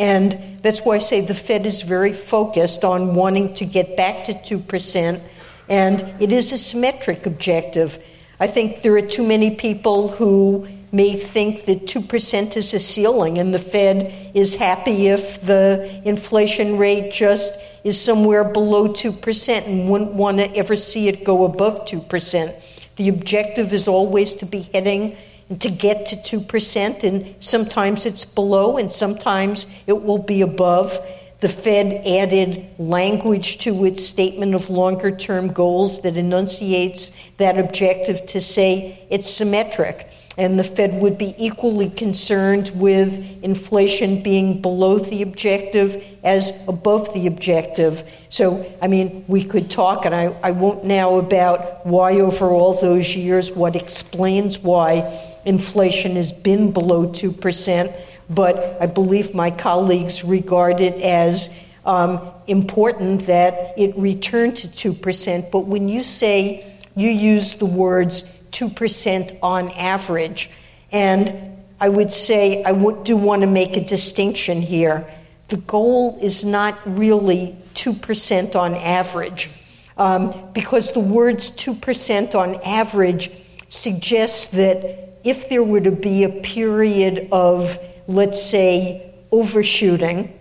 And 0.00 0.58
that's 0.62 0.80
why 0.80 0.94
I 0.94 0.98
say 0.98 1.20
the 1.20 1.34
Fed 1.34 1.66
is 1.66 1.82
very 1.82 2.14
focused 2.14 2.86
on 2.86 3.14
wanting 3.14 3.52
to 3.56 3.66
get 3.66 3.98
back 3.98 4.24
to 4.24 4.32
2%, 4.32 5.20
and 5.68 6.14
it 6.18 6.32
is 6.32 6.52
a 6.52 6.58
symmetric 6.58 7.26
objective. 7.26 8.02
I 8.40 8.46
think 8.46 8.80
there 8.80 8.96
are 8.96 9.02
too 9.02 9.22
many 9.22 9.54
people 9.56 10.08
who 10.08 10.66
may 10.90 11.14
think 11.14 11.66
that 11.66 11.84
2% 11.84 12.56
is 12.56 12.72
a 12.72 12.80
ceiling 12.80 13.38
and 13.38 13.52
the 13.52 13.58
Fed 13.58 14.32
is 14.32 14.54
happy 14.54 15.08
if 15.08 15.42
the 15.42 16.00
inflation 16.06 16.78
rate 16.78 17.12
just 17.12 17.52
is 17.84 18.00
somewhere 18.00 18.42
below 18.42 18.88
2% 18.88 19.66
and 19.66 19.90
wouldn't 19.90 20.14
want 20.14 20.38
to 20.38 20.50
ever 20.56 20.76
see 20.76 21.08
it 21.08 21.24
go 21.24 21.44
above 21.44 21.84
2%. 21.84 22.54
The 22.96 23.08
objective 23.10 23.74
is 23.74 23.86
always 23.86 24.34
to 24.36 24.46
be 24.46 24.62
heading 24.72 25.18
to 25.58 25.70
get 25.70 26.06
to 26.06 26.16
2%, 26.16 27.04
and 27.04 27.34
sometimes 27.40 28.06
it's 28.06 28.24
below 28.24 28.76
and 28.76 28.92
sometimes 28.92 29.66
it 29.86 30.02
will 30.02 30.22
be 30.22 30.42
above. 30.42 30.98
The 31.40 31.48
Fed 31.48 32.06
added 32.06 32.66
language 32.78 33.58
to 33.58 33.84
its 33.84 34.06
statement 34.06 34.54
of 34.54 34.70
longer 34.70 35.10
term 35.10 35.52
goals 35.52 36.02
that 36.02 36.16
enunciates 36.16 37.10
that 37.38 37.58
objective 37.58 38.26
to 38.26 38.40
say 38.40 39.06
it's 39.10 39.28
symmetric 39.30 40.08
and 40.40 40.58
the 40.58 40.64
Fed 40.64 40.94
would 41.02 41.18
be 41.18 41.34
equally 41.36 41.90
concerned 41.90 42.70
with 42.74 43.12
inflation 43.42 44.22
being 44.22 44.62
below 44.62 44.98
the 44.98 45.22
objective 45.22 46.02
as 46.22 46.52
above 46.68 47.12
the 47.12 47.26
objective. 47.26 48.04
So, 48.28 48.70
I 48.80 48.86
mean, 48.86 49.24
we 49.26 49.44
could 49.44 49.70
talk, 49.70 50.06
and 50.06 50.14
I, 50.14 50.34
I 50.42 50.52
won't 50.52 50.84
now 50.84 51.16
about 51.16 51.84
why 51.84 52.20
over 52.20 52.46
all 52.46 52.74
those 52.74 53.14
years, 53.14 53.50
what 53.50 53.74
explains 53.76 54.58
why 54.60 55.00
inflation 55.44 56.16
has 56.16 56.32
been 56.32 56.72
below 56.72 57.08
2%, 57.08 57.94
but 58.28 58.80
I 58.80 58.86
believe 58.86 59.34
my 59.34 59.50
colleagues 59.50 60.24
regard 60.24 60.80
it 60.80 61.00
as 61.00 61.54
um, 61.84 62.20
important 62.46 63.26
that 63.26 63.74
it 63.78 63.96
return 63.96 64.54
to 64.54 64.68
2%. 64.68 65.50
But 65.50 65.60
when 65.60 65.88
you 65.88 66.02
say, 66.02 66.70
you 66.94 67.08
use 67.08 67.54
the 67.54 67.66
words 67.66 68.24
2% 68.52 69.38
on 69.42 69.70
average. 69.70 70.50
And 70.92 71.58
I 71.80 71.88
would 71.88 72.10
say 72.10 72.62
I 72.62 72.72
would, 72.72 73.04
do 73.04 73.16
want 73.16 73.40
to 73.40 73.46
make 73.46 73.76
a 73.76 73.84
distinction 73.84 74.60
here. 74.60 75.06
The 75.48 75.56
goal 75.56 76.18
is 76.20 76.44
not 76.44 76.78
really 76.84 77.56
2% 77.74 78.54
on 78.54 78.74
average, 78.74 79.50
um, 79.96 80.50
because 80.52 80.92
the 80.92 81.00
words 81.00 81.50
2% 81.50 82.34
on 82.34 82.56
average 82.62 83.30
suggests 83.68 84.46
that 84.46 85.09
if 85.24 85.48
there 85.48 85.62
were 85.62 85.80
to 85.80 85.90
be 85.90 86.24
a 86.24 86.28
period 86.28 87.28
of, 87.32 87.78
let's 88.06 88.42
say, 88.42 89.14
overshooting, 89.32 90.36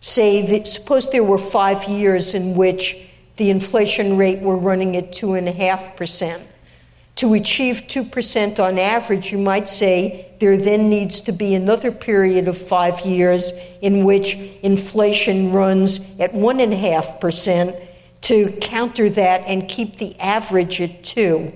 say 0.00 0.46
that 0.46 0.66
suppose 0.66 1.10
there 1.10 1.24
were 1.24 1.38
five 1.38 1.84
years 1.84 2.34
in 2.34 2.54
which 2.54 2.96
the 3.36 3.50
inflation 3.50 4.16
rate 4.16 4.40
were 4.40 4.56
running 4.56 4.96
at 4.96 5.12
2.5%. 5.12 6.42
To 7.16 7.32
achieve 7.32 7.84
2% 7.88 8.60
on 8.60 8.78
average, 8.78 9.32
you 9.32 9.38
might 9.38 9.68
say 9.68 10.34
there 10.38 10.56
then 10.56 10.90
needs 10.90 11.22
to 11.22 11.32
be 11.32 11.54
another 11.54 11.90
period 11.90 12.46
of 12.46 12.58
five 12.58 13.00
years 13.00 13.52
in 13.80 14.04
which 14.04 14.34
inflation 14.62 15.50
runs 15.52 16.00
at 16.20 16.34
1.5% 16.34 17.86
to 18.22 18.52
counter 18.60 19.08
that 19.08 19.42
and 19.46 19.68
keep 19.68 19.96
the 19.96 20.18
average 20.20 20.80
at 20.80 21.04
2. 21.04 21.52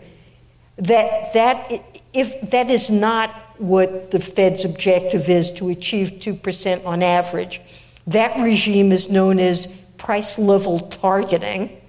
That, 0.78 1.35
that, 1.35 1.85
if, 2.12 2.51
that 2.51 2.70
is 2.70 2.91
not 2.91 3.31
what 3.59 4.11
the 4.11 4.20
Fed's 4.20 4.65
objective 4.65 5.28
is 5.28 5.51
to 5.53 5.69
achieve 5.69 6.12
2% 6.19 6.87
on 6.87 7.03
average. 7.03 7.61
That 8.07 8.41
regime 8.41 8.91
is 8.91 9.11
known 9.11 9.39
as 9.39 9.66
price 9.99 10.39
level 10.39 10.81
targeting. 10.81 11.81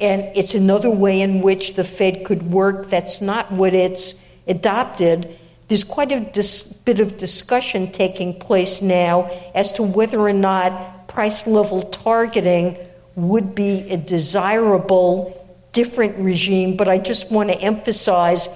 And 0.00 0.22
it's 0.34 0.54
another 0.54 0.90
way 0.90 1.20
in 1.20 1.42
which 1.42 1.74
the 1.74 1.84
Fed 1.84 2.24
could 2.24 2.50
work. 2.50 2.88
That's 2.88 3.20
not 3.20 3.52
what 3.52 3.74
it's 3.74 4.14
adopted. 4.46 5.36
There's 5.68 5.84
quite 5.84 6.12
a 6.12 6.20
dis- 6.20 6.62
bit 6.62 6.98
of 6.98 7.16
discussion 7.16 7.92
taking 7.92 8.38
place 8.38 8.80
now 8.80 9.30
as 9.54 9.70
to 9.72 9.82
whether 9.82 10.18
or 10.20 10.32
not 10.32 11.08
price 11.08 11.46
level 11.46 11.82
targeting 11.82 12.78
would 13.16 13.54
be 13.54 13.90
a 13.90 13.96
desirable, 13.96 15.34
different 15.72 16.16
regime. 16.18 16.76
But 16.76 16.88
I 16.88 16.98
just 16.98 17.30
want 17.30 17.50
to 17.50 17.60
emphasize 17.60 18.48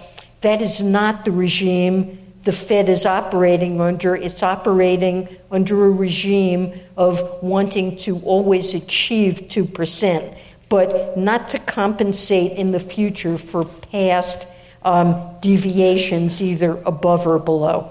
that 0.43 0.60
is 0.60 0.82
not 0.82 1.24
the 1.24 1.32
regime 1.32 2.19
the 2.44 2.52
Fed 2.52 2.89
is 2.89 3.06
operating 3.06 3.81
under. 3.81 4.16
It's 4.16 4.43
operating 4.43 5.28
under 5.52 5.86
a 5.86 5.90
regime 5.90 6.73
of 6.97 7.40
wanting 7.40 7.97
to 7.98 8.19
always 8.20 8.74
achieve 8.74 9.43
2% 9.47 10.36
but 10.73 11.19
not 11.19 11.51
to 11.51 11.59
compensate 11.59 12.52
in 12.52 12.70
the 12.70 12.81
future 12.81 13.36
for 13.36 13.66
past 13.66 14.47
um, 14.82 15.36
deviations, 15.43 16.40
either 16.40 16.78
above 16.86 17.27
or 17.27 17.39
below. 17.39 17.90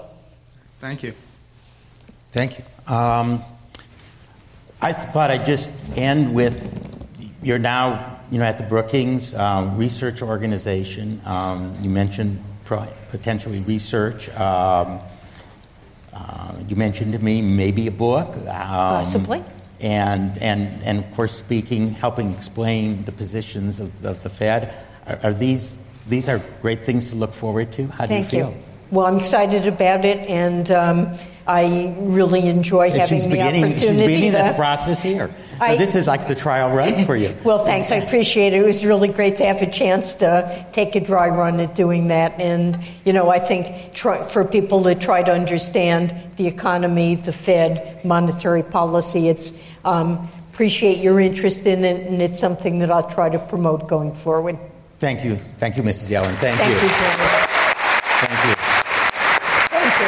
Thank 0.80 1.04
you. 1.04 1.14
Thank 2.32 2.58
you. 2.58 2.64
Um, 2.92 3.40
I 4.80 4.92
thought 4.92 5.30
I'd 5.30 5.46
just 5.46 5.70
end 5.94 6.34
with 6.34 6.76
you're 7.40 7.60
now 7.60 8.11
you 8.32 8.38
know, 8.38 8.44
at 8.46 8.58
the 8.58 8.64
Brookings 8.64 9.34
um, 9.34 9.76
Research 9.76 10.22
Organization. 10.22 11.20
Um, 11.24 11.76
you 11.82 11.90
mentioned 11.90 12.42
potentially 13.10 13.60
research. 13.60 14.30
Um, 14.30 15.00
uh, 16.14 16.54
you 16.66 16.74
mentioned 16.74 17.12
to 17.12 17.18
me 17.18 17.42
maybe 17.42 17.86
a 17.86 17.90
book. 17.90 18.28
Um, 18.34 18.46
Possibly 18.46 19.44
and, 19.82 20.38
and, 20.38 20.82
and 20.84 20.98
of 20.98 21.12
course, 21.14 21.32
speaking, 21.32 21.90
helping 21.90 22.32
explain 22.32 23.04
the 23.04 23.12
positions 23.12 23.80
of, 23.80 24.04
of 24.04 24.22
the 24.22 24.30
Fed. 24.30 24.72
Are, 25.06 25.18
are, 25.24 25.34
these, 25.34 25.76
these 26.08 26.28
are 26.28 26.40
great 26.62 26.86
things 26.86 27.10
to 27.10 27.16
look 27.16 27.34
forward 27.34 27.72
to? 27.72 27.88
How 27.88 28.06
Thank 28.06 28.30
do 28.30 28.36
you 28.36 28.44
feel? 28.44 28.52
You. 28.52 28.62
Well, 28.92 29.06
I'm 29.06 29.18
excited 29.18 29.66
about 29.66 30.04
it, 30.04 30.18
and 30.28 30.70
um, 30.70 31.18
I 31.46 31.94
really 31.98 32.48
enjoy 32.48 32.90
having 32.90 33.06
she's 33.06 33.24
the 33.24 33.30
beginning, 33.30 33.64
opportunity. 33.64 33.86
She's 33.86 34.00
beginning 34.00 34.32
to, 34.32 34.38
this 34.38 34.56
process 34.56 35.02
here. 35.02 35.34
I, 35.60 35.76
this 35.76 35.94
is 35.94 36.06
like 36.06 36.28
the 36.28 36.34
trial 36.34 36.74
run 36.74 37.04
for 37.04 37.16
you. 37.16 37.34
well, 37.44 37.64
thanks. 37.64 37.90
I 37.90 37.96
appreciate 37.96 38.52
it. 38.52 38.62
It 38.62 38.66
was 38.66 38.84
really 38.84 39.08
great 39.08 39.36
to 39.36 39.46
have 39.46 39.62
a 39.62 39.70
chance 39.70 40.14
to 40.14 40.66
take 40.72 40.94
a 40.96 41.00
dry 41.00 41.28
run 41.28 41.60
at 41.60 41.74
doing 41.74 42.08
that. 42.08 42.40
And, 42.40 42.78
you 43.04 43.12
know, 43.12 43.30
I 43.30 43.38
think 43.38 43.94
try, 43.94 44.26
for 44.26 44.44
people 44.44 44.82
to 44.84 44.94
try 44.94 45.22
to 45.22 45.32
understand 45.32 46.14
the 46.36 46.46
economy, 46.46 47.16
the 47.16 47.32
Fed, 47.32 48.04
monetary 48.04 48.62
policy, 48.62 49.28
it's 49.28 49.52
um, 49.84 50.30
appreciate 50.52 50.98
your 50.98 51.18
interest 51.18 51.66
in 51.66 51.84
it, 51.84 52.06
and 52.06 52.20
it's 52.20 52.38
something 52.38 52.78
that 52.80 52.90
I'll 52.90 53.08
try 53.08 53.28
to 53.30 53.38
promote 53.38 53.88
going 53.88 54.14
forward. 54.16 54.58
Thank 54.98 55.24
you. 55.24 55.36
Thank 55.58 55.76
you, 55.76 55.82
Mrs. 55.82 56.10
Yellen. 56.10 56.34
Thank, 56.36 56.58
Thank 56.58 56.74
you. 56.74 56.80
you 56.80 56.88
Thank 58.22 58.44
you. 58.46 58.54
Thank 59.72 60.00
you. 60.00 60.06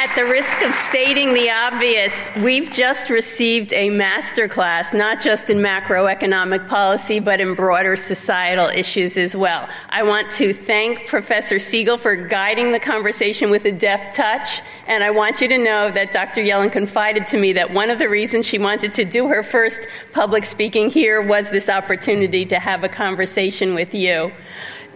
At 0.00 0.14
the 0.16 0.24
risk 0.24 0.56
of 0.56 0.62
stating 0.74 1.34
the 1.34 1.50
obvious, 1.50 2.28
we've 2.38 2.68
just 2.68 3.08
received 3.08 3.72
a 3.72 3.90
master 3.90 4.48
class, 4.48 4.92
not 4.92 5.20
just 5.20 5.48
in 5.48 5.58
macroeconomic 5.58 6.68
policy, 6.68 7.20
but 7.20 7.40
in 7.40 7.54
broader 7.54 7.96
societal 7.96 8.66
issues 8.68 9.16
as 9.16 9.36
well. 9.36 9.68
I 9.90 10.02
want 10.02 10.32
to 10.32 10.52
thank 10.52 11.06
Professor 11.06 11.60
Siegel 11.60 11.96
for 11.96 12.16
guiding 12.16 12.72
the 12.72 12.80
conversation 12.80 13.50
with 13.50 13.64
a 13.66 13.72
deft 13.72 14.16
touch, 14.16 14.60
and 14.88 15.04
I 15.04 15.12
want 15.12 15.40
you 15.40 15.46
to 15.48 15.58
know 15.58 15.92
that 15.92 16.10
Dr. 16.10 16.42
Yellen 16.42 16.72
confided 16.72 17.26
to 17.26 17.38
me 17.38 17.52
that 17.52 17.72
one 17.72 17.88
of 17.88 18.00
the 18.00 18.08
reasons 18.08 18.44
she 18.44 18.58
wanted 18.58 18.92
to 18.94 19.04
do 19.04 19.28
her 19.28 19.44
first 19.44 19.86
public 20.12 20.44
speaking 20.44 20.90
here 20.90 21.22
was 21.22 21.50
this 21.50 21.68
opportunity 21.68 22.44
to 22.46 22.58
have 22.58 22.82
a 22.82 22.88
conversation 22.88 23.74
with 23.74 23.94
you. 23.94 24.32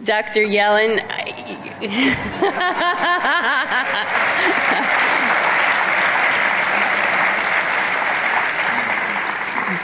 Dr. 0.05 0.41
Yellen. 0.43 1.05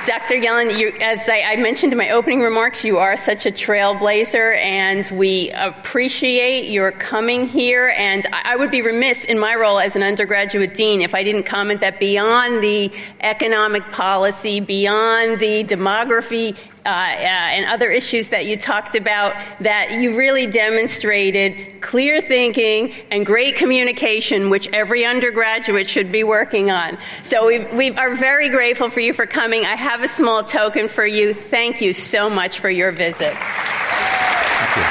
Dr. 0.06 0.34
Yellen, 0.34 0.78
you, 0.78 0.92
as 1.00 1.30
I, 1.30 1.40
I, 1.40 1.56
mentioned 1.56 1.92
in 1.92 1.96
my 1.96 2.10
opening 2.10 2.42
remarks, 2.42 2.84
you 2.84 2.98
are 2.98 3.16
such 3.16 3.46
a 3.46 3.50
trailblazer, 3.50 4.54
and 4.58 5.08
we 5.18 5.50
appreciate 5.52 6.70
your 6.70 6.92
coming 6.92 7.48
here. 7.48 7.88
And 7.96 8.26
I, 8.30 8.52
I 8.52 8.56
would 8.56 8.70
be 8.70 8.82
remiss 8.82 9.24
in 9.24 9.38
my 9.38 9.54
role 9.54 9.78
as 9.80 9.96
an 9.96 10.02
undergraduate 10.02 10.74
dean 10.74 11.00
if 11.00 11.14
I 11.14 11.22
didn't 11.22 11.44
comment 11.44 11.80
that 11.80 11.98
beyond 11.98 12.62
the 12.62 12.92
economic 13.20 13.82
policy, 13.92 14.60
beyond 14.60 15.40
the 15.40 15.64
demography 15.64 16.54
uh, 16.86 16.88
uh, 16.88 16.90
and 16.90 17.66
other 17.66 17.90
issues 17.90 18.28
that 18.28 18.46
you 18.46 18.56
talked 18.56 18.94
about, 18.94 19.34
that 19.60 19.92
you 19.92 20.16
really 20.16 20.46
demonstrated 20.46 21.80
clear 21.80 22.20
thinking 22.20 22.92
and 23.10 23.24
great 23.24 23.56
communication, 23.56 24.50
which 24.50 24.68
every 24.68 25.04
undergraduate 25.04 25.86
should 25.86 26.12
be 26.12 26.24
working 26.24 26.70
on. 26.70 26.98
So 27.22 27.46
we, 27.46 27.64
we 27.66 27.90
are 27.92 28.14
very 28.14 28.48
grateful 28.48 28.90
for 28.90 29.00
you 29.00 29.12
for 29.12 29.26
coming. 29.26 29.64
I 29.64 29.76
have 29.76 30.02
a 30.02 30.08
small 30.08 30.44
token 30.44 30.88
for 30.88 31.06
you. 31.06 31.34
Thank 31.34 31.80
you 31.80 31.92
so 31.92 32.28
much 32.28 32.58
for 32.60 32.70
your 32.70 32.92
visit. 32.92 33.34
Thank 33.34 34.76
you. 34.76 34.82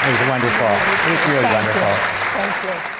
It 0.00 0.10
was 0.10 0.28
wonderful. 0.28 0.66
It 0.66 0.90
was 0.90 1.28
really 1.28 1.42
Thank 1.42 1.54
wonderful. 1.54 1.88
You. 1.88 1.96
Thank 2.40 2.94
you. 2.94 2.99